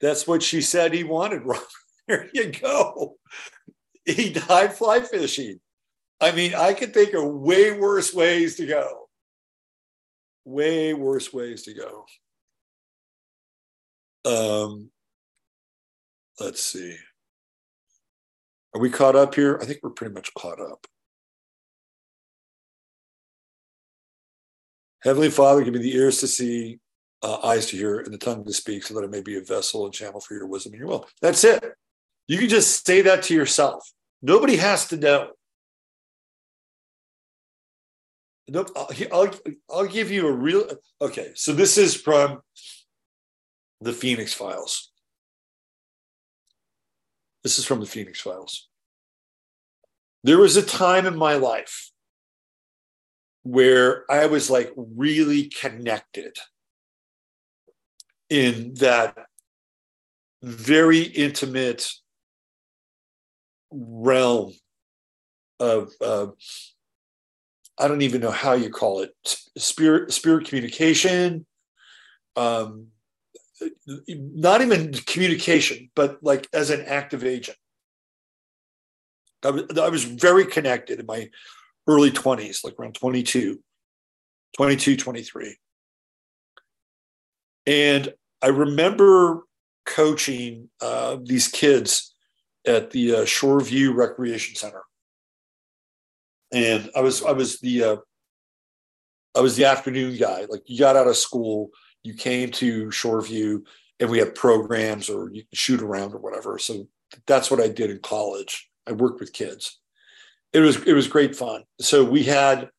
That's 0.00 0.26
what 0.26 0.42
she 0.42 0.60
said 0.60 0.92
he 0.92 1.04
wanted. 1.04 1.42
there 2.08 2.28
you 2.32 2.52
go. 2.52 3.16
He 4.04 4.30
died 4.30 4.74
fly 4.74 5.00
fishing. 5.00 5.60
I 6.20 6.32
mean, 6.32 6.54
I 6.54 6.74
could 6.74 6.94
think 6.94 7.14
of 7.14 7.24
way 7.24 7.78
worse 7.78 8.14
ways 8.14 8.56
to 8.56 8.66
go. 8.66 9.08
Way 10.44 10.94
worse 10.94 11.32
ways 11.32 11.62
to 11.64 11.74
go. 11.74 12.06
Um, 14.24 14.90
let's 16.40 16.62
see. 16.62 16.96
Are 18.74 18.80
we 18.80 18.90
caught 18.90 19.16
up 19.16 19.34
here? 19.34 19.58
I 19.60 19.64
think 19.64 19.80
we're 19.82 19.90
pretty 19.90 20.14
much 20.14 20.34
caught 20.34 20.60
up. 20.60 20.86
Heavenly 25.06 25.30
Father, 25.30 25.62
give 25.62 25.72
me 25.72 25.78
the 25.78 25.94
ears 25.94 26.18
to 26.18 26.26
see, 26.26 26.80
uh, 27.22 27.38
eyes 27.44 27.66
to 27.66 27.76
hear, 27.76 28.00
and 28.00 28.12
the 28.12 28.18
tongue 28.18 28.44
to 28.44 28.52
speak, 28.52 28.82
so 28.82 28.92
that 28.94 29.04
I 29.04 29.06
may 29.06 29.20
be 29.20 29.36
a 29.36 29.40
vessel 29.40 29.84
and 29.84 29.94
channel 29.94 30.18
for 30.18 30.34
your 30.34 30.48
wisdom 30.48 30.72
and 30.72 30.80
your 30.80 30.88
will. 30.88 31.08
That's 31.22 31.44
it. 31.44 31.64
You 32.26 32.38
can 32.38 32.48
just 32.48 32.84
say 32.84 33.02
that 33.02 33.22
to 33.24 33.34
yourself. 33.34 33.88
Nobody 34.20 34.56
has 34.56 34.88
to 34.88 34.96
know. 34.96 35.30
Nope. 38.48 38.70
I'll, 38.74 38.88
I'll, 39.12 39.34
I'll 39.70 39.86
give 39.86 40.10
you 40.10 40.26
a 40.26 40.32
real. 40.32 40.68
Okay. 41.00 41.30
So 41.36 41.52
this 41.52 41.78
is 41.78 41.94
from 41.94 42.40
the 43.80 43.92
Phoenix 43.92 44.34
Files. 44.34 44.90
This 47.44 47.60
is 47.60 47.64
from 47.64 47.78
the 47.78 47.86
Phoenix 47.86 48.20
Files. 48.20 48.66
There 50.24 50.38
was 50.38 50.56
a 50.56 50.66
time 50.66 51.06
in 51.06 51.16
my 51.16 51.34
life 51.34 51.92
where 53.46 54.04
I 54.10 54.26
was 54.26 54.50
like 54.50 54.72
really 54.76 55.44
connected 55.44 56.36
in 58.28 58.74
that 58.74 59.16
very 60.42 61.02
intimate 61.02 61.88
realm 63.70 64.52
of 65.60 65.92
uh, 66.00 66.26
I 67.78 67.86
don't 67.86 68.02
even 68.02 68.20
know 68.20 68.32
how 68.32 68.54
you 68.54 68.68
call 68.68 69.02
it 69.02 69.14
spirit 69.56 70.12
spirit 70.12 70.48
communication 70.48 71.46
um, 72.34 72.88
not 73.86 74.60
even 74.60 74.92
communication 74.92 75.88
but 75.94 76.18
like 76.20 76.48
as 76.52 76.70
an 76.70 76.84
active 76.86 77.24
agent. 77.24 77.56
I 79.44 79.50
was, 79.50 79.64
I 79.78 79.88
was 79.88 80.02
very 80.02 80.44
connected 80.46 80.98
in 80.98 81.06
my 81.06 81.30
early 81.86 82.10
20s 82.10 82.64
like 82.64 82.74
around 82.78 82.94
22 82.94 83.60
22 84.56 84.96
23 84.96 85.56
and 87.66 88.12
I 88.42 88.48
remember 88.48 89.42
coaching 89.86 90.68
uh, 90.80 91.16
these 91.22 91.48
kids 91.48 92.14
at 92.66 92.90
the 92.90 93.14
uh, 93.14 93.18
Shoreview 93.20 93.94
Recreation 93.94 94.54
Center, 94.54 94.82
and 96.52 96.90
I 96.94 97.00
was 97.00 97.24
I 97.24 97.32
was 97.32 97.60
the 97.60 97.82
uh, 97.82 97.96
I 99.36 99.40
was 99.40 99.56
the 99.56 99.64
afternoon 99.64 100.16
guy. 100.16 100.46
Like 100.48 100.62
you 100.66 100.78
got 100.78 100.96
out 100.96 101.08
of 101.08 101.16
school, 101.16 101.70
you 102.02 102.14
came 102.14 102.50
to 102.52 102.86
Shoreview, 102.86 103.62
and 104.00 104.10
we 104.10 104.18
had 104.18 104.34
programs 104.34 105.08
or 105.08 105.30
you 105.32 105.44
could 105.44 105.58
shoot 105.58 105.82
around 105.82 106.14
or 106.14 106.18
whatever. 106.18 106.58
So 106.58 106.88
that's 107.26 107.50
what 107.50 107.60
I 107.60 107.68
did 107.68 107.90
in 107.90 108.00
college. 108.00 108.68
I 108.86 108.92
worked 108.92 109.20
with 109.20 109.32
kids. 109.32 109.78
It 110.52 110.60
was 110.60 110.76
it 110.84 110.94
was 110.94 111.08
great 111.08 111.36
fun. 111.36 111.64
So 111.80 112.04
we 112.04 112.22
had 112.22 112.70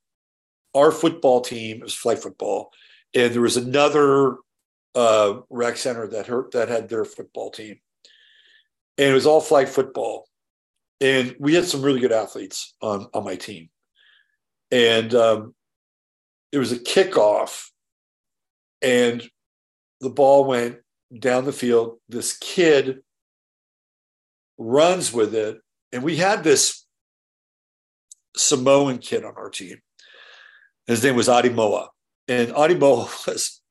our 0.74 0.92
football 0.92 1.42
team. 1.42 1.78
It 1.78 1.84
was 1.84 1.94
flag 1.94 2.20
football, 2.20 2.72
and 3.14 3.34
there 3.34 3.42
was 3.42 3.58
another 3.58 4.38
uh, 4.96 5.42
rec 5.50 5.78
center 5.78 6.08
that 6.08 6.28
hurt 6.28 6.52
that 6.52 6.70
had 6.70 6.90
their 6.90 7.06
football 7.06 7.52
team, 7.52 7.80
and 8.98 9.10
it 9.10 9.14
was 9.14 9.26
all 9.26 9.42
flag 9.42 9.68
football, 9.68 10.28
and 11.02 11.36
we 11.40 11.54
had 11.54 11.66
some 11.66 11.82
really 11.82 12.00
good 12.00 12.12
athletes 12.12 12.76
on 12.82 13.08
on 13.14 13.24
my 13.24 13.36
team, 13.36 13.70
and 14.72 15.14
um, 15.14 15.54
it 16.52 16.58
was 16.58 16.72
a 16.72 16.80
kickoff, 16.80 17.70
and 18.82 19.24
the 20.02 20.10
ball 20.10 20.46
went 20.46 20.78
down 21.18 21.46
the 21.46 21.54
field. 21.54 22.00
This 22.10 22.38
kid 22.38 23.00
runs 24.58 25.14
with 25.14 25.36
it, 25.36 25.60
and 25.92 26.04
we 26.04 26.18
had 26.18 26.44
this 26.44 26.87
Samoan 28.38 29.00
kid 29.00 29.24
on 29.24 29.34
our 29.36 29.50
team. 29.50 29.78
His 30.86 31.04
name 31.04 31.16
was 31.16 31.28
Adimoa. 31.28 31.90
And 32.28 32.50
Adimoa 32.50 33.28
was 33.28 33.62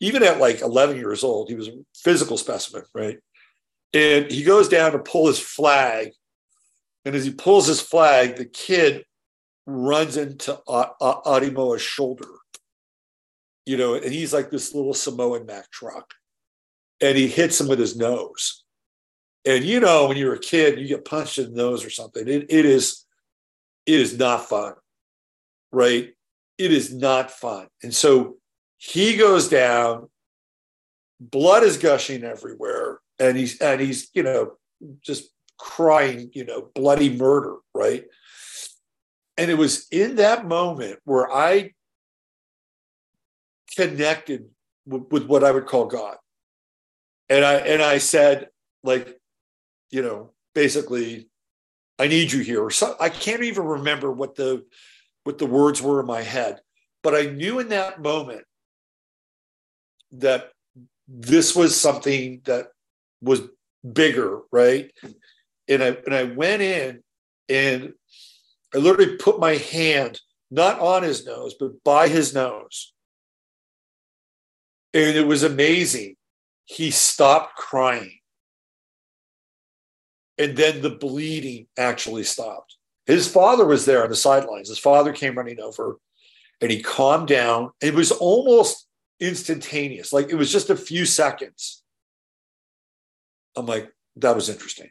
even 0.00 0.24
at 0.24 0.40
like 0.40 0.60
11 0.60 0.96
years 0.96 1.22
old, 1.22 1.48
he 1.48 1.54
was 1.54 1.68
a 1.68 1.84
physical 1.94 2.36
specimen, 2.36 2.82
right? 2.92 3.18
And 3.94 4.30
he 4.30 4.42
goes 4.42 4.68
down 4.68 4.92
to 4.92 4.98
pull 4.98 5.28
his 5.28 5.38
flag. 5.38 6.10
And 7.04 7.14
as 7.14 7.24
he 7.24 7.32
pulls 7.32 7.66
his 7.66 7.80
flag, 7.80 8.36
the 8.36 8.44
kid 8.44 9.04
runs 9.66 10.16
into 10.16 10.60
Adimoa's 10.68 11.82
shoulder, 11.82 12.26
you 13.64 13.76
know, 13.76 13.94
and 13.94 14.12
he's 14.12 14.32
like 14.32 14.50
this 14.50 14.74
little 14.74 14.94
Samoan 14.94 15.46
Mack 15.46 15.70
truck. 15.70 16.14
And 17.00 17.16
he 17.16 17.28
hits 17.28 17.60
him 17.60 17.68
with 17.68 17.78
his 17.78 17.96
nose. 17.96 18.64
And 19.44 19.64
you 19.64 19.80
know, 19.80 20.08
when 20.08 20.16
you're 20.16 20.34
a 20.34 20.38
kid, 20.38 20.78
you 20.78 20.86
get 20.86 21.04
punched 21.04 21.38
in 21.38 21.50
the 21.52 21.62
nose 21.62 21.84
or 21.84 21.90
something. 21.90 22.26
It, 22.28 22.46
it 22.48 22.64
is, 22.64 23.04
it 23.86 24.00
is 24.00 24.18
not 24.18 24.48
fun, 24.48 24.74
right? 25.70 26.12
It 26.58 26.72
is 26.72 26.94
not 26.94 27.30
fun. 27.30 27.66
And 27.82 27.94
so 27.94 28.36
he 28.78 29.16
goes 29.16 29.48
down, 29.48 30.08
blood 31.20 31.62
is 31.62 31.76
gushing 31.76 32.24
everywhere, 32.24 33.00
and 33.18 33.36
he's 33.36 33.60
and 33.60 33.80
he's 33.80 34.10
you 34.14 34.22
know 34.22 34.52
just 35.00 35.30
crying, 35.58 36.30
you 36.34 36.44
know, 36.44 36.68
bloody 36.74 37.16
murder, 37.16 37.56
right? 37.72 38.04
And 39.38 39.50
it 39.50 39.54
was 39.54 39.86
in 39.90 40.16
that 40.16 40.46
moment 40.46 40.98
where 41.04 41.32
I 41.32 41.72
connected 43.76 44.46
with, 44.86 45.04
with 45.10 45.26
what 45.26 45.44
I 45.44 45.52
would 45.52 45.66
call 45.66 45.86
God. 45.86 46.16
And 47.28 47.44
I 47.44 47.54
and 47.54 47.80
I 47.80 47.98
said, 47.98 48.48
like, 48.82 49.18
you 49.90 50.02
know, 50.02 50.32
basically, 50.54 51.28
I 52.02 52.08
need 52.08 52.32
you 52.32 52.42
here. 52.42 52.68
So, 52.68 52.96
I 52.98 53.08
can't 53.08 53.44
even 53.44 53.64
remember 53.64 54.10
what 54.10 54.34
the 54.34 54.64
what 55.22 55.38
the 55.38 55.46
words 55.46 55.80
were 55.80 56.00
in 56.00 56.06
my 56.06 56.22
head, 56.22 56.60
but 57.04 57.14
I 57.14 57.26
knew 57.26 57.60
in 57.60 57.68
that 57.68 58.02
moment 58.02 58.42
that 60.10 60.50
this 61.06 61.54
was 61.54 61.80
something 61.80 62.40
that 62.46 62.66
was 63.20 63.42
bigger, 63.92 64.40
right? 64.50 64.90
And 65.68 65.80
I 65.80 65.96
and 66.04 66.12
I 66.12 66.24
went 66.24 66.60
in 66.60 67.04
and 67.48 67.92
I 68.74 68.78
literally 68.78 69.16
put 69.16 69.38
my 69.38 69.54
hand 69.54 70.20
not 70.50 70.80
on 70.80 71.04
his 71.04 71.24
nose, 71.24 71.54
but 71.54 71.84
by 71.84 72.08
his 72.08 72.34
nose. 72.34 72.92
And 74.92 75.16
it 75.16 75.26
was 75.28 75.44
amazing. 75.44 76.16
He 76.64 76.90
stopped 76.90 77.54
crying. 77.54 78.18
And 80.38 80.56
then 80.56 80.80
the 80.80 80.90
bleeding 80.90 81.66
actually 81.76 82.24
stopped. 82.24 82.76
His 83.06 83.28
father 83.30 83.66
was 83.66 83.84
there 83.84 84.02
on 84.02 84.10
the 84.10 84.16
sidelines. 84.16 84.68
His 84.68 84.78
father 84.78 85.12
came 85.12 85.36
running 85.36 85.60
over 85.60 85.98
and 86.60 86.70
he 86.70 86.82
calmed 86.82 87.28
down. 87.28 87.70
It 87.80 87.94
was 87.94 88.12
almost 88.12 88.86
instantaneous. 89.20 90.12
Like 90.12 90.30
it 90.30 90.36
was 90.36 90.50
just 90.52 90.70
a 90.70 90.76
few 90.76 91.04
seconds. 91.04 91.82
I'm 93.56 93.66
like, 93.66 93.90
that 94.16 94.34
was 94.34 94.48
interesting. 94.48 94.90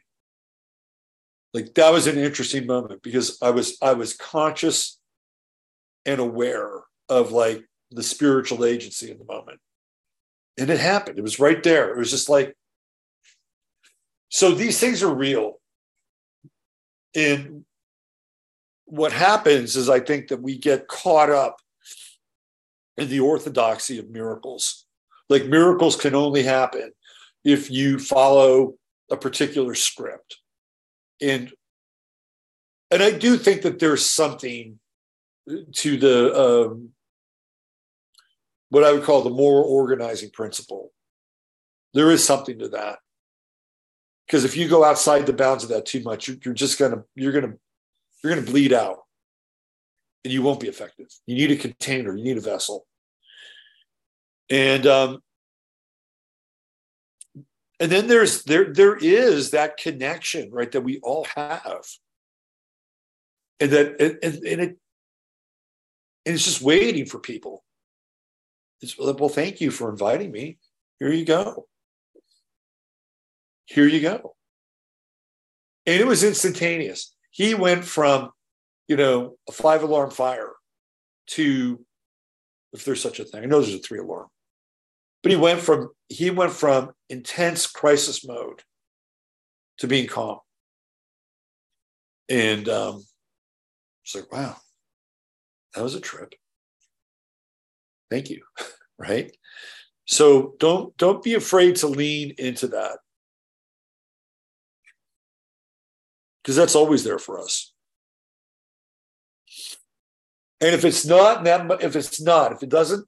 Like 1.54 1.74
that 1.74 1.92
was 1.92 2.06
an 2.06 2.18
interesting 2.18 2.66
moment 2.66 3.02
because 3.02 3.38
I 3.42 3.50
was 3.50 3.76
I 3.82 3.92
was 3.92 4.16
conscious 4.16 4.98
and 6.06 6.20
aware 6.20 6.82
of 7.08 7.32
like 7.32 7.64
the 7.90 8.02
spiritual 8.02 8.64
agency 8.64 9.10
in 9.10 9.18
the 9.18 9.24
moment. 9.24 9.60
And 10.58 10.70
it 10.70 10.80
happened. 10.80 11.18
It 11.18 11.22
was 11.22 11.38
right 11.38 11.62
there. 11.62 11.90
It 11.90 11.98
was 11.98 12.10
just 12.10 12.28
like 12.28 12.56
so 14.32 14.52
these 14.52 14.80
things 14.80 15.02
are 15.02 15.14
real. 15.14 15.60
And 17.14 17.66
what 18.86 19.12
happens 19.12 19.76
is 19.76 19.90
I 19.90 20.00
think 20.00 20.28
that 20.28 20.40
we 20.40 20.56
get 20.56 20.88
caught 20.88 21.28
up 21.28 21.58
in 22.96 23.10
the 23.10 23.20
orthodoxy 23.20 23.98
of 23.98 24.08
miracles. 24.08 24.86
Like 25.28 25.44
miracles 25.44 25.96
can 25.96 26.14
only 26.14 26.42
happen 26.42 26.92
if 27.44 27.70
you 27.70 27.98
follow 27.98 28.76
a 29.10 29.18
particular 29.18 29.74
script. 29.74 30.38
And 31.20 31.52
and 32.90 33.02
I 33.02 33.10
do 33.10 33.36
think 33.36 33.60
that 33.62 33.80
there's 33.80 34.08
something 34.08 34.78
to 35.72 35.96
the 35.98 36.40
um, 36.40 36.88
what 38.70 38.82
I 38.82 38.92
would 38.92 39.04
call 39.04 39.20
the 39.20 39.28
moral 39.28 39.68
organizing 39.68 40.30
principle. 40.30 40.90
There 41.92 42.10
is 42.10 42.24
something 42.24 42.58
to 42.60 42.68
that. 42.70 43.00
Because 44.32 44.46
if 44.46 44.56
you 44.56 44.66
go 44.66 44.82
outside 44.82 45.26
the 45.26 45.34
bounds 45.34 45.62
of 45.62 45.68
that 45.68 45.84
too 45.84 46.02
much, 46.02 46.26
you're 46.26 46.54
just 46.54 46.78
gonna 46.78 47.04
you're 47.14 47.32
gonna 47.32 47.52
you're 48.24 48.34
gonna 48.34 48.46
bleed 48.46 48.72
out 48.72 49.00
and 50.24 50.32
you 50.32 50.40
won't 50.40 50.58
be 50.58 50.68
effective. 50.68 51.08
You 51.26 51.34
need 51.34 51.50
a 51.50 51.56
container, 51.56 52.16
you 52.16 52.24
need 52.24 52.38
a 52.38 52.40
vessel. 52.40 52.86
And 54.48 54.86
um, 54.86 55.18
and 57.78 57.92
then 57.92 58.06
there's 58.06 58.44
there 58.44 58.72
there 58.72 58.96
is 58.96 59.50
that 59.50 59.76
connection, 59.76 60.50
right, 60.50 60.72
that 60.72 60.80
we 60.80 60.98
all 61.02 61.26
have. 61.36 61.84
And 63.60 63.70
that 63.70 64.00
and, 64.00 64.18
and, 64.22 64.34
and 64.46 64.60
it 64.62 64.76
and 66.24 66.34
it's 66.34 66.46
just 66.46 66.62
waiting 66.62 67.04
for 67.04 67.18
people. 67.18 67.64
It's 68.80 68.96
well, 68.96 69.28
thank 69.28 69.60
you 69.60 69.70
for 69.70 69.90
inviting 69.90 70.32
me. 70.32 70.56
Here 71.00 71.12
you 71.12 71.26
go. 71.26 71.66
Here 73.66 73.86
you 73.86 74.00
go. 74.00 74.34
And 75.86 76.00
it 76.00 76.06
was 76.06 76.22
instantaneous. 76.22 77.14
He 77.30 77.54
went 77.54 77.84
from 77.84 78.30
you 78.88 78.96
know, 78.96 79.36
a 79.48 79.52
five 79.52 79.82
alarm 79.82 80.10
fire 80.10 80.52
to, 81.28 81.82
if 82.74 82.84
there's 82.84 83.00
such 83.00 83.20
a 83.20 83.24
thing, 83.24 83.42
I 83.42 83.46
know 83.46 83.60
there's 83.60 83.74
a 83.74 83.78
three 83.78 84.00
alarm, 84.00 84.28
but 85.22 85.32
he 85.32 85.38
went 85.38 85.60
from 85.60 85.88
he 86.08 86.28
went 86.28 86.52
from 86.52 86.90
intense 87.08 87.66
crisis 87.66 88.26
mode 88.26 88.62
to 89.78 89.86
being 89.86 90.08
calm. 90.08 90.40
And 92.28 92.68
um, 92.68 93.02
it's 94.04 94.14
like, 94.14 94.30
wow, 94.30 94.56
that 95.74 95.82
was 95.82 95.94
a 95.94 96.00
trip. 96.00 96.34
Thank 98.10 98.28
you. 98.28 98.42
right? 98.98 99.34
So 100.06 100.54
don't 100.58 100.94
don't 100.98 101.22
be 101.22 101.32
afraid 101.32 101.76
to 101.76 101.86
lean 101.86 102.34
into 102.36 102.68
that. 102.68 102.98
Because 106.42 106.56
that's 106.56 106.74
always 106.74 107.04
there 107.04 107.18
for 107.18 107.40
us. 107.40 107.72
And 110.60 110.74
if 110.74 110.84
it's 110.84 111.04
not 111.04 111.44
that 111.44 111.82
if 111.82 111.96
it's 111.96 112.20
not, 112.20 112.52
if 112.52 112.62
it 112.62 112.68
doesn't 112.68 113.06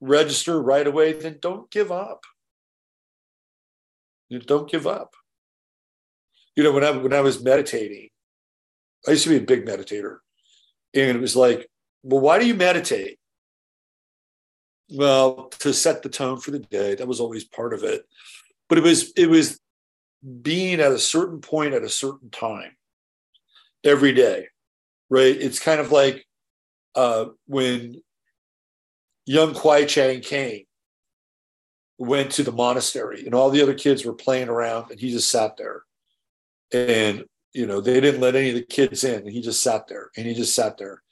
register 0.00 0.60
right 0.60 0.86
away, 0.86 1.12
then 1.12 1.38
don't 1.40 1.70
give 1.70 1.92
up. 1.92 2.24
You 4.28 4.38
don't 4.38 4.70
give 4.70 4.86
up. 4.86 5.14
You 6.56 6.64
know, 6.64 6.72
when 6.72 6.84
I 6.84 6.90
when 6.90 7.12
I 7.12 7.20
was 7.20 7.42
meditating, 7.42 8.08
I 9.06 9.12
used 9.12 9.24
to 9.24 9.30
be 9.30 9.36
a 9.36 9.40
big 9.40 9.66
meditator. 9.66 10.18
And 10.94 11.16
it 11.16 11.20
was 11.20 11.36
like, 11.36 11.68
well, 12.02 12.20
why 12.20 12.38
do 12.38 12.46
you 12.46 12.54
meditate? 12.54 13.18
Well, 14.90 15.48
to 15.60 15.74
set 15.74 16.02
the 16.02 16.08
tone 16.08 16.40
for 16.40 16.50
the 16.50 16.58
day. 16.58 16.94
That 16.94 17.08
was 17.08 17.20
always 17.20 17.44
part 17.44 17.74
of 17.74 17.84
it. 17.84 18.02
But 18.68 18.78
it 18.78 18.84
was 18.84 19.12
it 19.16 19.28
was 19.28 19.60
being 20.42 20.80
at 20.80 20.92
a 20.92 20.98
certain 20.98 21.40
point 21.40 21.74
at 21.74 21.82
a 21.82 21.88
certain 21.88 22.30
time 22.30 22.76
every 23.84 24.12
day. 24.12 24.48
Right. 25.10 25.36
It's 25.36 25.58
kind 25.58 25.80
of 25.80 25.90
like 25.90 26.26
uh, 26.94 27.26
when 27.46 28.02
young 29.24 29.54
Kwai 29.54 29.84
Chang 29.84 30.20
Caine, 30.20 30.64
went 31.98 32.30
to 32.30 32.44
the 32.44 32.52
monastery 32.52 33.24
and 33.26 33.34
all 33.34 33.50
the 33.50 33.60
other 33.60 33.74
kids 33.74 34.04
were 34.04 34.14
playing 34.14 34.48
around 34.48 34.90
and 34.90 35.00
he 35.00 35.10
just 35.10 35.30
sat 35.30 35.56
there. 35.56 35.82
And, 36.72 37.24
you 37.52 37.66
know, 37.66 37.80
they 37.80 38.00
didn't 38.00 38.20
let 38.20 38.36
any 38.36 38.50
of 38.50 38.54
the 38.54 38.62
kids 38.62 39.02
in 39.02 39.20
and 39.20 39.30
he 39.30 39.40
just 39.40 39.62
sat 39.62 39.88
there 39.88 40.10
and 40.16 40.26
he 40.26 40.34
just 40.34 40.54
sat 40.54 40.78
there. 40.78 41.02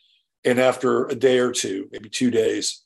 And 0.44 0.61
after 0.61 1.07
a 1.07 1.14
day 1.16 1.40
or 1.40 1.50
two, 1.50 1.88
maybe 1.90 2.09
two 2.09 2.30
days, 2.30 2.84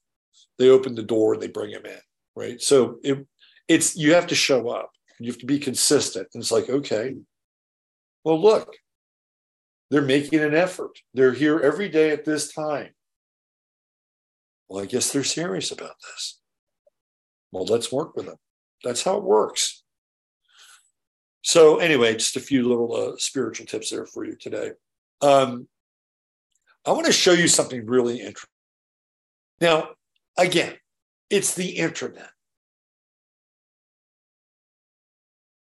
they 0.59 0.71
open 0.71 0.95
the 0.95 1.03
door 1.03 1.35
and 1.35 1.43
they 1.43 1.49
bring 1.49 1.71
him 1.71 1.85
in. 1.85 2.01
Right. 2.35 2.61
So 2.61 2.99
it, 3.03 3.27
it's, 3.69 3.97
you 3.97 4.15
have 4.15 4.29
to 4.29 4.35
show 4.35 4.69
up. 4.71 4.91
You 5.21 5.33
have 5.33 5.41
to 5.41 5.47
be 5.47 5.59
consistent. 5.59 6.29
And 6.35 6.43
it's 6.43 6.51
like, 6.51 6.69
okay, 6.69 7.15
well, 8.25 8.41
look, 8.41 8.75
they're 9.91 10.03
making 10.03 10.41
an 10.41 10.55
effort. 10.55 10.99
They're 11.15 11.33
here 11.33 11.61
every 11.61 11.89
day 11.89 12.11
at 12.11 12.25
this 12.25 12.53
time. 12.53 12.91
Well, 14.69 14.83
I 14.83 14.87
guess 14.87 15.13
they're 15.13 15.25
serious 15.25 15.73
about 15.73 15.97
this. 16.11 16.41
Well, 17.53 17.65
let's 17.67 17.93
work 17.93 18.17
with 18.17 18.27
them. 18.27 18.37
That's 18.85 19.03
how 19.03 19.19
it 19.19 19.25
works. 19.25 19.83
So, 21.43 21.79
anyway, 21.79 22.15
just 22.15 22.37
a 22.37 22.41
few 22.41 22.69
little 22.69 22.95
uh, 22.95 23.17
spiritual 23.17 23.67
tips 23.67 23.91
there 23.91 24.07
for 24.07 24.25
you 24.25 24.37
today. 24.37 24.73
Um, 25.21 25.69
I 26.87 26.93
want 26.93 27.07
to 27.07 27.13
show 27.13 27.33
you 27.33 27.49
something 27.49 27.85
really 27.87 28.21
interesting. 28.21 28.49
Now, 29.61 29.91
again, 30.39 30.75
it's 31.29 31.55
the 31.55 31.71
internet. 31.71 32.31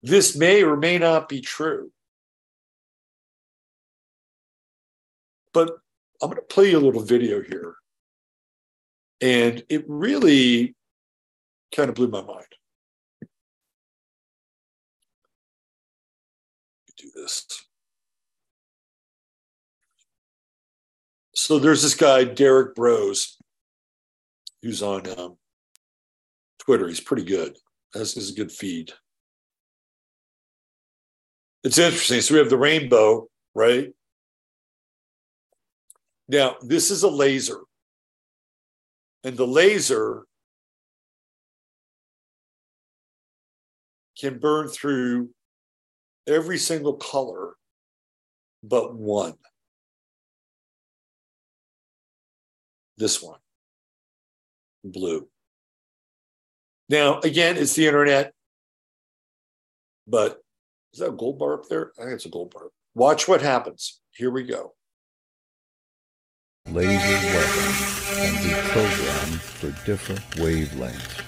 This 0.04 0.36
may 0.36 0.62
or 0.62 0.76
may 0.76 0.98
not 0.98 1.30
be 1.30 1.40
true. 1.40 1.90
But 5.54 5.70
I'm 6.20 6.28
going 6.28 6.36
to 6.36 6.42
play 6.42 6.72
you 6.72 6.78
a 6.78 6.80
little 6.80 7.02
video 7.02 7.42
here. 7.42 7.76
And 9.22 9.64
it 9.70 9.86
really 9.88 10.74
kind 11.74 11.88
of 11.88 11.94
blew 11.94 12.08
my 12.08 12.20
mind. 12.20 12.44
Do 16.98 17.10
this. 17.14 17.46
So 21.34 21.58
there's 21.58 21.82
this 21.82 21.94
guy, 21.94 22.24
Derek 22.24 22.74
Broze, 22.74 23.38
who's 24.62 24.82
on 24.82 25.08
um, 25.18 25.38
Twitter. 26.58 26.88
He's 26.88 27.00
pretty 27.00 27.24
good. 27.24 27.56
Has, 27.94 28.12
has 28.14 28.28
a 28.28 28.34
good 28.34 28.52
feed. 28.52 28.92
It's 31.64 31.78
interesting. 31.78 32.20
So 32.20 32.34
we 32.34 32.40
have 32.40 32.50
the 32.50 32.58
rainbow, 32.58 33.26
right? 33.54 33.92
Now, 36.28 36.56
this 36.62 36.90
is 36.90 37.02
a 37.02 37.08
laser. 37.08 37.60
And 39.24 39.36
the 39.36 39.46
laser 39.46 40.24
can 44.18 44.38
burn 44.38 44.68
through 44.68 45.30
every 46.26 46.58
single 46.58 46.94
color 46.94 47.54
but 48.62 48.94
one. 48.94 49.34
This 52.96 53.22
one, 53.22 53.40
blue. 54.84 55.28
Now, 56.88 57.20
again, 57.20 57.56
it's 57.56 57.74
the 57.74 57.86
internet, 57.86 58.32
but 60.06 60.43
is 60.94 61.00
that 61.00 61.10
a 61.10 61.12
gold 61.12 61.38
bar 61.38 61.52
up 61.54 61.68
there? 61.68 61.92
I 61.98 62.04
think 62.04 62.14
it's 62.14 62.26
a 62.26 62.30
gold 62.30 62.54
bar. 62.54 62.68
Watch 62.94 63.28
what 63.28 63.42
happens. 63.42 64.00
Here 64.12 64.30
we 64.30 64.44
go 64.44 64.74
laser 66.74 66.96
weapon 67.36 67.72
can 68.16 68.42
be 68.42 68.54
programmed 68.70 69.40
for 69.40 69.70
different 69.84 70.20
wavelengths. 70.32 71.22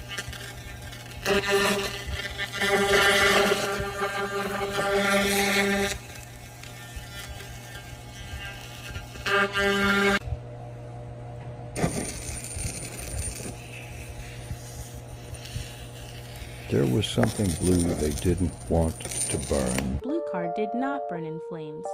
There 16.69 16.85
was 16.87 17.07
something 17.07 17.49
blue 17.61 17.77
they 17.95 18.11
didn't 18.11 18.53
want 18.69 18.99
to 19.01 19.39
burn. 19.49 20.01
Blue 20.03 20.21
card 20.33 20.55
did 20.57 20.75
not 20.75 21.09
burn 21.09 21.25
in 21.25 21.41
flames. 21.49 21.87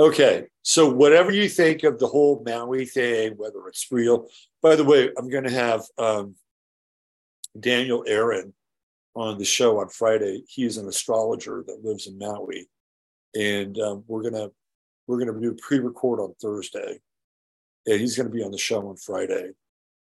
Okay, 0.00 0.46
so 0.62 0.88
whatever 0.88 1.30
you 1.30 1.46
think 1.46 1.82
of 1.82 1.98
the 1.98 2.06
whole 2.06 2.42
Maui 2.46 2.86
thing, 2.86 3.34
whether 3.36 3.68
it's 3.68 3.86
real. 3.90 4.26
By 4.62 4.76
the 4.76 4.84
way, 4.84 5.10
I'm 5.18 5.28
going 5.28 5.44
to 5.44 5.50
have 5.50 5.82
um, 5.98 6.36
Daniel 7.60 8.02
Aaron 8.06 8.54
on 9.14 9.36
the 9.36 9.44
show 9.44 9.78
on 9.78 9.90
Friday. 9.90 10.42
He's 10.48 10.78
an 10.78 10.88
astrologer 10.88 11.62
that 11.66 11.84
lives 11.84 12.06
in 12.06 12.16
Maui, 12.16 12.66
and 13.34 13.78
um, 13.78 14.04
we're 14.06 14.22
gonna 14.22 14.48
we're 15.06 15.18
gonna 15.18 15.38
do 15.38 15.50
a 15.50 15.54
pre-record 15.54 16.20
on 16.20 16.34
Thursday, 16.40 16.98
and 17.86 18.00
he's 18.00 18.16
going 18.16 18.28
to 18.28 18.34
be 18.34 18.42
on 18.42 18.52
the 18.52 18.58
show 18.58 18.88
on 18.88 18.96
Friday, 18.96 19.50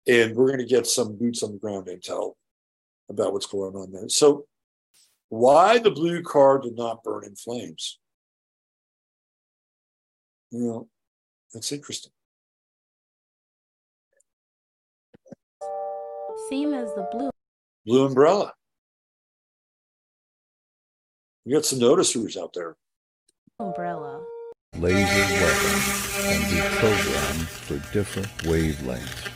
and 0.07 0.37
we're 0.37 0.49
going 0.49 0.59
to 0.59 0.67
get 0.67 0.87
some 0.87 1.17
boots 1.17 1.43
on 1.43 1.53
the 1.53 1.59
ground 1.59 1.87
intel 1.87 2.35
about 3.09 3.33
what's 3.33 3.47
going 3.47 3.75
on 3.75 3.93
there. 3.93 4.09
So, 4.09 4.47
why 5.29 5.79
the 5.79 5.91
blue 5.91 6.23
car 6.23 6.59
did 6.59 6.77
not 6.77 7.03
burn 7.03 7.25
in 7.25 7.35
flames? 7.35 7.99
You 10.51 10.61
know, 10.61 10.89
that's 11.53 11.73
interesting. 11.73 12.13
Same 16.49 16.75
as 16.75 16.95
the 16.95 17.09
blue. 17.11 17.31
Blue 17.85 18.07
umbrella. 18.07 18.53
We 21.45 21.53
got 21.53 21.65
some 21.65 21.81
noticers 21.81 22.37
out 22.37 22.53
there. 22.55 22.77
Umbrella. 23.59 24.23
Laser 24.79 25.01
weapon 25.05 25.81
can 26.23 26.51
be 26.51 26.61
programmed 26.77 27.49
for 27.49 27.93
different 27.93 28.29
wavelengths. 28.39 29.33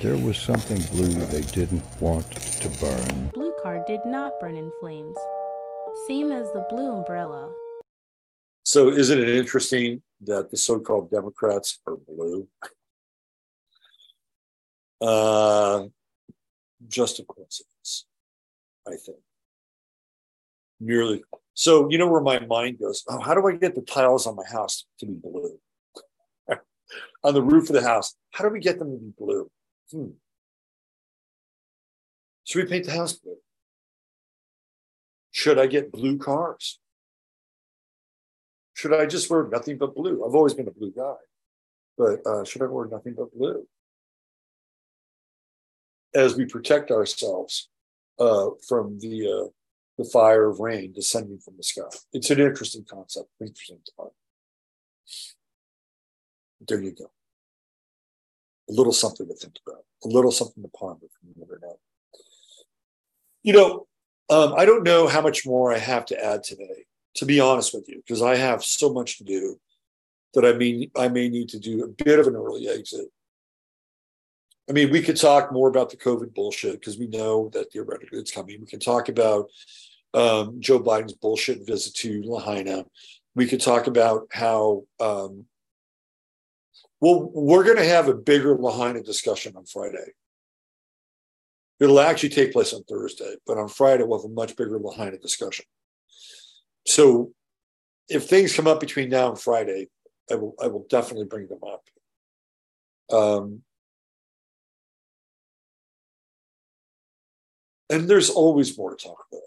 There 0.00 0.16
was 0.16 0.36
something 0.36 0.80
blue 0.90 1.12
they 1.26 1.42
didn't 1.42 1.84
want 2.00 2.30
to 2.30 2.68
burn. 2.80 3.30
Blue 3.34 3.52
card 3.62 3.86
did 3.86 4.04
not 4.04 4.32
burn 4.40 4.56
in 4.56 4.70
flames. 4.80 5.16
Same 6.06 6.32
as 6.32 6.50
the 6.52 6.64
blue 6.70 6.92
umbrella. 6.92 7.52
So, 8.64 8.88
isn't 8.90 9.18
it 9.18 9.28
interesting 9.28 10.02
that 10.22 10.50
the 10.50 10.56
so 10.56 10.80
called 10.80 11.10
Democrats 11.10 11.80
are 11.86 11.96
blue? 11.96 12.46
Uh, 15.02 15.86
just 16.86 17.18
a 17.18 17.24
coincidence, 17.24 18.06
I 18.86 18.92
think. 18.92 19.18
Merely. 20.80 21.24
So, 21.54 21.90
you 21.90 21.98
know 21.98 22.08
where 22.08 22.20
my 22.20 22.38
mind 22.38 22.78
goes? 22.78 23.02
Oh, 23.08 23.18
how 23.18 23.34
do 23.34 23.46
I 23.46 23.56
get 23.56 23.74
the 23.74 23.82
tiles 23.82 24.26
on 24.26 24.36
my 24.36 24.46
house 24.46 24.86
to 25.00 25.06
be 25.06 25.14
blue? 25.14 25.58
on 27.24 27.34
the 27.34 27.42
roof 27.42 27.68
of 27.68 27.74
the 27.74 27.82
house, 27.82 28.14
how 28.30 28.44
do 28.44 28.50
we 28.50 28.60
get 28.60 28.78
them 28.78 28.92
to 28.92 28.98
be 28.98 29.12
blue? 29.18 29.50
Hmm. 29.90 30.10
Should 32.44 32.64
we 32.64 32.70
paint 32.70 32.86
the 32.86 32.92
house 32.92 33.14
blue? 33.14 33.38
Should 35.32 35.58
I 35.58 35.66
get 35.66 35.90
blue 35.90 36.18
cars? 36.18 36.78
Should 38.74 38.94
I 38.94 39.06
just 39.06 39.28
wear 39.30 39.48
nothing 39.48 39.78
but 39.78 39.94
blue? 39.94 40.24
I've 40.24 40.34
always 40.34 40.54
been 40.54 40.68
a 40.68 40.72
blue 40.72 40.92
guy. 40.92 41.14
But 41.98 42.26
uh, 42.26 42.44
should 42.44 42.62
I 42.62 42.66
wear 42.66 42.86
nothing 42.86 43.14
but 43.16 43.34
blue? 43.36 43.66
As 46.14 46.36
we 46.36 46.44
protect 46.44 46.90
ourselves 46.90 47.68
uh, 48.18 48.50
from 48.68 48.98
the 48.98 49.26
uh, 49.26 49.48
the 49.98 50.04
fire 50.04 50.48
of 50.48 50.60
rain 50.60 50.92
descending 50.92 51.38
from 51.38 51.54
the 51.56 51.62
sky. 51.62 51.82
It's 52.12 52.30
an 52.30 52.40
interesting 52.40 52.84
concept, 52.88 53.28
interesting 53.40 53.78
thought. 53.96 54.12
There 56.66 56.80
you 56.80 56.92
go. 56.92 57.10
A 58.70 58.72
little 58.72 58.92
something 58.92 59.26
to 59.26 59.34
think 59.34 59.58
about, 59.66 59.84
a 60.04 60.08
little 60.08 60.32
something 60.32 60.62
to 60.62 60.68
ponder 60.70 61.06
from 61.20 61.30
the 61.34 61.42
internet. 61.42 61.76
You 63.42 63.52
know, 63.52 63.86
um, 64.30 64.54
I 64.56 64.64
don't 64.64 64.84
know 64.84 65.08
how 65.08 65.20
much 65.20 65.44
more 65.44 65.74
I 65.74 65.78
have 65.78 66.06
to 66.06 66.24
add 66.24 66.44
today, 66.44 66.86
to 67.16 67.26
be 67.26 67.40
honest 67.40 67.74
with 67.74 67.88
you, 67.88 67.96
because 67.96 68.22
I 68.22 68.36
have 68.36 68.64
so 68.64 68.92
much 68.92 69.18
to 69.18 69.24
do 69.24 69.60
that 70.34 70.44
I 70.44 70.52
mean 70.52 70.90
I 70.96 71.08
may 71.08 71.28
need 71.28 71.48
to 71.50 71.58
do 71.58 71.84
a 71.84 72.04
bit 72.04 72.18
of 72.18 72.26
an 72.26 72.36
early 72.36 72.68
exit. 72.68 73.06
I 74.68 74.72
mean, 74.72 74.90
we 74.90 75.02
could 75.02 75.16
talk 75.16 75.52
more 75.52 75.68
about 75.68 75.90
the 75.90 75.96
COVID 75.96 76.34
bullshit 76.34 76.74
because 76.74 76.98
we 76.98 77.08
know 77.08 77.50
that 77.52 77.72
theoretically 77.72 78.18
it's 78.18 78.30
coming. 78.30 78.60
We 78.60 78.66
can 78.66 78.80
talk 78.80 79.08
about 79.08 79.50
um, 80.14 80.60
Joe 80.60 80.80
Biden's 80.80 81.14
bullshit 81.14 81.66
visit 81.66 81.94
to 81.96 82.22
Lahaina. 82.24 82.84
We 83.34 83.46
could 83.46 83.60
talk 83.60 83.86
about 83.86 84.28
how 84.30 84.84
um, 85.00 85.46
well 87.00 87.30
we're 87.34 87.64
going 87.64 87.78
to 87.78 87.84
have 87.84 88.08
a 88.08 88.14
bigger 88.14 88.56
Lahaina 88.56 89.02
discussion 89.02 89.56
on 89.56 89.64
Friday. 89.64 90.12
It'll 91.80 91.98
actually 91.98 92.28
take 92.28 92.52
place 92.52 92.72
on 92.72 92.84
Thursday, 92.84 93.34
but 93.46 93.58
on 93.58 93.68
Friday 93.68 94.04
we'll 94.04 94.20
have 94.20 94.30
a 94.30 94.34
much 94.34 94.56
bigger 94.56 94.78
Lahaina 94.78 95.18
discussion. 95.18 95.64
So 96.86 97.32
if 98.08 98.28
things 98.28 98.54
come 98.54 98.68
up 98.68 98.78
between 98.78 99.08
now 99.08 99.30
and 99.30 99.40
Friday, 99.40 99.88
I 100.30 100.36
will 100.36 100.54
I 100.62 100.68
will 100.68 100.86
definitely 100.88 101.26
bring 101.26 101.48
them 101.48 101.60
up. 101.66 101.82
Um, 103.10 103.62
and 107.90 108.08
there's 108.08 108.30
always 108.30 108.76
more 108.76 108.94
to 108.94 109.02
talk 109.02 109.26
about. 109.30 109.42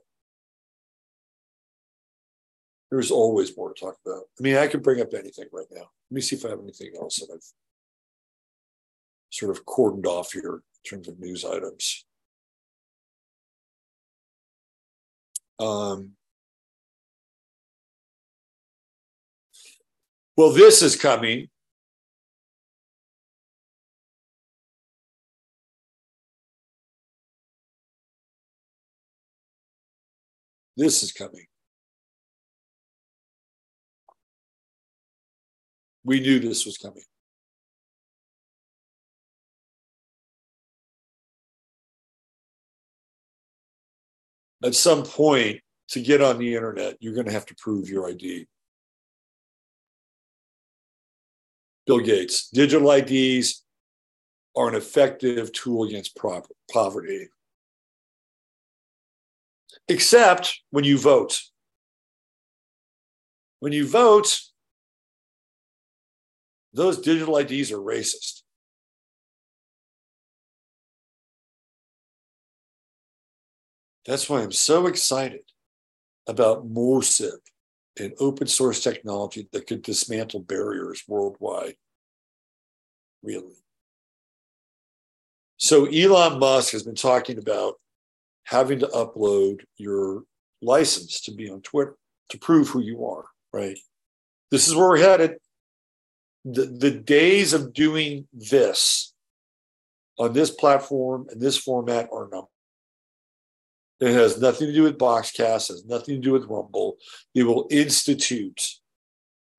There's 2.92 3.12
always 3.12 3.56
more 3.58 3.74
to 3.74 3.80
talk 3.80 3.98
about. 4.06 4.24
I 4.40 4.44
mean, 4.44 4.56
I 4.56 4.68
could 4.68 4.84
bring 4.84 5.02
up 5.02 5.14
anything 5.14 5.46
right 5.52 5.66
now. 5.72 5.82
Let 5.82 6.16
me 6.16 6.22
see 6.22 6.36
if 6.36 6.46
I 6.46 6.50
have 6.50 6.60
anything 6.60 6.92
else 7.00 7.18
that 7.18 7.34
I've 7.34 7.44
sort 9.32 9.52
of 9.52 9.66
cordoned 9.66 10.06
off 10.06 10.32
here 10.32 10.54
in 10.54 10.90
terms 10.90 11.08
of 11.08 11.20
news 11.20 11.44
items. 11.44 12.06
Um, 15.60 16.12
well, 20.38 20.52
this 20.52 20.82
is 20.82 20.96
coming. 20.96 21.50
This 30.78 31.04
is 31.04 31.12
coming. 31.12 31.46
We 36.04 36.20
knew 36.20 36.40
this 36.40 36.66
was 36.66 36.78
coming. 36.78 37.04
At 44.64 44.76
some 44.76 45.04
point, 45.04 45.62
to 45.90 46.02
get 46.02 46.22
on 46.22 46.40
the 46.40 46.56
internet, 46.56 46.98
you're 47.00 47.14
going 47.14 47.28
to 47.28 47.32
have 47.32 47.46
to 47.46 47.56
prove 47.56 47.90
your 47.90 48.10
ID. 48.10 48.48
Bill 51.86 52.00
Gates, 52.00 52.50
digital 52.50 52.90
IDs 52.92 53.64
are 54.56 54.68
an 54.68 54.76
effective 54.76 55.52
tool 55.52 55.84
against 55.84 56.18
poverty, 56.72 57.28
except 59.88 60.62
when 60.72 60.84
you 60.84 60.98
vote. 60.98 61.42
When 63.60 63.72
you 63.72 63.88
vote, 63.88 64.40
those 66.74 67.00
digital 67.00 67.38
IDs 67.38 67.72
are 67.72 67.78
racist. 67.78 68.42
That's 74.06 74.30
why 74.30 74.42
I'm 74.42 74.52
so 74.52 74.86
excited 74.88 75.42
about 76.28 76.68
MOSIP 76.68 77.40
and 78.00 78.14
open 78.20 78.48
source 78.48 78.84
technology 78.84 79.48
that 79.52 79.68
could 79.68 79.82
dismantle 79.82 80.42
barriers 80.42 81.04
worldwide. 81.08 81.76
Really. 83.24 83.56
So 85.58 85.86
Elon 85.86 86.40
Musk 86.40 86.74
has 86.74 86.84
been 86.84 86.96
talking 86.96 87.38
about 87.38 87.76
having 88.46 88.80
to 88.80 88.88
upload 88.88 89.62
your 89.78 90.24
license 90.62 91.22
to 91.22 91.32
be 91.32 91.50
on 91.50 91.62
Twitter 91.62 91.96
to 92.30 92.38
prove 92.38 92.70
who 92.70 92.82
you 92.82 93.06
are, 93.06 93.26
right? 93.54 93.78
This 94.52 94.68
is 94.68 94.76
where 94.76 94.90
we're 94.90 94.98
headed 94.98 95.38
the, 96.46 96.66
the 96.66 96.92
days 96.92 97.54
of 97.54 97.74
doing 97.74 98.28
this 98.32 99.14
on 100.18 100.32
this 100.34 100.52
platform 100.52 101.26
and 101.30 101.42
this 101.42 101.58
format 101.58 102.08
are 102.14 102.30
numbered. 102.32 102.50
It 104.00 104.14
has 104.14 104.40
nothing 104.40 104.68
to 104.68 104.74
do 104.74 104.84
with 104.84 104.98
Boxcast, 104.98 105.70
has 105.70 105.86
nothing 105.86 106.16
to 106.16 106.22
do 106.22 106.34
with 106.34 106.46
Rumble. 106.46 106.98
They 107.34 107.44
will 107.44 107.68
institute 107.72 108.62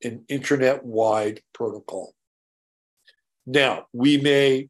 an 0.05 0.25
internet 0.29 0.85
wide 0.85 1.41
protocol. 1.53 2.15
Now, 3.47 3.87
we 3.93 4.19
may 4.19 4.69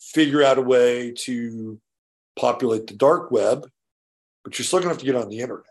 figure 0.00 0.42
out 0.42 0.58
a 0.58 0.62
way 0.62 1.12
to 1.12 1.78
populate 2.36 2.86
the 2.86 2.94
dark 2.94 3.30
web, 3.30 3.68
but 4.44 4.58
you're 4.58 4.64
still 4.64 4.78
going 4.78 4.88
to 4.88 4.94
have 4.94 4.98
to 4.98 5.04
get 5.04 5.16
on 5.16 5.28
the 5.28 5.40
internet, 5.40 5.64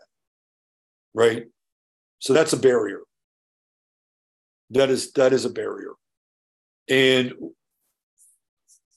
right? 1.14 1.46
So 2.18 2.32
that's 2.32 2.52
a 2.52 2.58
barrier. 2.58 3.00
That 4.70 4.90
is 4.90 5.12
that 5.12 5.32
is 5.32 5.44
a 5.44 5.50
barrier. 5.50 5.92
And 6.88 7.32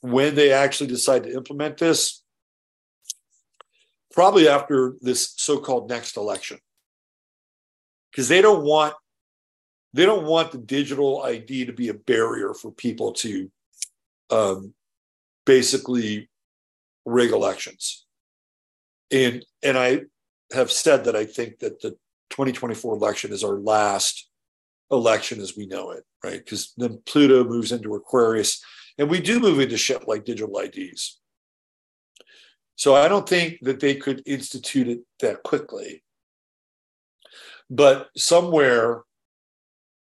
when 0.01 0.36
they 0.36 0.51
actually 0.51 0.88
decide 0.88 1.24
to 1.24 1.34
implement 1.34 1.78
this, 1.78 2.24
probably 4.11 4.47
after 4.47 4.95
this 5.01 5.34
so-called 5.38 5.89
next 5.89 6.18
election, 6.18 6.59
because 8.11 8.28
they 8.28 8.41
don't 8.41 8.64
want 8.64 8.93
they 9.93 10.05
don't 10.05 10.26
want 10.26 10.51
the 10.51 10.57
digital 10.57 11.24
ID 11.24 11.66
to 11.66 11.74
be 11.74 11.89
a 11.89 11.93
barrier 11.93 12.53
for 12.53 12.72
people 12.72 13.14
to 13.14 13.51
um, 14.32 14.74
basically 15.45 16.30
rig 17.06 17.32
elections. 17.32 18.06
And 19.12 19.45
and 19.62 19.78
I 19.78 20.01
have 20.54 20.72
said 20.72 21.06
that 21.06 21.16
I 21.16 21.26
think 21.26 21.60
that 21.60 21.82
the 21.82 21.91
2024 22.30 22.95
election 22.95 23.32
is 23.32 23.43
our 23.43 23.60
last 23.60 24.30
election 24.91 25.39
as 25.39 25.56
we 25.58 25.66
know 25.66 25.91
it, 25.91 26.04
right? 26.24 26.43
Because 26.43 26.74
then 26.78 27.01
Pluto 27.06 27.43
moves 27.43 27.72
into 27.72 27.95
Aquarius, 27.95 28.64
and 28.97 29.10
we 29.10 29.20
do 29.20 29.39
move 29.39 29.60
into 29.60 29.78
shit 29.78 30.08
like 30.08 30.26
digital 30.26 30.58
IDs. 30.60 31.20
So 32.76 32.95
I 32.95 33.08
don't 33.08 33.28
think 33.28 33.60
that 33.62 33.80
they 33.80 33.95
could 33.95 34.24
institute 34.26 34.88
it 34.88 34.99
that 35.20 35.43
quickly. 35.43 36.04
But 37.70 38.10
somewhere 38.18 39.04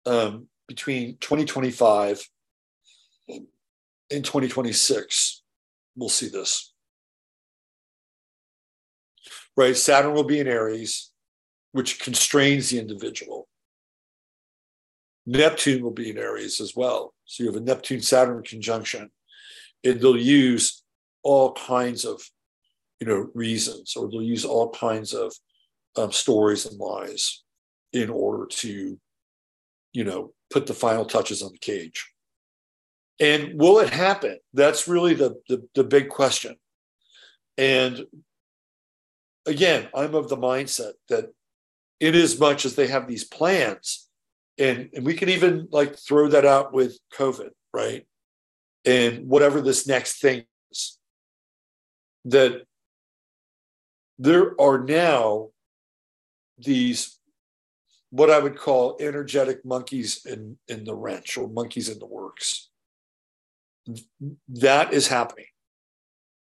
um, 0.07 0.49
between 0.68 1.16
2025 1.18 2.28
and 3.28 3.47
2026, 4.11 5.43
we'll 5.97 6.09
see 6.09 6.28
this. 6.28 6.72
Right? 9.57 9.76
Saturn 9.76 10.14
will 10.14 10.24
be 10.24 10.40
in 10.40 10.46
Aries, 10.46 11.11
which 11.72 12.00
constrains 12.00 12.70
the 12.70 12.78
individual. 12.78 13.48
Neptune 15.26 15.82
will 15.82 15.92
be 15.92 16.11
in 16.11 16.18
Aries 16.18 16.61
as 16.61 16.74
well. 16.74 17.14
So 17.26 17.44
you 17.44 17.53
have 17.53 17.61
a 17.61 17.64
Neptune 17.64 18.00
Saturn 18.00 18.42
conjunction, 18.42 19.11
and 19.84 20.00
they'll 20.00 20.16
use 20.16 20.82
all 21.22 21.53
kinds 21.53 22.05
of, 22.05 22.20
you 23.00 23.07
know, 23.07 23.30
reasons, 23.34 23.94
or 23.96 24.11
they'll 24.11 24.22
use 24.22 24.44
all 24.44 24.70
kinds 24.70 25.12
of 25.14 25.32
um, 25.96 26.12
stories 26.12 26.66
and 26.66 26.78
lies 26.78 27.42
in 27.92 28.11
order 28.11 28.46
to, 28.46 28.98
you 29.92 30.05
know, 30.05 30.32
put 30.50 30.66
the 30.66 30.74
final 30.74 31.05
touches 31.05 31.42
on 31.42 31.53
the 31.53 31.59
cage. 31.59 32.11
And 33.20 33.61
will 33.61 33.78
it 33.78 33.90
happen? 33.90 34.38
That's 34.53 34.88
really 34.88 35.14
the, 35.14 35.36
the, 35.48 35.68
the 35.74 35.84
big 35.84 36.09
question. 36.09 36.57
And 37.57 38.05
again, 39.47 39.88
I'm 39.95 40.14
of 40.14 40.28
the 40.28 40.36
mindset 40.36 40.93
that 41.09 41.32
in 42.01 42.14
as 42.14 42.38
much 42.38 42.64
as 42.64 42.74
they 42.74 42.88
have 42.88 43.07
these 43.07 43.24
plans, 43.24 44.09
and 44.59 44.90
and 44.95 45.05
we 45.05 45.14
can 45.14 45.28
even 45.28 45.68
like 45.70 45.97
throw 45.97 46.28
that 46.28 46.45
out 46.45 46.72
with 46.72 46.99
covid 47.12 47.51
right 47.72 48.07
and 48.84 49.28
whatever 49.28 49.61
this 49.61 49.86
next 49.86 50.20
thing 50.20 50.45
is 50.70 50.99
that 52.24 52.62
there 54.18 54.61
are 54.61 54.78
now 54.84 55.49
these 56.59 57.18
what 58.11 58.30
I 58.30 58.38
would 58.38 58.59
call 58.59 58.99
energetic 59.01 59.64
monkeys 59.64 60.26
in, 60.26 60.59
in 60.68 60.84
the 60.84 60.95
wrench 60.95 61.38
or 61.38 61.49
monkeys 61.49 61.88
in 61.88 61.99
the 61.99 62.07
works. 62.07 62.68
That 64.49 64.93
is 64.93 65.09
happening. 65.09 65.47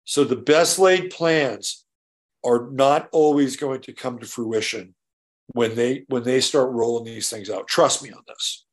So 0.04 0.22
the 0.22 0.36
best 0.36 0.78
laid 0.78 1.10
plans 1.10 1.84
are 2.44 2.68
not 2.70 3.08
always 3.12 3.56
going 3.56 3.80
to 3.82 3.92
come 3.92 4.18
to 4.18 4.26
fruition 4.26 4.94
when 5.48 5.74
they 5.74 6.04
when 6.08 6.22
they 6.22 6.40
start 6.40 6.70
rolling 6.70 7.04
these 7.04 7.28
things 7.28 7.50
out. 7.50 7.66
Trust 7.66 8.02
me 8.02 8.10
on 8.10 8.22
this. 8.26 8.64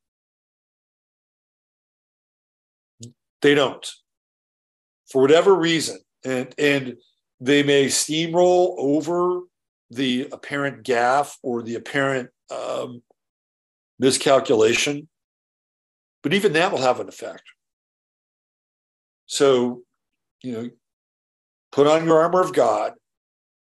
They 3.41 3.55
don't. 3.55 3.87
For 5.11 5.21
whatever 5.21 5.53
reason. 5.55 5.99
And 6.23 6.53
and 6.57 6.95
they 7.39 7.63
may 7.63 7.85
steamroll 7.85 8.75
over 8.77 9.41
the 9.89 10.27
apparent 10.31 10.83
gaffe 10.83 11.35
or 11.43 11.61
the 11.61 11.75
apparent 11.75 12.29
um, 12.49 13.03
miscalculation, 13.99 15.07
but 16.23 16.33
even 16.33 16.53
that 16.53 16.71
will 16.71 16.81
have 16.81 16.99
an 16.99 17.07
effect. 17.07 17.43
So, 19.27 19.83
you 20.41 20.51
know, 20.53 20.69
put 21.71 21.87
on 21.87 22.05
your 22.05 22.21
armor 22.21 22.41
of 22.41 22.53
God 22.53 22.93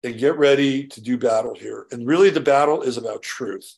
and 0.03 0.17
get 0.17 0.37
ready 0.37 0.87
to 0.87 1.01
do 1.01 1.17
battle 1.17 1.55
here. 1.55 1.87
And 1.91 2.07
really, 2.07 2.29
the 2.29 2.39
battle 2.39 2.81
is 2.81 2.97
about 2.97 3.23
truth. 3.23 3.77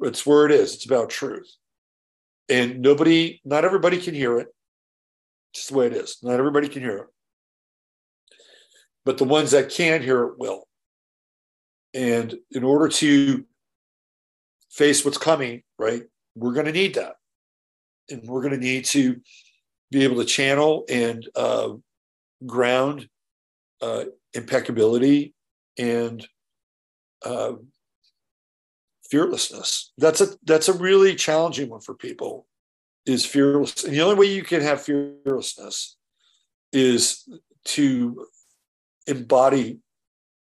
It's 0.00 0.26
where 0.26 0.46
it 0.46 0.52
is. 0.52 0.74
It's 0.74 0.86
about 0.86 1.10
truth. 1.10 1.50
And 2.48 2.80
nobody, 2.80 3.40
not 3.44 3.64
everybody 3.64 3.98
can 3.98 4.14
hear 4.14 4.38
it. 4.38 4.48
Just 5.54 5.70
the 5.70 5.76
way 5.76 5.86
it 5.86 5.92
is. 5.92 6.18
Not 6.22 6.38
everybody 6.38 6.68
can 6.68 6.82
hear 6.82 6.98
it. 6.98 7.06
But 9.04 9.18
the 9.18 9.24
ones 9.24 9.52
that 9.52 9.70
can 9.70 10.02
hear 10.02 10.24
it 10.24 10.38
will. 10.38 10.64
And 11.94 12.34
in 12.50 12.64
order 12.64 12.88
to 12.88 13.44
face 14.70 15.04
what's 15.04 15.18
coming, 15.18 15.62
right, 15.78 16.02
we're 16.34 16.52
going 16.52 16.66
to 16.66 16.72
need 16.72 16.94
that. 16.94 17.14
And 18.10 18.22
we're 18.24 18.42
going 18.42 18.54
to 18.54 18.66
need 18.66 18.84
to 18.86 19.20
be 19.90 20.04
able 20.04 20.16
to 20.16 20.24
channel 20.24 20.84
and 20.88 21.28
uh, 21.34 21.70
ground 22.46 23.08
uh, 23.80 24.04
impeccability 24.34 25.34
and 25.78 26.26
uh, 27.24 27.52
fearlessness. 29.10 29.92
That's 29.98 30.20
a 30.20 30.28
that's 30.44 30.68
a 30.68 30.72
really 30.72 31.14
challenging 31.14 31.68
one 31.68 31.80
for 31.80 31.94
people. 31.94 32.46
Is 33.06 33.24
fearless, 33.24 33.84
and 33.84 33.94
the 33.94 34.02
only 34.02 34.14
way 34.14 34.26
you 34.26 34.42
can 34.42 34.60
have 34.60 34.82
fearlessness 34.82 35.96
is 36.70 37.26
to 37.64 38.26
embody 39.06 39.78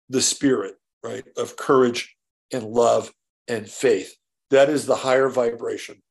the 0.09 0.21
spirit, 0.21 0.75
right, 1.03 1.25
of 1.37 1.57
courage 1.57 2.17
and 2.53 2.65
love 2.65 3.13
and 3.47 3.69
faith. 3.69 4.17
That 4.51 4.69
is 4.69 4.85
the 4.85 4.97
higher 4.97 5.29
vibration, 5.29 6.03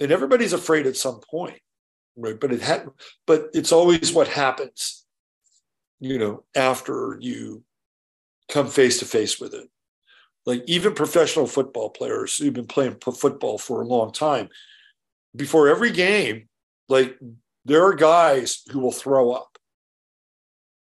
and 0.00 0.10
everybody's 0.10 0.54
afraid 0.54 0.86
at 0.86 0.96
some 0.96 1.20
point, 1.20 1.60
right? 2.16 2.40
But 2.40 2.52
it 2.52 2.62
had, 2.62 2.88
but 3.26 3.50
it's 3.52 3.70
always 3.70 4.14
what 4.14 4.28
happens 4.28 5.05
you 6.00 6.18
know, 6.18 6.44
after 6.54 7.16
you 7.20 7.62
come 8.50 8.68
face 8.68 8.98
to 8.98 9.04
face 9.04 9.40
with 9.40 9.54
it. 9.54 9.68
Like 10.44 10.62
even 10.66 10.94
professional 10.94 11.46
football 11.46 11.90
players 11.90 12.36
who've 12.36 12.52
been 12.52 12.66
playing 12.66 12.96
football 13.00 13.58
for 13.58 13.82
a 13.82 13.86
long 13.86 14.12
time, 14.12 14.48
before 15.34 15.68
every 15.68 15.90
game, 15.90 16.48
like 16.88 17.18
there 17.64 17.84
are 17.84 17.94
guys 17.94 18.62
who 18.70 18.78
will 18.78 18.92
throw 18.92 19.32
up 19.32 19.58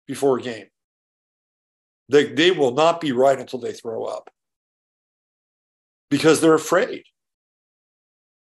before 0.07 0.39
a 0.39 0.43
game. 0.43 0.67
They, 2.09 2.33
they 2.33 2.51
will 2.53 2.73
not 2.73 3.01
be 3.01 3.13
right 3.13 3.39
until 3.39 3.59
they 3.59 3.73
throw 3.73 4.05
up 4.05 4.31
because 6.09 6.41
they're 6.41 6.55
afraid. 6.55 7.03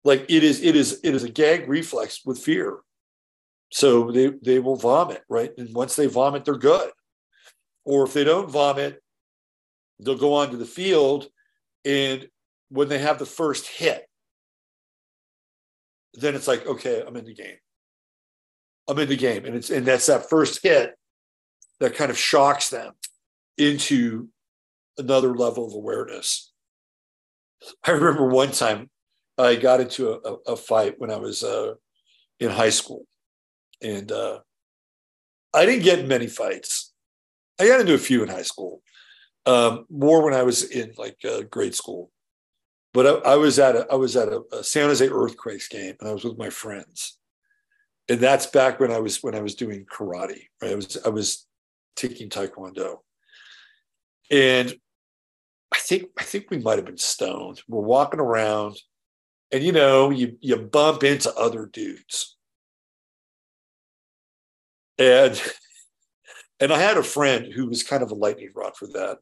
Like 0.06 0.26
it 0.30 0.44
is, 0.44 0.62
it 0.62 0.76
is, 0.76 1.02
it 1.04 1.14
is 1.14 1.24
a 1.24 1.30
gag 1.30 1.68
reflex 1.68 2.22
with 2.26 2.40
fear. 2.40 2.78
So 3.70 4.12
they, 4.12 4.28
they 4.42 4.60
will 4.60 4.76
vomit, 4.76 5.24
right? 5.30 5.52
And 5.58 5.74
once 5.74 5.96
they 5.96 6.08
vomit, 6.08 6.46
they're 6.46 6.56
good. 6.56 6.92
Or 7.86 8.06
if 8.06 8.14
they 8.14 8.24
don't 8.24 8.50
vomit, 8.50 9.02
they'll 10.00 10.18
go 10.18 10.34
onto 10.36 10.58
the 10.58 10.66
field. 10.66 11.28
And 11.86 12.28
when 12.70 12.88
they 12.88 13.00
have 13.00 13.20
the 13.20 13.26
first 13.26 13.68
hit, 13.68 14.08
then 16.14 16.36
it's 16.36 16.48
like, 16.48 16.66
okay, 16.66 17.04
I'm 17.06 17.16
in 17.16 17.26
the 17.26 17.34
game. 17.34 17.58
I'm 18.88 19.00
in 19.00 19.10
the 19.10 19.18
game. 19.18 19.46
And 19.46 19.56
it's 19.56 19.70
and 19.70 19.86
that's 19.86 20.06
that 20.08 20.30
first 20.30 20.64
hit 20.64 20.96
that 21.80 21.96
kind 21.96 22.10
of 22.10 22.18
shocks 22.18 22.70
them 22.70 22.94
into 23.58 24.30
another 24.98 25.36
level 25.36 25.68
of 25.68 25.74
awareness. 25.74 26.52
I 27.86 27.92
remember 27.92 28.28
one 28.28 28.52
time 28.52 28.90
I 29.38 29.56
got 29.56 29.82
into 29.82 30.12
a, 30.12 30.18
a, 30.18 30.34
a 30.54 30.56
fight 30.56 30.96
when 31.00 31.12
I 31.12 31.18
was 31.18 31.44
uh, 31.44 31.74
in 32.40 32.50
high 32.50 32.70
school 32.70 33.06
and 33.82 34.12
uh, 34.12 34.40
I 35.54 35.66
didn't 35.66 35.84
get 35.84 36.08
many 36.08 36.28
fights. 36.28 36.94
I 37.60 37.68
got 37.68 37.80
into 37.80 37.94
a 37.94 38.00
few 38.00 38.24
in 38.24 38.30
high 38.30 38.44
school, 38.44 38.82
um, 39.46 39.86
more 39.90 40.24
when 40.24 40.34
I 40.34 40.44
was 40.44 40.64
in 40.64 40.94
like 40.98 41.18
uh, 41.26 41.42
grade 41.44 41.76
school. 41.76 42.12
But 42.94 43.26
I, 43.26 43.32
I, 43.32 43.36
was 43.36 43.60
at 43.60 43.76
a 43.76 43.88
I 43.92 43.96
was 43.96 44.16
at 44.16 44.30
a, 44.30 44.42
a 44.52 44.64
San 44.64 44.88
Jose 44.88 45.08
Earthquakes 45.08 45.68
game, 45.68 45.96
and 46.00 46.10
I 46.10 46.14
was 46.14 46.24
with 46.24 46.38
my 46.38 46.50
friends, 46.50 47.18
and 48.10 48.20
that's 48.20 48.46
back 48.46 48.80
when 48.80 48.92
I 48.92 49.00
was 49.00 49.22
when 49.24 49.36
I 49.36 49.42
was 49.42 49.56
doing 49.56 49.86
karate. 49.86 50.44
Right, 50.62 50.72
I 50.72 50.76
was 50.76 50.98
I 51.06 51.10
was 51.10 51.46
taking 51.96 52.30
taekwondo, 52.30 53.00
and 54.32 54.74
I 55.74 55.80
think 55.80 56.10
I 56.18 56.24
think 56.24 56.50
we 56.50 56.60
might 56.60 56.78
have 56.78 56.86
been 56.86 56.98
stoned. 56.98 57.62
We're 57.68 57.82
walking 57.82 58.20
around, 58.20 58.78
and 59.52 59.64
you 59.64 59.72
know 59.72 60.10
you 60.10 60.38
you 60.40 60.56
bump 60.58 61.04
into 61.04 61.34
other 61.34 61.66
dudes 61.66 62.37
and 64.98 65.42
and 66.60 66.72
I 66.74 66.80
had 66.80 66.98
a 66.98 67.04
friend 67.04 67.52
who 67.54 67.68
was 67.68 67.84
kind 67.84 68.02
of 68.04 68.12
a 68.12 68.16
lightning 68.16 68.52
rod 68.56 68.76
for 68.76 68.88
that. 68.88 69.20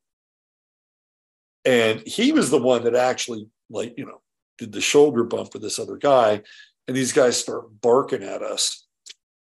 And 1.65 2.01
he 2.05 2.31
was 2.31 2.49
the 2.49 2.61
one 2.61 2.83
that 2.83 2.95
actually, 2.95 3.47
like, 3.69 3.95
you 3.97 4.05
know, 4.05 4.21
did 4.57 4.71
the 4.71 4.81
shoulder 4.81 5.23
bump 5.23 5.53
with 5.53 5.61
this 5.61 5.79
other 5.79 5.97
guy. 5.97 6.41
And 6.87 6.95
these 6.95 7.11
guys 7.11 7.39
start 7.39 7.81
barking 7.81 8.23
at 8.23 8.41
us. 8.41 8.85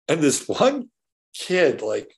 And 0.09 0.21
this 0.21 0.49
one 0.49 0.89
kid, 1.35 1.83
like, 1.83 2.15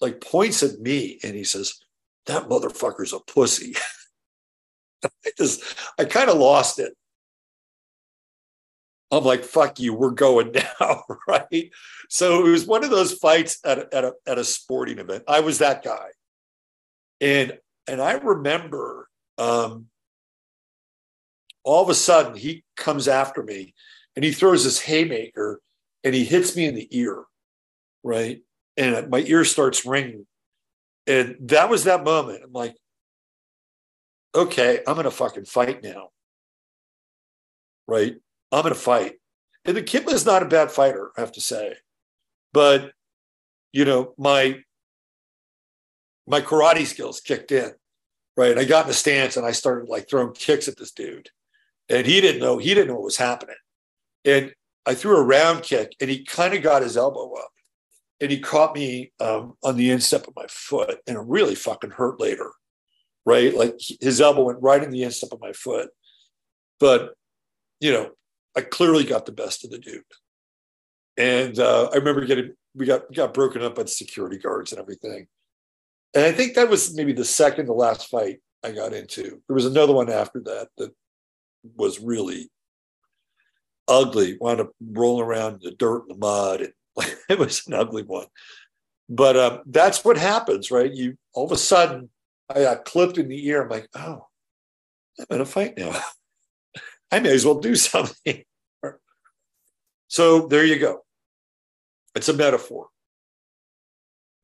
like 0.00 0.20
points 0.20 0.62
at 0.62 0.78
me 0.78 1.18
and 1.24 1.34
he 1.34 1.44
says, 1.44 1.80
That 2.26 2.48
motherfucker's 2.48 3.12
a 3.12 3.20
pussy. 3.20 3.74
I 5.04 5.30
just, 5.36 5.62
I 5.98 6.04
kind 6.04 6.28
of 6.28 6.36
lost 6.36 6.78
it. 6.78 6.94
I'm 9.10 9.24
like, 9.24 9.44
fuck 9.44 9.80
you, 9.80 9.94
we're 9.94 10.10
going 10.10 10.52
now, 10.80 11.02
right? 11.28 11.70
So 12.08 12.46
it 12.46 12.50
was 12.50 12.66
one 12.66 12.84
of 12.84 12.90
those 12.90 13.14
fights 13.14 13.58
at 13.64 13.78
a, 13.78 13.94
at 13.94 14.04
a, 14.04 14.12
at 14.26 14.38
a 14.38 14.44
sporting 14.44 14.98
event. 14.98 15.24
I 15.26 15.40
was 15.40 15.58
that 15.58 15.82
guy. 15.82 16.08
And 17.20 17.58
and 17.88 18.00
I 18.02 18.12
remember 18.12 19.08
um, 19.38 19.86
all 21.64 21.82
of 21.82 21.88
a 21.88 21.94
sudden 21.94 22.36
he 22.36 22.64
comes 22.76 23.08
after 23.08 23.42
me 23.42 23.74
and 24.14 24.24
he 24.24 24.30
throws 24.30 24.64
this 24.64 24.80
haymaker 24.80 25.60
and 26.04 26.14
he 26.14 26.24
hits 26.24 26.54
me 26.54 26.66
in 26.66 26.74
the 26.74 26.86
ear, 26.96 27.24
right? 28.04 28.42
And 28.76 29.08
my 29.10 29.20
ear 29.20 29.44
starts 29.44 29.86
ringing. 29.86 30.26
And 31.06 31.36
that 31.40 31.70
was 31.70 31.84
that 31.84 32.04
moment. 32.04 32.42
I'm 32.44 32.52
like, 32.52 32.76
okay, 34.34 34.80
I'm 34.86 34.94
gonna 34.94 35.10
fucking 35.10 35.46
fight 35.46 35.82
now. 35.82 36.10
Right? 37.86 38.16
I'm 38.52 38.62
going 38.62 38.74
to 38.74 38.80
fight. 38.80 39.14
And 39.64 39.76
the 39.76 39.82
kid 39.82 40.06
was 40.06 40.24
not 40.24 40.42
a 40.42 40.46
bad 40.46 40.70
fighter, 40.70 41.10
I 41.16 41.20
have 41.20 41.32
to 41.32 41.40
say. 41.40 41.74
But, 42.52 42.92
you 43.72 43.84
know, 43.84 44.14
my 44.16 44.62
my 46.26 46.40
karate 46.42 46.84
skills 46.84 47.20
kicked 47.20 47.52
in, 47.52 47.72
right? 48.36 48.58
I 48.58 48.64
got 48.64 48.84
in 48.84 48.88
the 48.88 48.94
stance 48.94 49.36
and 49.36 49.46
I 49.46 49.52
started 49.52 49.88
like 49.88 50.08
throwing 50.08 50.34
kicks 50.34 50.68
at 50.68 50.76
this 50.76 50.92
dude. 50.92 51.30
And 51.88 52.06
he 52.06 52.20
didn't 52.20 52.42
know, 52.42 52.58
he 52.58 52.74
didn't 52.74 52.88
know 52.88 52.94
what 52.94 53.04
was 53.04 53.16
happening. 53.16 53.56
And 54.26 54.52
I 54.84 54.94
threw 54.94 55.16
a 55.16 55.22
round 55.22 55.62
kick 55.62 55.92
and 56.00 56.10
he 56.10 56.24
kind 56.24 56.52
of 56.52 56.62
got 56.62 56.82
his 56.82 56.98
elbow 56.98 57.32
up 57.34 57.50
and 58.20 58.30
he 58.30 58.40
caught 58.40 58.74
me 58.74 59.12
um, 59.20 59.54
on 59.62 59.76
the 59.76 59.90
instep 59.90 60.28
of 60.28 60.36
my 60.36 60.44
foot 60.48 60.98
and 61.06 61.16
it 61.16 61.24
really 61.26 61.54
fucking 61.54 61.92
hurt 61.92 62.20
later, 62.20 62.50
right? 63.24 63.54
Like 63.54 63.76
his 64.00 64.20
elbow 64.20 64.44
went 64.44 64.62
right 64.62 64.82
in 64.82 64.90
the 64.90 65.04
instep 65.04 65.32
of 65.32 65.40
my 65.40 65.52
foot. 65.52 65.88
But, 66.78 67.14
you 67.80 67.90
know, 67.90 68.10
I 68.58 68.62
clearly 68.62 69.04
got 69.04 69.24
the 69.24 69.30
best 69.30 69.64
of 69.64 69.70
the 69.70 69.78
dude. 69.78 70.02
And 71.16 71.56
uh, 71.60 71.90
I 71.92 71.96
remember 71.96 72.24
getting 72.24 72.54
we 72.74 72.86
got 72.86 73.12
got 73.14 73.32
broken 73.32 73.62
up 73.62 73.76
by 73.76 73.84
security 73.84 74.36
guards 74.36 74.72
and 74.72 74.80
everything. 74.80 75.28
And 76.12 76.24
I 76.24 76.32
think 76.32 76.54
that 76.56 76.68
was 76.68 76.92
maybe 76.96 77.12
the 77.12 77.24
second 77.24 77.66
to 77.66 77.72
last 77.72 78.08
fight 78.08 78.40
I 78.64 78.72
got 78.72 78.94
into. 78.94 79.40
There 79.46 79.54
was 79.54 79.64
another 79.64 79.92
one 79.92 80.10
after 80.10 80.40
that 80.40 80.70
that 80.76 80.92
was 81.76 82.00
really 82.00 82.50
ugly. 83.86 84.36
Wound 84.40 84.60
up 84.60 84.72
rolling 84.84 85.24
around 85.24 85.54
in 85.54 85.60
the 85.62 85.76
dirt 85.76 86.08
and 86.08 86.16
the 86.16 86.18
mud. 86.18 86.60
And 86.62 86.72
it 87.28 87.38
was 87.38 87.64
an 87.68 87.74
ugly 87.74 88.02
one. 88.02 88.26
But 89.08 89.36
um, 89.36 89.60
that's 89.66 90.04
what 90.04 90.18
happens, 90.18 90.72
right? 90.72 90.92
You 90.92 91.16
all 91.32 91.46
of 91.46 91.52
a 91.52 91.56
sudden 91.56 92.10
I 92.50 92.62
got 92.62 92.84
clipped 92.84 93.18
in 93.18 93.28
the 93.28 93.46
ear. 93.46 93.62
I'm 93.62 93.68
like, 93.68 93.88
oh, 93.94 94.26
I'm 95.20 95.36
in 95.36 95.40
a 95.42 95.46
fight 95.46 95.78
now. 95.78 95.94
I 97.10 97.20
may 97.20 97.32
as 97.34 97.44
well 97.44 97.60
do 97.60 97.74
something. 97.76 98.44
So 100.08 100.46
there 100.46 100.64
you 100.64 100.78
go. 100.78 101.04
It's 102.14 102.28
a 102.28 102.34
metaphor. 102.34 102.88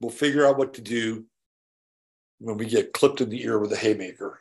We'll 0.00 0.10
figure 0.10 0.46
out 0.46 0.58
what 0.58 0.74
to 0.74 0.82
do 0.82 1.24
when 2.38 2.56
we 2.56 2.66
get 2.66 2.92
clipped 2.92 3.20
in 3.20 3.30
the 3.30 3.42
ear 3.42 3.58
with 3.58 3.72
a 3.72 3.76
haymaker 3.76 4.40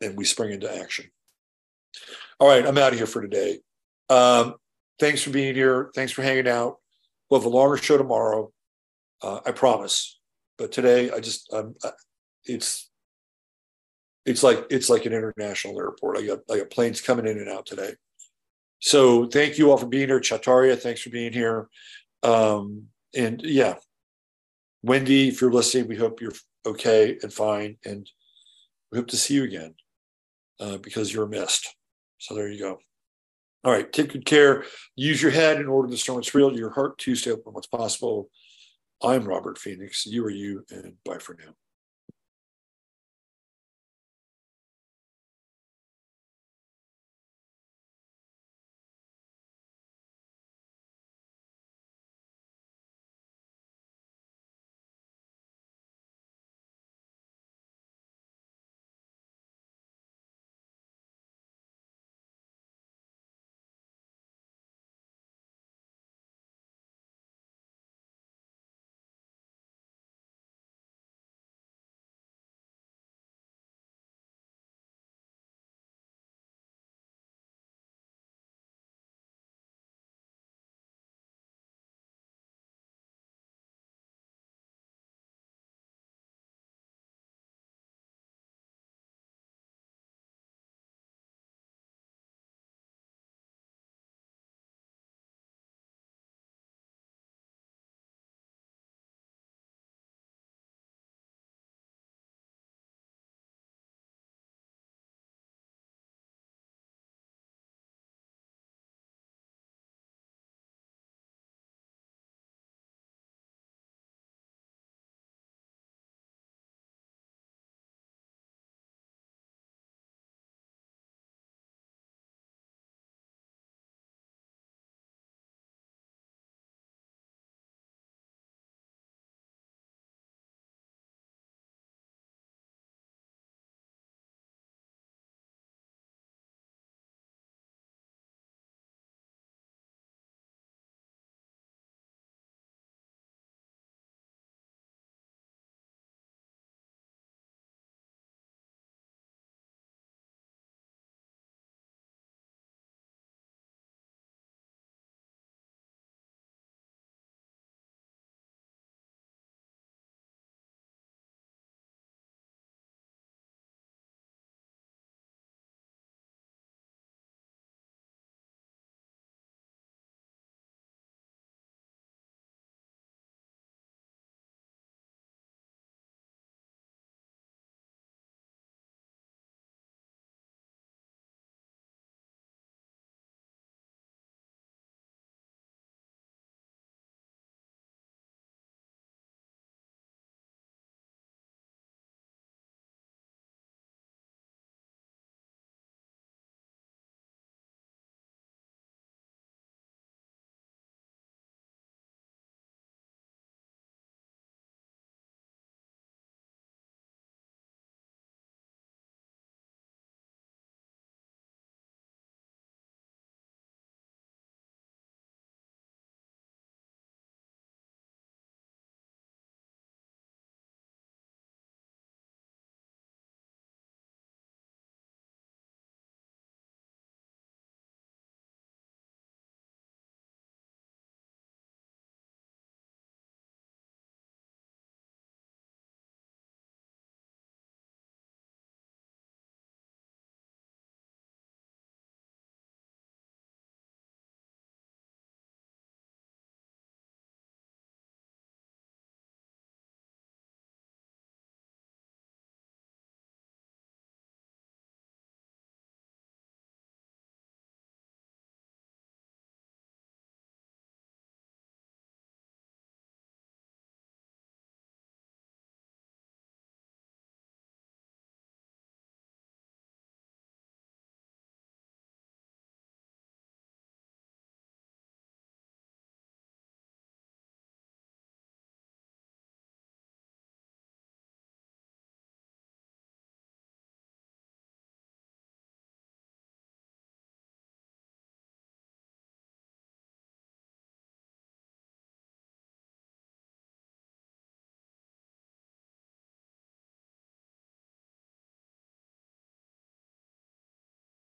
and 0.00 0.16
we 0.16 0.24
spring 0.24 0.52
into 0.52 0.72
action. 0.72 1.06
All 2.38 2.48
right, 2.48 2.66
I'm 2.66 2.78
out 2.78 2.92
of 2.92 2.98
here 2.98 3.06
for 3.06 3.22
today. 3.22 3.60
Um, 4.10 4.54
thanks 4.98 5.22
for 5.22 5.30
being 5.30 5.54
here. 5.54 5.90
Thanks 5.94 6.12
for 6.12 6.22
hanging 6.22 6.48
out. 6.48 6.76
We'll 7.30 7.40
have 7.40 7.46
a 7.46 7.50
longer 7.50 7.76
show 7.76 7.96
tomorrow. 7.96 8.52
Uh, 9.22 9.40
I 9.46 9.52
promise. 9.52 10.20
But 10.58 10.72
today, 10.72 11.10
I 11.10 11.20
just, 11.20 11.52
um, 11.52 11.74
it's, 12.44 12.90
it's 14.26 14.42
like 14.42 14.66
it's 14.70 14.88
like 14.88 15.06
an 15.06 15.12
international 15.12 15.78
airport. 15.78 16.18
I 16.18 16.26
got 16.26 16.38
I 16.50 16.58
got 16.58 16.70
planes 16.70 17.00
coming 17.00 17.26
in 17.26 17.38
and 17.38 17.48
out 17.48 17.66
today. 17.66 17.94
So 18.84 19.24
thank 19.24 19.56
you 19.56 19.70
all 19.70 19.78
for 19.78 19.86
being 19.86 20.08
here. 20.08 20.20
Chataria, 20.20 20.78
thanks 20.78 21.00
for 21.00 21.08
being 21.08 21.32
here. 21.32 21.70
Um, 22.22 22.88
and 23.16 23.40
yeah, 23.42 23.76
Wendy, 24.82 25.28
if 25.28 25.40
you're 25.40 25.50
listening, 25.50 25.88
we 25.88 25.96
hope 25.96 26.20
you're 26.20 26.34
okay 26.66 27.16
and 27.22 27.32
fine, 27.32 27.78
and 27.86 28.06
we 28.92 28.98
hope 28.98 29.06
to 29.06 29.16
see 29.16 29.32
you 29.36 29.44
again 29.44 29.74
uh, 30.60 30.76
because 30.76 31.14
you're 31.14 31.26
missed. 31.26 31.74
So 32.18 32.34
there 32.34 32.50
you 32.50 32.58
go. 32.58 32.78
All 33.64 33.72
right, 33.72 33.90
take 33.90 34.12
good 34.12 34.26
care. 34.26 34.64
Use 34.96 35.22
your 35.22 35.30
head 35.30 35.58
in 35.62 35.66
order 35.66 35.88
to 35.88 35.94
discern 35.94 36.16
what's 36.16 36.34
real. 36.34 36.54
Your 36.54 36.68
heart 36.68 36.98
to 36.98 37.14
stay 37.14 37.30
open 37.30 37.54
what's 37.54 37.66
possible. 37.66 38.28
I'm 39.02 39.24
Robert 39.24 39.56
Phoenix. 39.56 40.04
You 40.04 40.26
are 40.26 40.30
you, 40.30 40.62
and 40.68 40.96
bye 41.06 41.16
for 41.16 41.38
now. 41.42 41.54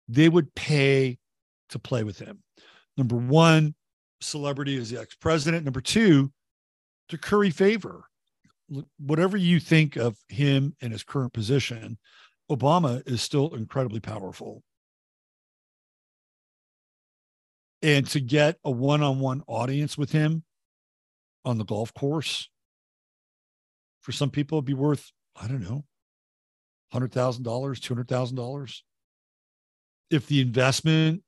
They 0.07 0.29
would 0.29 0.53
pay 0.55 1.17
to 1.69 1.79
play 1.79 2.03
with 2.03 2.19
him. 2.19 2.43
Number 2.97 3.15
one, 3.15 3.75
celebrity 4.21 4.77
is 4.77 4.89
the 4.89 4.99
ex 4.99 5.15
president. 5.15 5.65
Number 5.65 5.81
two, 5.81 6.31
to 7.09 7.17
curry 7.17 7.49
favor. 7.49 8.05
Whatever 8.99 9.38
you 9.38 9.59
think 9.59 9.95
of 9.95 10.17
him 10.27 10.75
and 10.81 10.91
his 10.91 11.03
current 11.03 11.31
position, 11.34 11.97
Obama 12.51 13.01
is 13.09 13.21
still 13.21 13.53
incredibly 13.55 13.99
powerful. 13.99 14.61
And 17.81 18.07
to 18.07 18.19
get 18.19 18.57
a 18.65 18.71
one 18.71 19.01
on 19.01 19.19
one 19.19 19.43
audience 19.47 19.97
with 19.97 20.11
him 20.11 20.43
on 21.45 21.57
the 21.57 21.63
golf 21.63 21.93
course, 21.93 22.49
for 24.01 24.11
some 24.11 24.31
people, 24.31 24.57
it'd 24.57 24.65
be 24.65 24.73
worth, 24.73 25.11
I 25.35 25.47
don't 25.47 25.61
know, 25.61 25.85
$100,000, 26.93 27.41
$200,000. 27.41 28.81
If 30.09 30.27
the 30.27 30.41
investment 30.41 31.23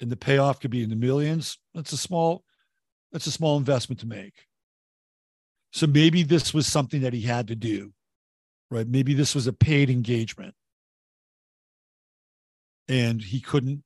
and 0.00 0.10
the 0.10 0.16
payoff 0.16 0.60
could 0.60 0.70
be 0.70 0.82
in 0.82 0.90
the 0.90 0.96
millions, 0.96 1.58
that's 1.74 1.92
a 1.92 1.96
small, 1.96 2.44
that's 3.12 3.26
a 3.26 3.32
small 3.32 3.56
investment 3.56 4.00
to 4.00 4.06
make. 4.06 4.34
So 5.72 5.86
maybe 5.86 6.22
this 6.22 6.54
was 6.54 6.66
something 6.66 7.00
that 7.02 7.12
he 7.12 7.22
had 7.22 7.48
to 7.48 7.56
do, 7.56 7.92
right? 8.70 8.86
Maybe 8.86 9.14
this 9.14 9.34
was 9.34 9.46
a 9.46 9.52
paid 9.52 9.90
engagement 9.90 10.54
and 12.88 13.20
he 13.20 13.40
couldn't 13.40 13.82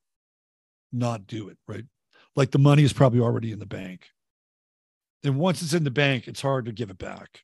not 0.91 1.27
do 1.27 1.49
it, 1.49 1.57
right? 1.67 1.85
Like 2.35 2.51
the 2.51 2.59
money 2.59 2.83
is 2.83 2.93
probably 2.93 3.19
already 3.19 3.51
in 3.51 3.59
the 3.59 3.65
bank. 3.65 4.07
And 5.23 5.37
once 5.37 5.61
it's 5.61 5.73
in 5.73 5.83
the 5.83 5.91
bank, 5.91 6.27
it's 6.27 6.41
hard 6.41 6.65
to 6.65 6.71
give 6.71 6.89
it 6.89 6.97
back. 6.97 7.41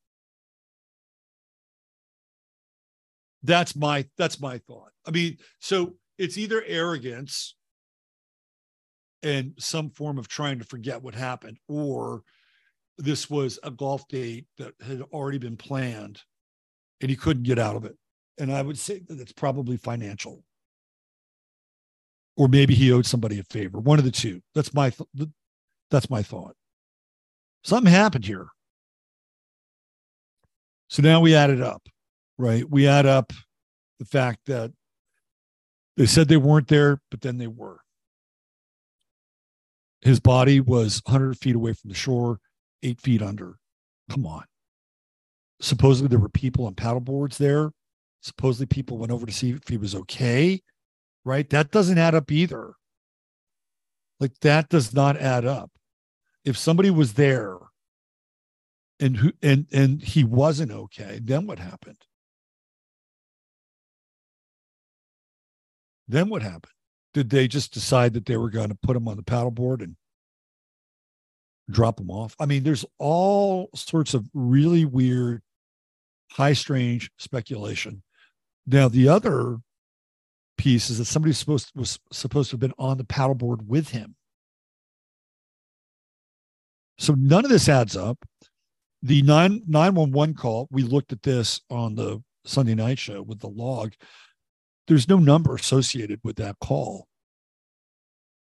That's 3.44 3.76
my 3.76 4.06
that's 4.18 4.40
my 4.40 4.60
thought. 4.60 4.92
I 5.06 5.12
mean, 5.12 5.38
so 5.60 5.96
it's 6.18 6.38
either 6.38 6.64
arrogance 6.66 7.56
and 9.24 9.54
some 9.58 9.90
form 9.90 10.18
of 10.18 10.28
trying 10.28 10.60
to 10.60 10.66
forget 10.66 11.02
what 11.02 11.16
happened, 11.16 11.58
or 11.68 12.24
this 12.98 13.30
was 13.30 13.60
a 13.64 13.72
golf 13.72 14.08
date 14.08 14.46
that 14.58 14.74
had 14.86 15.02
already 15.14 15.38
been 15.38 15.58
planned 15.58 16.22
and 17.02 17.10
he 17.10 17.16
couldn't 17.16 17.44
get 17.44 17.60
out 17.60 17.76
of 17.76 17.86
it. 17.86 17.98
And 18.38 18.52
I 18.52 18.62
would 18.62 18.78
say 18.78 19.02
that 19.08 19.20
it's 19.20 19.34
probably 19.34 19.78
financial 19.78 20.44
or 22.38 22.48
maybe 22.48 22.76
he 22.76 22.92
owed 22.92 23.06
somebody 23.06 23.40
a 23.40 23.44
favor. 23.44 23.80
One 23.80 24.00
of 24.00 24.06
the 24.06 24.12
two. 24.12 24.42
That's 24.54 24.74
my 24.74 24.90
th- 24.90 25.30
that's 25.90 26.10
my 26.10 26.22
thought. 26.22 26.56
Something 27.64 27.92
happened 27.92 28.26
here. 28.26 28.48
So 30.90 31.02
now 31.02 31.20
we 31.20 31.36
add 31.36 31.50
it 31.50 31.62
up, 31.62 31.88
right? 32.38 32.70
We 32.70 32.88
add 32.88 33.06
up 33.06 33.34
the 34.00 34.06
fact 34.06 34.40
that 34.48 34.72
they 35.98 36.06
said 36.06 36.28
they 36.28 36.38
weren't 36.38 36.68
there, 36.68 37.02
but 37.10 37.22
then 37.22 37.38
they 37.38 37.48
were. 37.48 37.80
His 40.02 40.20
body 40.20 40.60
was 40.60 41.02
100 41.06 41.38
feet 41.38 41.56
away 41.56 41.74
from 41.74 41.90
the 41.90 41.96
shore, 41.96 42.40
eight 42.84 43.02
feet 43.02 43.22
under. 43.22 43.58
Come 44.10 44.26
on. 44.26 44.44
Supposedly 45.62 46.10
there 46.10 46.20
were 46.20 46.30
people 46.30 46.66
on 46.66 46.76
paddle 46.76 47.00
boards 47.00 47.38
there. 47.38 47.72
Supposedly 48.22 48.68
people 48.68 48.98
went 48.98 49.12
over 49.12 49.26
to 49.26 49.32
see 49.32 49.52
if 49.52 49.68
he 49.68 49.78
was 49.78 49.96
okay 49.96 50.62
right? 51.26 51.50
That 51.50 51.72
doesn't 51.72 51.98
add 51.98 52.16
up 52.16 52.32
either. 52.32 52.76
Like 54.20 54.40
that 54.42 54.70
does 54.70 54.94
not 54.94 55.18
add 55.18 55.46
up. 55.46 55.72
If 56.46 56.58
somebody 56.58 56.92
was 56.92 57.14
there 57.14 57.58
and 59.00 59.18
who 59.18 59.34
and 59.42 59.66
and 59.74 60.02
he 60.02 60.24
wasn't 60.24 60.72
okay, 60.72 61.20
then 61.22 61.48
what 61.48 61.60
happened? 61.60 61.98
Then 66.08 66.30
what 66.30 66.42
happened? 66.42 66.72
Did 67.14 67.30
they 67.30 67.48
just 67.48 67.74
decide 67.74 68.14
that 68.14 68.26
they 68.26 68.38
were 68.38 68.50
going 68.50 68.70
to 68.70 68.76
put 68.76 68.96
him 68.96 69.08
on 69.08 69.18
the 69.18 69.24
paddleboard 69.24 69.82
and 69.82 69.96
drop 71.70 72.00
him 72.00 72.12
off? 72.12 72.36
I 72.40 72.46
mean, 72.46 72.64
there's 72.64 72.86
all 73.00 73.70
sorts 73.74 74.14
of 74.14 74.28
really 74.34 74.86
weird, 74.86 75.42
high 76.32 76.54
strange 76.54 77.10
speculation. 77.18 78.04
Now, 78.68 78.88
the 78.88 79.08
other 79.08 79.58
piece 80.58 80.90
is 80.90 80.98
that 80.98 81.06
somebody 81.06 81.34
supposed 81.34 81.72
was 81.76 82.00
supposed 82.12 82.50
to 82.50 82.56
have 82.56 82.62
been 82.62 82.74
on 82.78 82.98
the 82.98 83.04
paddleboard 83.04 83.66
with 83.66 83.90
him. 83.90 84.16
So 86.98 87.14
none 87.14 87.44
of 87.44 87.52
this 87.52 87.68
adds 87.68 87.96
up. 87.96 88.26
The 89.02 89.22
9 89.22 89.64
911 89.68 90.36
call, 90.36 90.68
we 90.72 90.82
looked 90.84 91.12
at 91.12 91.22
this 91.22 91.62
on 91.70 91.96
the 91.96 92.24
Sunday 92.46 92.76
night 92.76 92.98
show 92.98 93.22
with 93.22 93.40
the 93.40 93.50
log. 93.50 93.94
There's 94.88 95.10
no 95.10 95.18
number 95.18 95.56
associated 95.56 96.20
with 96.24 96.36
that 96.38 96.58
call. 96.60 97.08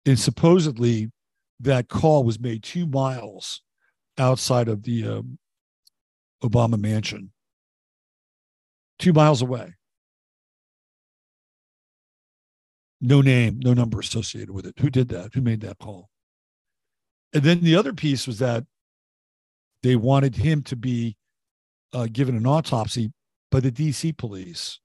And 0.05 0.19
supposedly 0.19 1.11
that 1.59 1.87
call 1.87 2.23
was 2.23 2.39
made 2.39 2.63
two 2.63 2.85
miles 2.85 3.61
outside 4.17 4.67
of 4.67 4.83
the 4.83 5.07
um, 5.07 5.37
Obama 6.43 6.79
mansion, 6.79 7.31
two 8.99 9.13
miles 9.13 9.41
away. 9.41 9.75
no 13.03 13.21
name, 13.21 13.59
no 13.61 13.73
number 13.73 13.99
associated 13.99 14.51
with 14.51 14.65
it. 14.65 14.79
Who 14.79 14.89
did 14.89 15.09
that? 15.09 15.33
Who 15.33 15.41
made 15.41 15.59
that 15.61 15.77
call? 15.77 16.09
And 17.33 17.43
then 17.43 17.59
the 17.59 17.75
other 17.75 17.91
piece 17.91 18.25
was 18.25 18.39
that 18.39 18.63
they 19.83 19.97
wanted 19.97 20.37
him 20.37 20.63
to 20.63 20.77
be 20.77 21.17
uh, 21.91 22.07
given 22.11 22.37
an 22.37 22.47
autopsy 22.47 23.11
by 23.51 23.59
the 23.59 23.71
DC 23.71 24.17
police. 24.17 24.79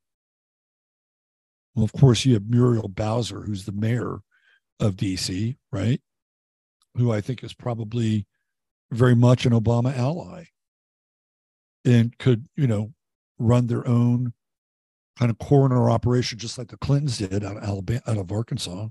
Well, 1.78 1.84
of 1.84 1.92
course, 1.92 2.24
you 2.24 2.34
have 2.34 2.50
Muriel 2.50 2.88
Bowser, 2.88 3.42
who's 3.42 3.64
the 3.64 3.70
mayor 3.70 4.18
of 4.80 4.96
DC, 4.96 5.56
right? 5.70 6.00
Who 6.96 7.12
I 7.12 7.20
think 7.20 7.44
is 7.44 7.54
probably 7.54 8.26
very 8.90 9.14
much 9.14 9.46
an 9.46 9.52
Obama 9.52 9.96
ally 9.96 10.46
and 11.84 12.18
could, 12.18 12.48
you 12.56 12.66
know, 12.66 12.94
run 13.38 13.68
their 13.68 13.86
own 13.86 14.32
kind 15.16 15.30
of 15.30 15.38
coroner 15.38 15.88
operation, 15.88 16.36
just 16.36 16.58
like 16.58 16.66
the 16.66 16.78
Clintons 16.78 17.18
did 17.18 17.44
out 17.44 17.58
of 17.58 17.62
Alabama, 17.62 18.02
out 18.08 18.18
of 18.18 18.32
Arkansas, 18.32 18.88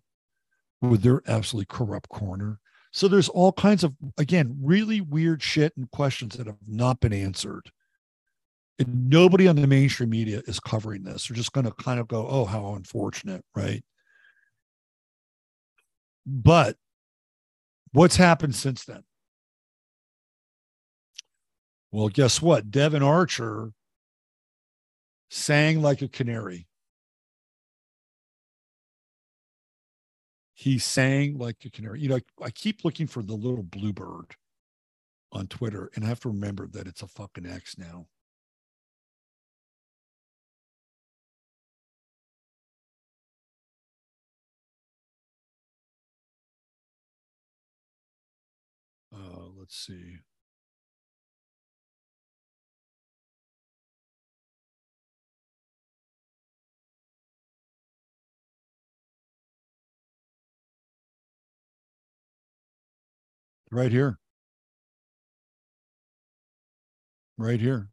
with 0.82 1.02
their 1.02 1.22
absolutely 1.28 1.66
corrupt 1.66 2.08
coroner. 2.08 2.62
So 2.94 3.10
there's 3.10 3.28
all 3.28 3.52
kinds 3.52 3.84
of, 3.84 3.96
again, 4.18 4.58
really 4.62 5.02
weird 5.02 5.44
shit 5.44 5.76
and 5.76 5.92
questions 5.92 6.38
that 6.38 6.48
have 6.48 6.56
not 6.66 7.02
been 7.02 7.12
answered. 7.12 7.70
And 8.80 9.10
nobody 9.10 9.48
on 9.48 9.56
the 9.56 9.66
mainstream 9.66 10.12
media 10.12 10.42
is 10.46 10.60
covering 10.60 11.04
this. 11.04 11.28
They're 11.28 11.36
just 11.36 11.52
going 11.52 11.66
to 11.66 11.72
kind 11.72 12.00
of 12.00 12.08
go, 12.08 12.28
oh, 12.28 12.46
how 12.46 12.76
unfortunate, 12.76 13.44
right? 13.56 13.84
But 16.28 16.76
what's 17.92 18.18
happened 18.18 18.56
since 18.56 18.86
then? 18.86 19.04
Well, 21.92 22.10
guess 22.10 22.42
what? 22.42 22.70
Devon 22.70 23.02
Archer 23.02 23.72
sang 25.30 25.82
like 25.82 26.02
a 26.02 26.08
canary. 26.08 26.68
He 30.54 30.80
sang 30.80 31.38
like 31.38 31.64
a 31.66 31.72
canary. 31.72 32.02
You 32.02 32.10
know, 32.10 32.16
I, 32.16 32.46
I 32.46 32.50
keep 32.50 32.84
looking 32.84 33.08
for 33.08 33.24
the 33.24 33.36
little 33.36 33.64
bluebird 33.64 34.36
on 35.32 35.48
Twitter, 35.48 35.90
and 35.96 36.04
I 36.04 36.08
have 36.08 36.20
to 36.22 36.30
remember 36.30 36.68
that 36.68 36.88
it's 36.88 37.02
a 37.02 37.08
fucking 37.08 37.46
X 37.46 37.78
now. 37.78 38.08
Let's 49.68 49.86
see. 49.86 50.20
Right 63.70 63.92
here. 63.92 64.18
Right 67.38 67.60
here. 67.60 67.90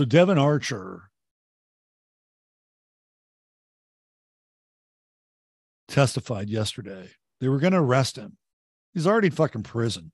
So 0.00 0.06
Devon 0.06 0.38
Archer 0.38 1.10
testified 5.88 6.48
yesterday. 6.48 7.10
They 7.38 7.50
were 7.50 7.58
going 7.58 7.74
to 7.74 7.80
arrest 7.80 8.16
him. 8.16 8.38
He's 8.94 9.06
already 9.06 9.26
in 9.26 9.34
fucking 9.34 9.64
prison. 9.64 10.12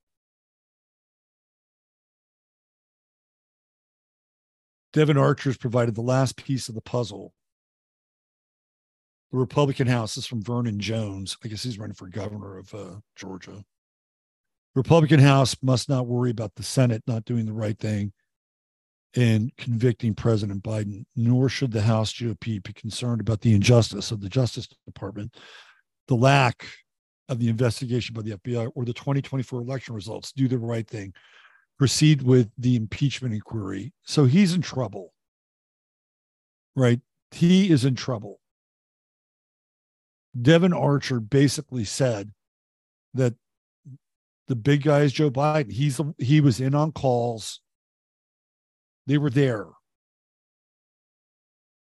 Devon 4.92 5.16
Archer's 5.16 5.56
provided 5.56 5.94
the 5.94 6.00
last 6.00 6.36
piece 6.36 6.68
of 6.68 6.74
the 6.74 6.80
puzzle. 6.80 7.32
The 9.30 9.38
Republican 9.38 9.86
House 9.86 10.16
is 10.16 10.26
from 10.26 10.42
Vernon 10.42 10.80
Jones. 10.80 11.36
I 11.44 11.46
guess 11.46 11.62
he's 11.62 11.78
running 11.78 11.94
for 11.94 12.08
governor 12.08 12.58
of 12.58 12.74
uh, 12.74 12.94
Georgia. 13.14 13.62
Republican 14.74 15.20
House 15.20 15.56
must 15.62 15.88
not 15.88 16.08
worry 16.08 16.32
about 16.32 16.56
the 16.56 16.64
Senate 16.64 17.04
not 17.06 17.24
doing 17.24 17.46
the 17.46 17.52
right 17.52 17.78
thing 17.78 18.12
in 19.14 19.50
convicting 19.56 20.14
President 20.14 20.62
Biden, 20.62 21.04
nor 21.14 21.48
should 21.48 21.72
the 21.72 21.82
House 21.82 22.12
GOP 22.12 22.62
be 22.62 22.72
concerned 22.72 23.20
about 23.20 23.40
the 23.40 23.54
injustice 23.54 24.10
of 24.10 24.20
the 24.20 24.28
Justice 24.28 24.68
Department, 24.86 25.36
the 26.08 26.14
lack 26.14 26.66
of 27.28 27.38
the 27.38 27.48
investigation 27.48 28.14
by 28.14 28.22
the 28.22 28.36
FBI, 28.36 28.70
or 28.74 28.84
the 28.84 28.92
2024 28.92 29.60
election 29.60 29.94
results. 29.94 30.32
Do 30.32 30.48
the 30.48 30.58
right 30.58 30.86
thing. 30.86 31.12
Proceed 31.78 32.22
with 32.22 32.50
the 32.58 32.76
impeachment 32.76 33.34
inquiry. 33.34 33.92
So 34.04 34.24
he's 34.24 34.54
in 34.54 34.62
trouble, 34.62 35.12
right? 36.74 37.00
He 37.32 37.70
is 37.70 37.84
in 37.84 37.94
trouble. 37.94 38.40
Devon 40.40 40.72
Archer 40.72 41.20
basically 41.20 41.84
said 41.84 42.32
that 43.14 43.34
the 44.48 44.56
big 44.56 44.82
guy 44.84 45.00
is 45.00 45.12
Joe 45.12 45.30
Biden. 45.30 45.72
He's 45.72 46.00
he 46.18 46.40
was 46.40 46.60
in 46.60 46.74
on 46.74 46.92
calls. 46.92 47.60
They 49.06 49.18
were 49.18 49.30
there 49.30 49.68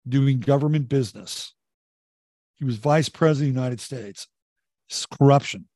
doing 0.07 0.39
government 0.39 0.89
business. 0.89 1.53
He 2.55 2.65
was 2.65 2.77
vice 2.77 3.09
president 3.09 3.49
of 3.49 3.55
the 3.55 3.61
United 3.61 3.79
States. 3.81 4.27
It's 4.89 5.05
corruption. 5.05 5.67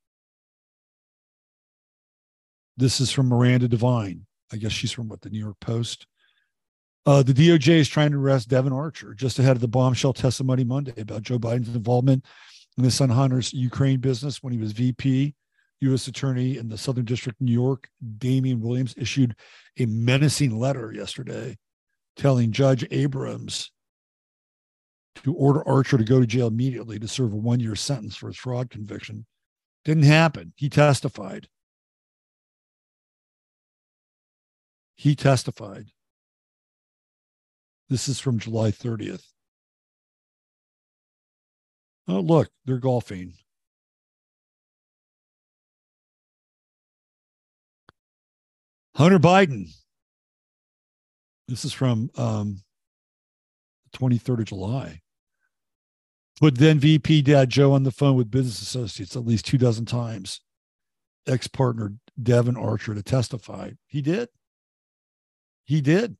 This 2.77 2.99
is 2.99 3.11
from 3.11 3.27
Miranda 3.27 3.67
Devine. 3.67 4.25
I 4.51 4.57
guess 4.57 4.71
she's 4.71 4.91
from 4.91 5.07
what 5.07 5.21
the 5.21 5.29
New 5.29 5.39
York 5.39 5.59
Post. 5.59 6.07
Uh, 7.05 7.23
the 7.23 7.33
DOJ 7.33 7.69
is 7.69 7.87
trying 7.87 8.11
to 8.11 8.17
arrest 8.17 8.49
Devon 8.49 8.73
Archer 8.73 9.13
just 9.13 9.39
ahead 9.39 9.55
of 9.55 9.61
the 9.61 9.67
bombshell 9.67 10.13
testimony 10.13 10.63
Monday 10.63 10.99
about 10.99 11.21
Joe 11.21 11.37
Biden's 11.37 11.73
involvement 11.75 12.25
in 12.77 12.83
the 12.83 12.91
Son 12.91 13.09
Hunter's 13.09 13.53
Ukraine 13.53 13.99
business 13.99 14.41
when 14.41 14.51
he 14.51 14.59
was 14.59 14.71
VP 14.71 15.35
U.S. 15.85 16.07
Attorney 16.07 16.57
in 16.57 16.69
the 16.69 16.77
Southern 16.77 17.05
District 17.05 17.39
New 17.41 17.51
York, 17.51 17.89
Damian 18.17 18.61
Williams, 18.61 18.93
issued 18.97 19.35
a 19.79 19.85
menacing 19.85 20.57
letter 20.57 20.91
yesterday 20.93 21.57
telling 22.15 22.51
Judge 22.51 22.85
Abrams 22.91 23.71
to 25.23 25.33
order 25.33 25.67
Archer 25.67 25.97
to 25.97 26.03
go 26.03 26.19
to 26.19 26.27
jail 26.27 26.47
immediately 26.47 26.99
to 26.99 27.07
serve 27.07 27.33
a 27.33 27.37
one 27.37 27.59
year 27.59 27.75
sentence 27.75 28.15
for 28.15 28.27
his 28.27 28.37
fraud 28.37 28.69
conviction. 28.69 29.25
Didn't 29.83 30.03
happen. 30.03 30.53
He 30.55 30.69
testified. 30.69 31.47
He 34.95 35.15
testified. 35.15 35.87
This 37.89 38.07
is 38.07 38.19
from 38.19 38.39
July 38.39 38.71
30th. 38.71 39.23
Oh, 42.07 42.19
look, 42.19 42.49
they're 42.65 42.77
golfing. 42.77 43.33
Hunter 48.95 49.19
Biden. 49.19 49.69
This 51.47 51.65
is 51.65 51.73
from 51.73 52.09
um, 52.15 52.61
23rd 53.93 54.39
of 54.39 54.45
July. 54.45 55.01
Put 56.39 56.57
then 56.57 56.79
VP 56.79 57.21
Dad 57.21 57.49
Joe 57.49 57.73
on 57.73 57.83
the 57.83 57.91
phone 57.91 58.15
with 58.15 58.31
business 58.31 58.61
associates 58.61 59.15
at 59.15 59.25
least 59.25 59.45
two 59.45 59.57
dozen 59.57 59.85
times. 59.85 60.41
Ex 61.27 61.47
partner 61.47 61.93
Devon 62.21 62.55
Archer 62.55 62.93
to 62.93 63.03
testify. 63.03 63.71
He 63.87 64.01
did. 64.01 64.29
He 65.65 65.81
did. 65.81 66.15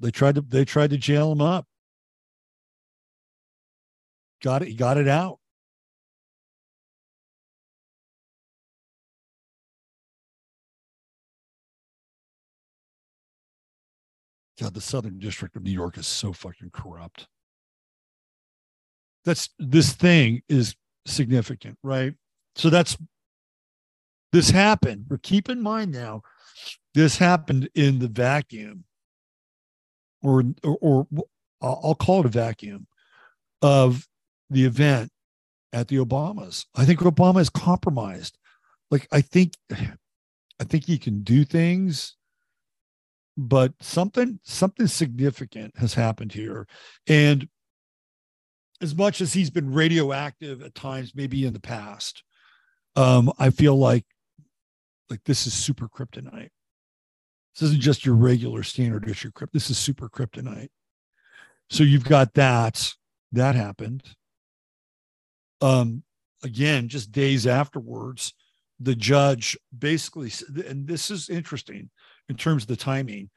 They 0.00 0.10
tried 0.10 0.34
to 0.34 0.40
they 0.40 0.64
tried 0.64 0.90
to 0.90 0.96
jail 0.96 1.30
him 1.30 1.40
up. 1.40 1.66
Got 4.42 4.62
it. 4.62 4.68
He 4.68 4.74
got 4.74 4.96
it 4.96 5.06
out. 5.06 5.38
God, 14.62 14.74
the 14.74 14.80
Southern 14.80 15.18
District 15.18 15.56
of 15.56 15.64
New 15.64 15.72
York 15.72 15.98
is 15.98 16.06
so 16.06 16.32
fucking 16.32 16.70
corrupt. 16.72 17.26
That's 19.24 19.48
this 19.58 19.92
thing 19.92 20.42
is 20.48 20.76
significant, 21.04 21.78
right? 21.82 22.14
So 22.54 22.70
that's 22.70 22.96
this 24.32 24.50
happened. 24.50 25.06
But 25.08 25.22
keep 25.22 25.48
in 25.48 25.60
mind 25.60 25.92
now, 25.92 26.22
this 26.94 27.18
happened 27.18 27.68
in 27.74 27.98
the 27.98 28.08
vacuum, 28.08 28.84
or 30.22 30.44
or, 30.62 30.78
or 30.80 31.06
I'll 31.60 31.96
call 31.96 32.20
it 32.20 32.26
a 32.26 32.30
vacuum 32.30 32.86
of 33.62 34.06
the 34.50 34.64
event 34.64 35.10
at 35.72 35.88
the 35.88 35.96
Obamas. 35.96 36.66
I 36.76 36.84
think 36.84 37.00
Obama 37.00 37.40
is 37.40 37.50
compromised. 37.50 38.38
Like 38.90 39.08
I 39.10 39.22
think 39.22 39.54
I 39.72 40.64
think 40.64 40.84
he 40.84 40.98
can 40.98 41.22
do 41.22 41.44
things 41.44 42.16
but 43.36 43.72
something 43.80 44.38
something 44.42 44.86
significant 44.86 45.76
has 45.78 45.94
happened 45.94 46.32
here. 46.32 46.66
And 47.06 47.48
as 48.80 48.94
much 48.94 49.20
as 49.20 49.32
he's 49.32 49.50
been 49.50 49.72
radioactive 49.72 50.62
at 50.62 50.74
times 50.74 51.12
maybe 51.14 51.46
in 51.46 51.52
the 51.52 51.60
past 51.60 52.24
um 52.96 53.32
i 53.38 53.48
feel 53.48 53.76
like 53.76 54.04
like 55.12 55.22
this 55.24 55.46
is 55.46 55.52
super 55.52 55.88
kryptonite. 55.88 56.48
This 57.54 57.68
isn't 57.68 57.82
just 57.82 58.06
your 58.06 58.14
regular 58.14 58.62
standard 58.62 59.06
issue 59.08 59.30
crypt 59.30 59.52
this 59.52 59.68
is 59.68 59.76
super 59.76 60.08
kryptonite. 60.08 60.70
So 61.68 61.84
you've 61.84 62.04
got 62.04 62.32
that 62.34 62.94
that 63.32 63.54
happened. 63.54 64.02
Um 65.60 66.02
again 66.42 66.88
just 66.88 67.12
days 67.12 67.46
afterwards 67.46 68.32
the 68.80 68.96
judge 68.96 69.56
basically 69.76 70.32
and 70.66 70.88
this 70.88 71.10
is 71.10 71.28
interesting 71.28 71.90
in 72.32 72.38
terms 72.38 72.64
of 72.64 72.68
the 72.68 72.76
timing. 72.76 73.28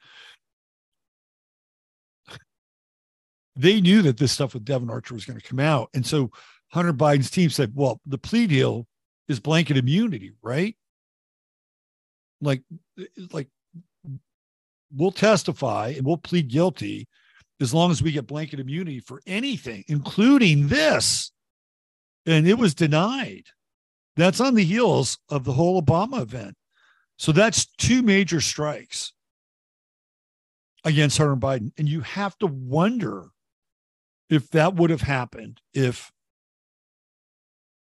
They 3.54 3.80
knew 3.80 4.02
that 4.02 4.16
this 4.16 4.32
stuff 4.32 4.54
with 4.54 4.64
Devon 4.64 4.90
Archer 4.90 5.14
was 5.14 5.24
going 5.24 5.38
to 5.38 5.46
come 5.46 5.60
out. 5.60 5.90
And 5.94 6.04
so 6.04 6.30
Hunter 6.68 6.92
Biden's 6.92 7.30
team 7.30 7.50
said, 7.50 7.72
well, 7.74 8.00
the 8.06 8.18
plea 8.18 8.46
deal 8.46 8.86
is 9.28 9.38
blanket 9.38 9.76
immunity, 9.76 10.32
right? 10.42 10.76
Like, 12.40 12.62
like 13.32 13.48
we'll 14.94 15.12
testify 15.12 15.94
and 15.96 16.04
we'll 16.04 16.16
plead 16.16 16.48
guilty 16.48 17.06
as 17.60 17.72
long 17.72 17.90
as 17.90 18.02
we 18.02 18.12
get 18.12 18.26
blanket 18.26 18.60
immunity 18.60 19.00
for 19.00 19.20
anything, 19.26 19.84
including 19.88 20.68
this. 20.68 21.32
And 22.26 22.46
it 22.46 22.58
was 22.58 22.74
denied. 22.74 23.44
That's 24.16 24.40
on 24.40 24.54
the 24.54 24.64
heels 24.64 25.18
of 25.28 25.44
the 25.44 25.52
whole 25.52 25.80
Obama 25.80 26.22
event. 26.22 26.54
So 27.18 27.32
that's 27.32 27.66
two 27.66 28.02
major 28.02 28.40
strikes 28.40 29.12
against 30.84 31.18
Hunter 31.18 31.36
Biden. 31.36 31.72
And 31.78 31.88
you 31.88 32.00
have 32.02 32.36
to 32.38 32.46
wonder 32.46 33.28
if 34.28 34.50
that 34.50 34.74
would 34.74 34.90
have 34.90 35.02
happened 35.02 35.60
if 35.72 36.10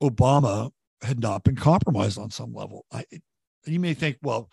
Obama 0.02 0.72
had 1.02 1.20
not 1.20 1.44
been 1.44 1.56
compromised 1.56 2.18
on 2.18 2.30
some 2.32 2.54
level. 2.54 2.86
I, 2.92 3.06
you 3.66 3.80
may 3.80 3.94
think, 3.94 4.18
well, 4.22 4.50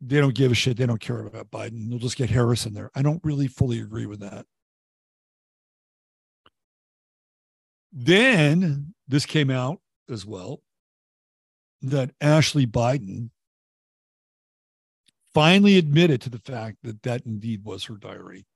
they 0.00 0.20
don't 0.20 0.34
give 0.34 0.52
a 0.52 0.54
shit. 0.54 0.76
They 0.76 0.86
don't 0.86 1.00
care 1.00 1.20
about 1.20 1.50
Biden. 1.50 1.88
They'll 1.88 1.98
just 1.98 2.16
get 2.16 2.30
Harris 2.30 2.66
in 2.66 2.74
there. 2.74 2.90
I 2.94 3.02
don't 3.02 3.24
really 3.24 3.46
fully 3.46 3.80
agree 3.80 4.06
with 4.06 4.20
that. 4.20 4.46
Then 7.92 8.94
this 9.06 9.24
came 9.24 9.50
out 9.50 9.80
as 10.10 10.26
well 10.26 10.62
that 11.80 12.10
Ashley 12.20 12.66
Biden 12.66 13.30
finally 15.34 15.76
admitted 15.76 16.20
to 16.22 16.30
the 16.30 16.38
fact 16.38 16.78
that 16.84 17.02
that 17.02 17.26
indeed 17.26 17.64
was 17.64 17.84
her 17.84 17.96
diary. 17.96 18.46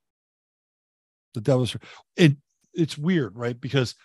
That 1.33 1.45
that 1.45 1.57
was 1.57 1.73
her. 1.73 1.79
It 2.15 2.37
it's 2.73 2.97
weird, 2.97 3.35
right? 3.35 3.59
Because 3.59 3.95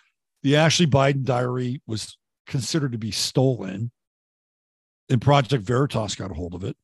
the 0.43 0.57
Ashley 0.57 0.85
Biden 0.85 1.23
diary 1.23 1.81
was 1.87 2.17
considered 2.45 2.91
to 2.91 2.97
be 2.97 3.11
stolen, 3.11 3.91
and 5.09 5.21
Project 5.21 5.63
Veritas 5.63 6.15
got 6.15 6.31
a 6.31 6.35
hold 6.35 6.53
of 6.53 6.63
it. 6.63 6.75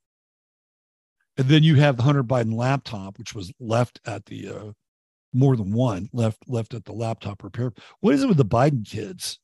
And 1.37 1.47
then 1.47 1.63
you 1.63 1.75
have 1.75 1.97
the 1.97 2.03
Hunter 2.03 2.23
Biden 2.23 2.53
laptop, 2.55 3.17
which 3.17 3.35
was 3.35 3.53
left 3.59 3.99
at 4.05 4.25
the 4.25 4.49
uh, 4.49 4.71
more 5.33 5.55
than 5.55 5.73
one 5.73 6.09
left 6.13 6.39
left 6.47 6.73
at 6.73 6.85
the 6.85 6.93
laptop 6.93 7.43
repair. 7.43 7.73
What 7.99 8.13
is 8.13 8.23
it 8.23 8.27
with 8.27 8.37
the 8.37 8.45
Biden 8.45 8.87
kids 8.87 9.39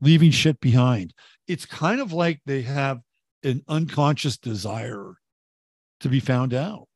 leaving 0.00 0.30
shit 0.30 0.60
behind? 0.60 1.14
It's 1.46 1.66
kind 1.66 2.00
of 2.00 2.12
like 2.12 2.40
they 2.44 2.62
have 2.62 3.00
an 3.42 3.62
unconscious 3.68 4.36
desire 4.36 5.14
to 6.00 6.08
be 6.08 6.20
found 6.20 6.54
out. 6.54 6.88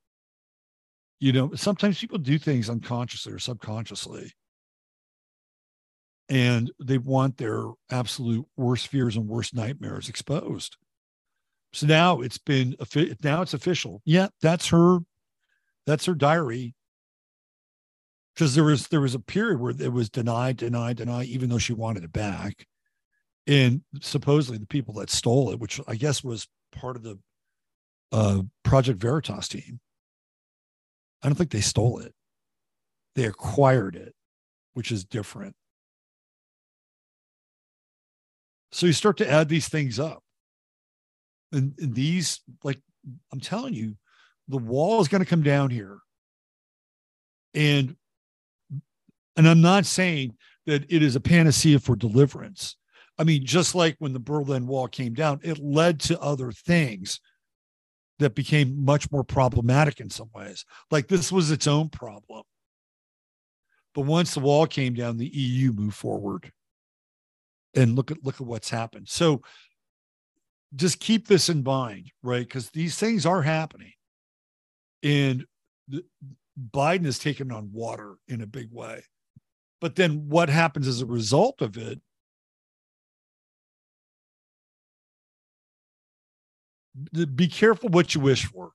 You 1.20 1.32
know, 1.32 1.54
sometimes 1.54 1.98
people 1.98 2.18
do 2.18 2.38
things 2.38 2.70
unconsciously 2.70 3.32
or 3.32 3.38
subconsciously. 3.38 4.32
And 6.28 6.70
they 6.82 6.98
want 6.98 7.38
their 7.38 7.64
absolute 7.90 8.46
worst 8.56 8.88
fears 8.88 9.16
and 9.16 9.28
worst 9.28 9.54
nightmares 9.54 10.08
exposed. 10.08 10.76
So 11.72 11.86
now 11.86 12.20
it's 12.20 12.38
been 12.38 12.76
now 13.22 13.42
it's 13.42 13.54
official. 13.54 14.00
Yeah, 14.04 14.28
that's 14.40 14.68
her 14.68 15.00
that's 15.86 16.06
her 16.06 16.14
diary. 16.14 16.74
because 18.34 18.54
there 18.54 18.64
was 18.64 18.88
there 18.88 19.00
was 19.00 19.14
a 19.14 19.20
period 19.20 19.60
where 19.60 19.74
it 19.78 19.92
was 19.92 20.08
denied, 20.08 20.56
denied, 20.56 20.96
denied, 20.96 21.26
even 21.26 21.50
though 21.50 21.58
she 21.58 21.72
wanted 21.72 22.04
it 22.04 22.12
back. 22.12 22.66
And 23.46 23.82
supposedly 24.00 24.58
the 24.58 24.66
people 24.66 24.94
that 24.94 25.10
stole 25.10 25.50
it, 25.50 25.58
which 25.60 25.80
I 25.88 25.96
guess 25.96 26.22
was 26.24 26.48
part 26.72 26.96
of 26.96 27.02
the 27.02 27.18
uh, 28.12 28.42
Project 28.64 29.00
Veritas 29.00 29.48
team, 29.48 29.80
I 31.22 31.28
don't 31.28 31.36
think 31.36 31.50
they 31.50 31.60
stole 31.60 31.98
it. 31.98 32.14
They 33.14 33.24
acquired 33.24 33.96
it, 33.96 34.14
which 34.74 34.92
is 34.92 35.04
different. 35.04 35.54
So 38.72 38.86
you 38.86 38.92
start 38.92 39.16
to 39.18 39.30
add 39.30 39.48
these 39.48 39.68
things 39.68 39.98
up. 39.98 40.22
And, 41.52 41.74
and 41.78 41.94
these, 41.94 42.40
like 42.62 42.78
I'm 43.32 43.40
telling 43.40 43.74
you, 43.74 43.96
the 44.48 44.58
wall 44.58 45.00
is 45.00 45.08
going 45.08 45.22
to 45.22 45.28
come 45.28 45.42
down 45.42 45.70
here. 45.70 45.98
And 47.54 47.96
and 49.36 49.48
I'm 49.48 49.60
not 49.60 49.86
saying 49.86 50.34
that 50.66 50.84
it 50.88 51.02
is 51.02 51.16
a 51.16 51.20
panacea 51.20 51.78
for 51.78 51.96
deliverance. 51.96 52.76
I 53.18 53.24
mean, 53.24 53.44
just 53.44 53.74
like 53.74 53.96
when 53.98 54.12
the 54.12 54.20
Berlin 54.20 54.66
Wall 54.66 54.86
came 54.88 55.14
down, 55.14 55.40
it 55.42 55.58
led 55.58 56.00
to 56.00 56.20
other 56.20 56.52
things 56.52 57.20
that 58.20 58.34
became 58.34 58.84
much 58.84 59.10
more 59.10 59.24
problematic 59.24 59.98
in 59.98 60.10
some 60.10 60.30
ways. 60.34 60.64
Like 60.90 61.08
this 61.08 61.32
was 61.32 61.50
its 61.50 61.66
own 61.66 61.88
problem. 61.88 62.44
But 63.94 64.02
once 64.02 64.34
the 64.34 64.40
wall 64.40 64.66
came 64.66 64.94
down, 64.94 65.16
the 65.16 65.26
EU 65.34 65.72
moved 65.72 65.96
forward. 65.96 66.52
And 67.74 67.94
look 67.94 68.10
at 68.10 68.24
look 68.24 68.40
at 68.40 68.46
what's 68.46 68.70
happened. 68.70 69.08
So 69.08 69.42
just 70.74 71.00
keep 71.00 71.26
this 71.26 71.48
in 71.48 71.62
mind, 71.62 72.10
right? 72.22 72.46
Because 72.46 72.70
these 72.70 72.96
things 72.96 73.26
are 73.26 73.42
happening. 73.42 73.92
And 75.02 75.44
the, 75.88 76.04
Biden 76.72 77.06
is 77.06 77.18
taking 77.18 77.52
on 77.52 77.70
water 77.72 78.16
in 78.28 78.42
a 78.42 78.46
big 78.46 78.68
way. 78.72 79.04
But 79.80 79.96
then 79.96 80.28
what 80.28 80.48
happens 80.48 80.86
as 80.86 81.00
a 81.00 81.06
result 81.06 81.62
of 81.62 81.76
it? 81.76 82.00
Be 87.34 87.48
careful 87.48 87.88
what 87.88 88.14
you 88.14 88.20
wish 88.20 88.46
for. 88.46 88.72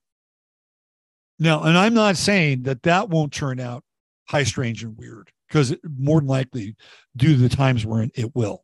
Now, 1.38 1.64
and 1.64 1.78
I'm 1.78 1.94
not 1.94 2.16
saying 2.16 2.64
that 2.64 2.84
that 2.84 3.10
won't 3.10 3.34
turn 3.34 3.60
out 3.60 3.84
high, 4.28 4.44
strange, 4.44 4.84
and 4.84 4.98
weird, 4.98 5.32
because 5.48 5.76
more 5.98 6.20
than 6.20 6.30
likely, 6.30 6.76
due 7.16 7.34
to 7.36 7.42
the 7.42 7.50
times 7.50 7.86
we're 7.86 8.04
in, 8.04 8.12
it 8.16 8.34
will. 8.36 8.64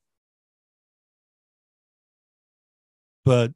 But 3.26 3.52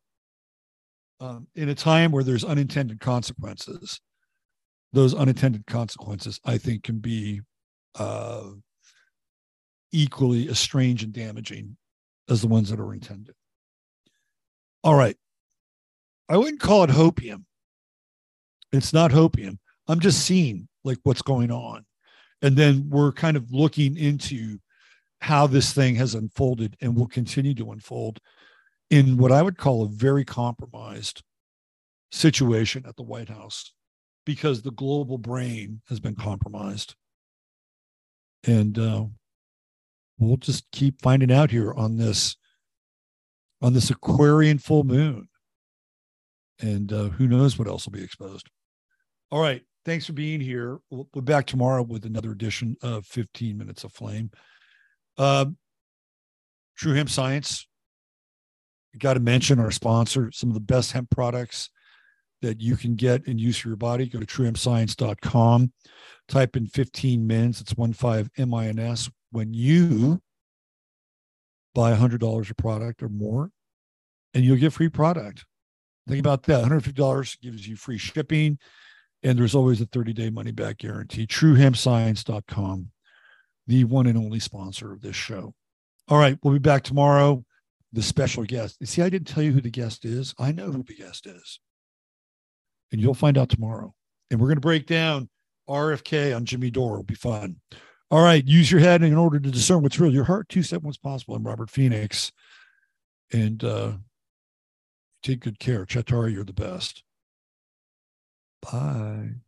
um, 1.20 1.48
in 1.56 1.70
a 1.70 1.76
time 1.76 2.12
where 2.12 2.24
there's 2.24 2.44
unintended 2.44 3.00
consequences, 3.00 4.02
those 4.94 5.16
unintended 5.16 5.66
consequences, 5.66 6.40
I 6.46 6.58
think, 6.58 6.84
can 6.84 7.00
be 7.00 7.42
uh, 7.96 8.50
equally 9.92 10.50
as 10.50 10.60
strange 10.60 11.04
and 11.04 11.14
damaging 11.14 11.78
as 12.30 12.42
the 12.42 12.48
ones 12.48 12.70
that 12.70 12.80
are 12.80 12.94
intended. 12.94 13.34
All 14.84 14.96
right. 14.96 15.16
I 16.28 16.38
wouldn't 16.38 16.62
call 16.62 16.84
it 16.84 16.90
hopium. 16.90 17.44
It's 18.72 18.94
not 18.94 19.12
hopium. 19.12 19.58
I'm 19.88 20.00
just 20.00 20.26
seeing 20.26 20.68
like 20.84 20.98
what's 21.04 21.22
going 21.22 21.52
on. 21.52 21.86
And 22.42 22.56
then 22.56 22.90
we're 22.90 23.12
kind 23.12 23.38
of 23.38 23.52
looking 23.52 23.98
into 23.98 24.60
how 25.22 25.48
this 25.48 25.74
thing 25.74 25.96
has 25.96 26.16
unfolded 26.16 26.76
and 26.82 26.96
will 26.96 27.08
continue 27.08 27.54
to 27.56 27.72
unfold 27.72 28.20
in 28.90 29.18
what 29.18 29.32
I 29.32 29.42
would 29.42 29.58
call 29.58 29.84
a 29.84 29.90
very 29.90 30.26
compromised 30.26 31.24
situation 32.12 32.86
at 32.88 32.96
the 32.96 33.04
White 33.04 33.30
House 33.30 33.74
because 34.26 34.62
the 34.62 34.72
global 34.72 35.18
brain 35.18 35.82
has 35.90 36.00
been 36.00 36.16
compromised. 36.16 36.96
And 38.44 38.78
uh, 38.78 39.06
we'll 40.20 40.38
just 40.38 40.70
keep 40.72 41.02
finding 41.02 41.32
out 41.32 41.52
here 41.52 41.74
on 41.74 41.98
this 41.98 42.36
on 43.62 43.74
this 43.74 43.90
Aquarian 43.90 44.60
full 44.60 44.84
moon. 44.84 45.28
And 46.62 46.92
uh, 46.92 47.10
who 47.10 47.28
knows 47.28 47.60
what 47.60 47.68
else 47.68 47.86
will 47.86 47.94
be 47.94 48.04
exposed. 48.04 48.50
All 49.32 49.42
right. 49.42 49.62
Thanks 49.84 50.06
for 50.06 50.14
being 50.14 50.40
here. 50.40 50.80
We'll 50.90 51.08
be 51.14 51.22
back 51.22 51.46
tomorrow 51.46 51.84
with 51.84 52.06
another 52.06 52.32
edition 52.32 52.76
of 52.82 53.06
15 53.06 53.58
Minutes 53.58 53.84
of 53.84 53.92
Flame. 53.92 54.32
Uh, 55.18 55.46
True 56.76 56.94
Hemp 56.94 57.10
Science. 57.10 57.68
Got 58.98 59.16
to 59.16 59.20
mention 59.20 59.60
our 59.60 59.72
sponsor, 59.72 60.32
some 60.32 60.50
of 60.50 60.54
the 60.54 60.62
best 60.62 60.94
hemp 60.94 61.10
products 61.10 61.70
that 62.42 62.62
you 62.62 62.78
can 62.78 62.96
get 62.96 63.28
and 63.28 63.40
use 63.40 63.58
for 63.58 63.68
your 63.68 63.78
body. 63.78 64.08
Go 64.08 64.20
to 64.20 64.26
truehempscience.com, 64.26 65.74
type 66.28 66.56
in 66.56 66.68
15 66.68 67.28
mins, 67.28 67.62
it's 67.62 67.74
15 67.74 68.30
M-I-N-S. 68.38 69.10
When 69.32 69.54
you 69.54 70.22
buy 71.74 71.94
$100 71.94 72.50
of 72.50 72.58
product 72.58 73.04
or 73.04 73.10
more, 73.10 73.52
and 74.34 74.44
you'll 74.44 74.58
get 74.58 74.74
free 74.74 74.90
product. 74.90 75.46
Think 76.08 76.20
about 76.20 76.44
that. 76.44 76.64
$150 76.64 77.42
gives 77.42 77.68
you 77.68 77.76
free 77.76 77.98
shipping, 77.98 78.60
and 79.24 79.38
there's 79.38 79.56
always 79.56 79.82
a 79.82 79.88
30-day 79.88 80.30
money-back 80.30 80.78
guarantee. 80.78 81.26
TrueHempScience.com, 81.26 82.92
the 83.68 83.84
one 83.86 84.08
and 84.08 84.18
only 84.18 84.40
sponsor 84.40 84.94
of 84.94 85.02
this 85.02 85.16
show. 85.16 85.54
All 86.08 86.20
right, 86.20 86.38
we'll 86.44 86.54
be 86.54 86.60
back 86.60 86.84
tomorrow. 86.84 87.44
The 87.94 88.04
special 88.04 88.44
guest. 88.44 88.78
You 88.80 88.88
see, 88.88 89.02
I 89.02 89.10
didn't 89.10 89.28
tell 89.28 89.42
you 89.42 89.54
who 89.54 89.62
the 89.62 89.70
guest 89.70 90.06
is. 90.06 90.36
I 90.38 90.52
know 90.52 90.72
who 90.72 90.84
the 90.84 90.96
guest 90.96 91.26
is 91.26 91.60
and 92.92 93.02
you'll 93.02 93.14
find 93.14 93.38
out 93.38 93.50
tomorrow. 93.50 93.94
And 94.32 94.40
we're 94.40 94.48
going 94.48 94.56
to 94.56 94.62
break 94.62 94.88
down 94.88 95.30
RFK 95.70 96.36
on 96.36 96.46
Jimmy 96.46 96.72
Dore. 96.72 96.94
It'll 96.94 97.04
be 97.04 97.16
fun. 97.16 97.58
All 98.10 98.24
right. 98.24 98.46
Use 98.46 98.72
your 98.72 98.80
head 98.80 99.04
in 99.04 99.16
order 99.16 99.40
to 99.40 99.52
discern 99.52 99.82
what's 99.82 100.00
real. 100.00 100.14
Your 100.14 100.24
heart, 100.24 100.50
two 100.50 100.64
step 100.64 100.82
what's 100.82 100.98
possible. 100.98 101.36
I'm 101.36 101.44
Robert 101.44 101.70
Phoenix. 101.70 102.32
And 103.34 103.64
uh, 103.64 103.94
take 105.26 105.40
good 105.40 105.60
care. 105.60 105.86
Chatari, 105.86 106.34
you're 106.34 106.44
the 106.44 106.54
best. 106.54 107.04
Bye. 108.62 109.45